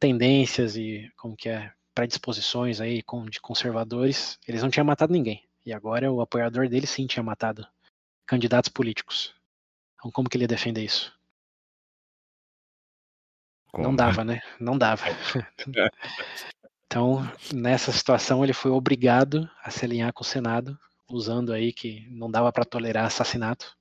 [0.00, 5.45] tendências e como que é predisposições aí de conservadores, eles não tinham matado ninguém.
[5.66, 7.66] E agora o apoiador dele sim tinha matado
[8.24, 9.34] candidatos políticos.
[9.96, 11.12] Então como que ele ia defender isso?
[13.72, 13.88] Como?
[13.88, 14.40] Não dava, né?
[14.58, 15.04] Não dava.
[16.88, 17.20] Então,
[17.52, 20.78] nessa situação, ele foi obrigado a se alinhar com o Senado,
[21.10, 23.76] usando aí que não dava para tolerar assassinato,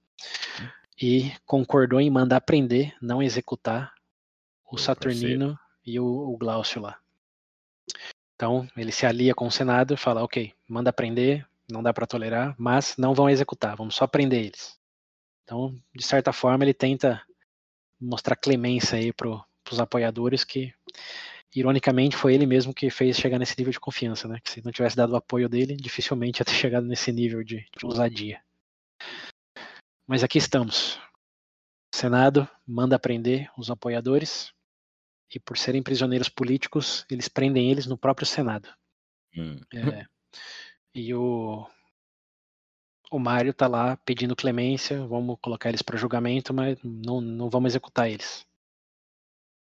[1.02, 3.94] e concordou em mandar prender, não executar,
[4.70, 7.00] o Saturnino e o, o Glaucio lá.
[8.36, 12.08] Então, ele se alia com o Senado e fala: ok, manda prender, não dá para
[12.08, 14.80] tolerar, mas não vão executar, vamos só prender eles.
[15.44, 17.22] Então, de certa forma, ele tenta
[18.00, 19.30] mostrar clemência aí para
[19.72, 20.74] os apoiadores que
[21.56, 24.40] ironicamente, foi ele mesmo que fez chegar nesse nível de confiança, né?
[24.44, 27.66] Que se não tivesse dado o apoio dele, dificilmente ia ter chegado nesse nível de,
[27.78, 28.42] de ousadia.
[30.06, 30.98] Mas aqui estamos.
[31.94, 34.54] O Senado manda prender os apoiadores
[35.34, 38.70] e, por serem prisioneiros políticos, eles prendem eles no próprio Senado.
[39.36, 39.60] Hum.
[39.74, 40.06] É,
[40.96, 41.68] e o,
[43.12, 47.74] o Mário tá lá pedindo clemência, vamos colocar eles para julgamento, mas não, não vamos
[47.74, 48.48] executar eles.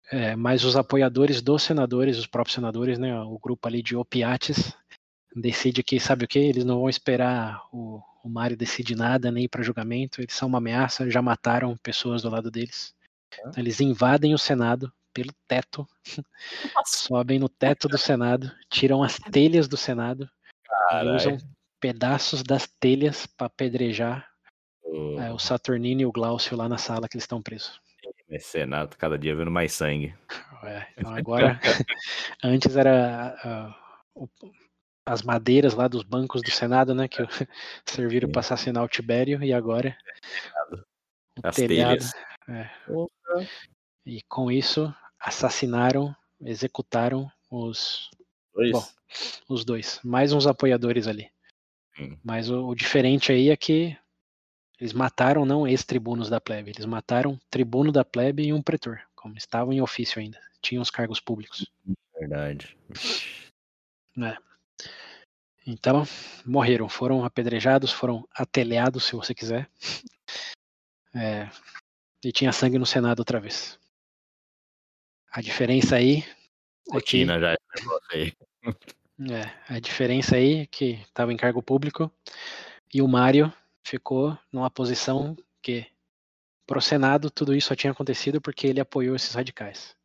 [0.10, 4.74] É, mas os apoiadores dos senadores, os próprios senadores, né, o grupo ali de opiates,
[5.36, 6.40] decide que, sabe o que?
[6.40, 10.48] Eles não vão esperar o, o Mário decidir nada, nem ir para julgamento, eles são
[10.48, 12.95] uma ameaça, já mataram pessoas do lado deles.
[13.28, 15.86] Então, eles invadem o Senado pelo teto,
[16.86, 20.30] sobem no teto do Senado, tiram as telhas do Senado
[20.90, 21.06] Carai.
[21.06, 21.38] e usam
[21.80, 24.28] pedaços das telhas para apedrejar
[24.84, 25.20] oh.
[25.20, 27.80] é, o Saturnino e o Glaucio lá na sala que eles estão presos.
[28.40, 30.16] Senado, cada dia vendo mais sangue.
[30.64, 31.60] É, então agora,
[32.44, 33.76] antes era
[34.16, 34.52] uh, uh,
[35.06, 37.22] as madeiras lá dos bancos do Senado, né, que
[37.86, 39.95] serviram para assassinar o Tibério, e agora
[40.72, 42.03] o as telhado.
[42.49, 42.70] É.
[44.06, 48.10] E com isso assassinaram, executaram os
[48.56, 48.72] dois.
[48.72, 48.88] Bom,
[49.48, 51.30] os dois, mais uns apoiadores ali.
[51.99, 52.18] Hum.
[52.23, 53.98] Mas o, o diferente aí é que
[54.80, 59.38] eles mataram não ex-tribunos da plebe, eles mataram tribuno da plebe e um pretor, como
[59.38, 61.69] estavam em ofício ainda, tinham os cargos públicos.
[62.18, 62.77] Verdade.
[64.18, 64.38] É.
[65.68, 66.03] Então,
[66.45, 69.69] morreram, foram apedrejados, foram atelhados, se você quiser.
[71.14, 71.49] É,
[72.23, 73.80] e tinha sangue no Senado outra vez.
[75.32, 76.23] A diferença aí.
[76.90, 78.34] Rotina é que, já aí.
[79.31, 82.11] É, a diferença aí é que estava em cargo público
[82.93, 83.51] e o Mário
[83.83, 85.87] ficou numa posição que,
[86.65, 89.95] pro Senado, tudo isso só tinha acontecido porque ele apoiou esses radicais.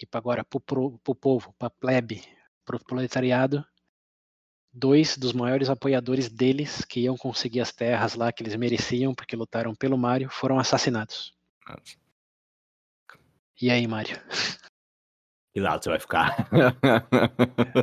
[0.00, 2.22] E agora, pro, pro, pro povo, pra plebe,
[2.64, 3.64] pro proletariado,
[4.72, 9.36] dois dos maiores apoiadores deles, que iam conseguir as terras lá que eles mereciam, porque
[9.36, 11.36] lutaram pelo Mário, foram assassinados.
[11.68, 11.96] Nossa.
[13.60, 14.18] E aí, Mário?
[15.52, 16.48] Que lado você vai ficar?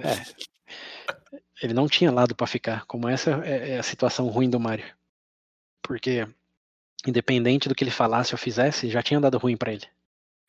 [0.02, 2.86] é, ele não tinha lado para ficar.
[2.86, 4.86] Como essa é, é a situação ruim do Mário
[5.90, 6.28] porque
[7.04, 9.88] independente do que ele falasse ou fizesse, já tinha dado ruim para ele.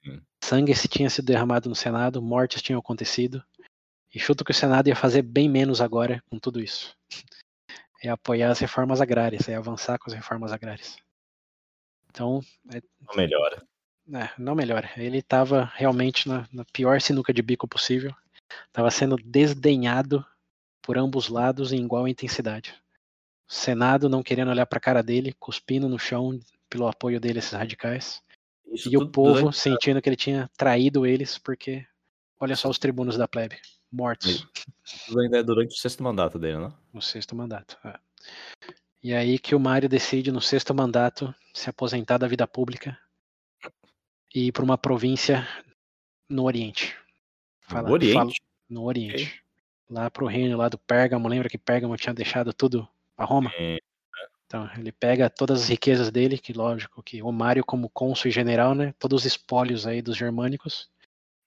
[0.06, 0.20] Hum.
[0.44, 3.42] Sangue se tinha sido derramado no Senado, mortes tinham acontecido,
[4.14, 6.94] e chuto que o Senado ia fazer bem menos agora com tudo isso.
[8.02, 10.98] É apoiar as reformas agrárias, é avançar com as reformas agrárias.
[12.10, 12.42] Então.
[12.70, 13.66] É, não melhora.
[14.12, 14.90] É, não melhora.
[14.96, 18.14] Ele estava realmente na, na pior sinuca de bico possível.
[18.66, 20.24] Estava sendo desdenhado
[20.82, 22.74] por ambos lados em igual intensidade.
[23.46, 26.38] Senado não querendo olhar para a cara dele, cuspindo no chão
[26.68, 28.22] pelo apoio dele esses radicais.
[28.72, 29.58] Isso e o povo durante...
[29.58, 31.84] sentindo que ele tinha traído eles, porque
[32.38, 33.58] olha só os tribunos da plebe,
[33.90, 34.46] mortos.
[34.84, 36.74] Isso ainda é durante o sexto mandato dele, não?
[36.92, 37.98] No sexto mandato, é.
[39.02, 42.96] E aí que o Mário decide, no sexto mandato, se aposentar da vida pública
[44.34, 45.46] e ir para uma província
[46.28, 46.96] no Oriente.
[47.60, 48.14] Fala, no Oriente?
[48.14, 48.30] Fala,
[48.68, 49.24] no Oriente.
[49.24, 49.40] Okay.
[49.90, 53.50] Lá pro reino lá do Pérgamo, lembra que Pérgamo tinha deixado tudo a Roma.
[53.56, 53.78] É.
[54.50, 58.32] Então, ele pega todas as riquezas dele, que lógico que o Mário como cônsul e
[58.32, 60.90] general, né, todos os espólios aí dos germânicos,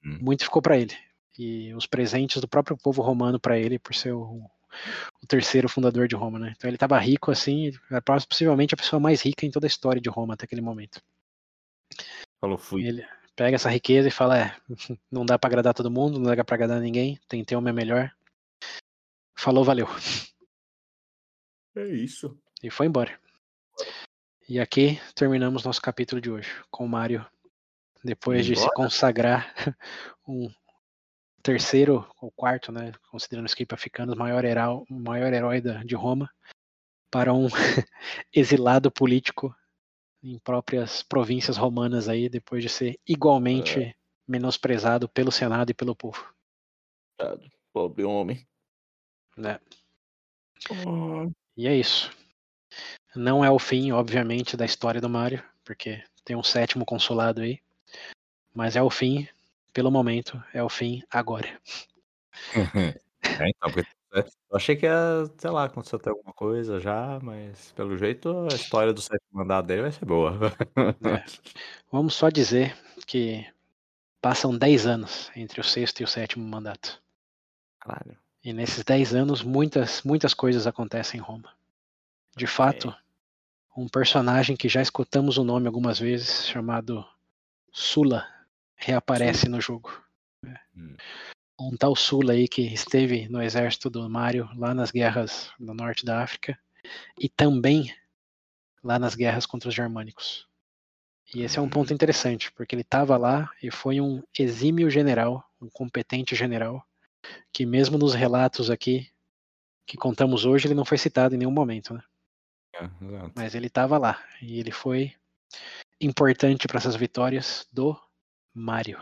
[0.06, 0.20] hum.
[0.22, 0.96] muito ficou para ele.
[1.38, 4.50] E os presentes do próprio povo romano para ele, por ser o,
[5.22, 6.54] o, terceiro fundador de Roma, né?
[6.56, 10.02] Então ele estava rico assim, era possivelmente a pessoa mais rica em toda a história
[10.02, 11.02] de Roma até aquele momento.
[12.44, 12.86] Falou, fui.
[12.86, 13.08] Ele
[13.38, 14.56] pega essa riqueza e fala, é,
[15.10, 18.12] não dá para agradar todo mundo, não dá para agradar ninguém, tentei o meu melhor.
[19.34, 19.88] Falou, valeu.
[21.74, 22.38] É isso.
[22.62, 23.18] E foi embora.
[24.50, 27.26] E aqui terminamos nosso capítulo de hoje, com o Mario,
[28.04, 29.54] depois de se consagrar
[30.28, 30.52] um
[31.42, 36.30] terceiro ou quarto, né, considerando os Keep Africanos, maior herói, maior herói da, de Roma,
[37.10, 37.48] para um
[38.36, 39.56] exilado político
[40.24, 43.96] em próprias províncias romanas aí, depois de ser igualmente é.
[44.28, 46.34] menosprezado pelo Senado e pelo povo.
[47.74, 48.48] Pobre homem.
[49.36, 49.60] Né?
[51.58, 52.12] E é isso.
[53.16, 57.60] Não é o fim, obviamente, da história do Mario, porque tem um sétimo consulado aí.
[58.54, 59.28] Mas é o fim,
[59.74, 61.60] pelo momento, é o fim agora.
[63.40, 67.72] É, então, porque eu achei que ia, sei lá, aconteceu até alguma coisa já, mas
[67.72, 70.38] pelo jeito a história do sétimo mandado dele vai ser boa.
[70.78, 71.24] É.
[71.92, 72.78] Vamos só dizer
[73.08, 73.46] que
[74.22, 77.02] passam 10 anos entre o sexto e o sétimo mandato.
[77.80, 78.16] Claro.
[78.44, 81.50] E nesses 10 anos, muitas, muitas coisas acontecem em Roma.
[82.36, 82.94] De fato,
[83.76, 87.06] um personagem que já escutamos o nome algumas vezes, chamado
[87.72, 88.28] Sula,
[88.76, 89.92] reaparece no jogo.
[90.76, 90.96] Hum.
[91.60, 96.04] Um tal Sula aí que esteve no exército do Mário lá nas guerras no norte
[96.04, 96.58] da África
[97.20, 97.94] e também
[98.84, 100.48] lá nas guerras contra os germânicos.
[101.34, 105.44] E esse é um ponto interessante, porque ele estava lá e foi um exímio general,
[105.62, 106.86] um competente general,
[107.52, 109.10] que mesmo nos relatos aqui
[109.86, 112.04] que contamos hoje, ele não foi citado em nenhum momento, né?
[112.76, 112.90] É.
[113.36, 115.14] Mas ele estava lá e ele foi
[116.00, 118.00] importante para essas vitórias do
[118.54, 119.00] Mário.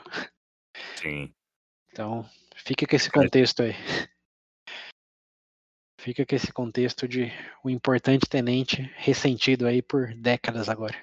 [0.95, 1.33] Sim.
[1.91, 3.73] Então, fica com esse contexto aí.
[5.99, 7.31] Fica com esse contexto de
[7.63, 10.97] um importante tenente ressentido aí por décadas agora.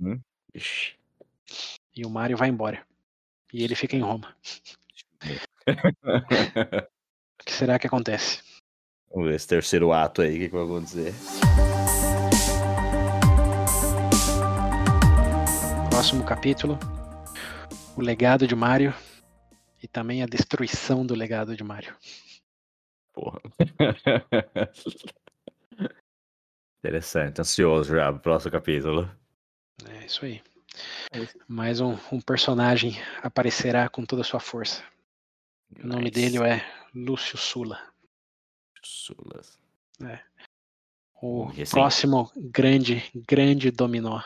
[0.00, 0.20] Hum?
[1.94, 2.86] E o Mário vai embora.
[3.52, 4.34] E ele fica em Roma.
[7.42, 8.40] O que será que acontece?
[9.10, 11.12] Vamos ver esse terceiro ato aí, o que, que vai acontecer.
[15.90, 16.78] Próximo capítulo:
[17.96, 18.94] O legado de Mário
[19.82, 21.96] e também a destruição do legado de Mário.
[23.12, 23.40] Porra.
[26.84, 29.10] Interessante, ansioso já pro próximo capítulo.
[29.88, 30.42] É isso aí.
[31.12, 31.18] É.
[31.46, 34.82] Mais um, um personagem aparecerá com toda a sua força.
[35.78, 36.14] O nome Nice.
[36.14, 36.64] dele é
[36.94, 37.80] Lúcio Sula.
[38.82, 39.60] Sulas.
[41.20, 41.70] O Recente.
[41.70, 44.20] próximo grande, grande dominó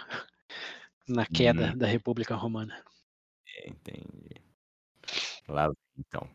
[1.06, 1.76] na queda Hum.
[1.78, 2.82] da República Romana.
[3.66, 4.40] Entendi.
[5.48, 6.28] Lá então.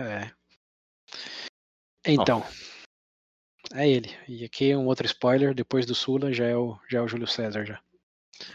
[0.00, 0.30] É.
[2.06, 2.42] Então,
[3.74, 4.08] é ele.
[4.26, 7.26] E aqui um outro spoiler, depois do Sula já é o, já é o Júlio
[7.26, 7.80] César já.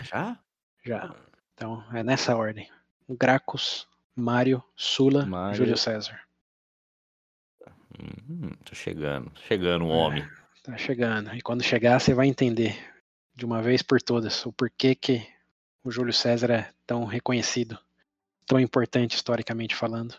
[0.01, 0.39] Já?
[0.85, 1.15] já.
[1.53, 2.69] Então é nessa ordem.
[3.09, 5.55] Gracchus, Mário, Sula, Mário.
[5.57, 6.19] Júlio César.
[7.99, 9.31] Hum, tô chegando.
[9.41, 9.93] Chegando um É.
[9.93, 10.29] homem.
[10.63, 11.35] Tá chegando.
[11.35, 12.75] E quando chegar, você vai entender
[13.35, 15.27] de uma vez por todas o porquê que
[15.83, 17.77] o Júlio César é tão reconhecido,
[18.45, 20.15] tão importante historicamente falando.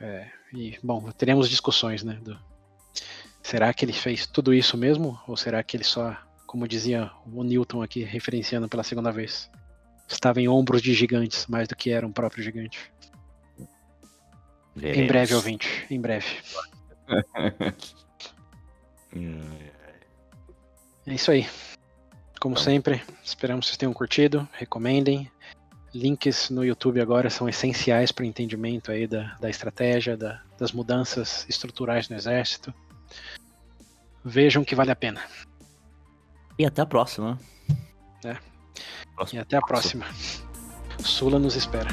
[0.00, 2.14] É, e, bom, teremos discussões, né?
[2.22, 2.38] do-
[3.42, 5.18] será que ele fez tudo isso mesmo?
[5.26, 6.16] Ou será que ele só,
[6.46, 9.50] como dizia o Newton aqui, referenciando pela segunda vez,
[10.08, 12.92] estava em ombros de gigantes mais do que era um próprio gigante?
[14.76, 15.08] Em Veremos.
[15.08, 16.26] breve, ouvinte, em breve.
[21.06, 21.46] É isso aí.
[22.40, 22.64] Como Então.
[22.64, 24.48] sempre, esperamos que vocês tenham curtido.
[24.52, 25.30] Recomendem.
[25.94, 30.72] Links no YouTube agora são essenciais para o entendimento aí da, da estratégia, da- das
[30.72, 32.74] mudanças estruturais no exército.
[34.24, 35.22] Vejam que vale a pena.
[36.58, 37.38] E até a próxima.
[38.24, 38.36] É.
[39.14, 40.06] Próximo E até a próxima.
[41.00, 41.90] Sula nos espera.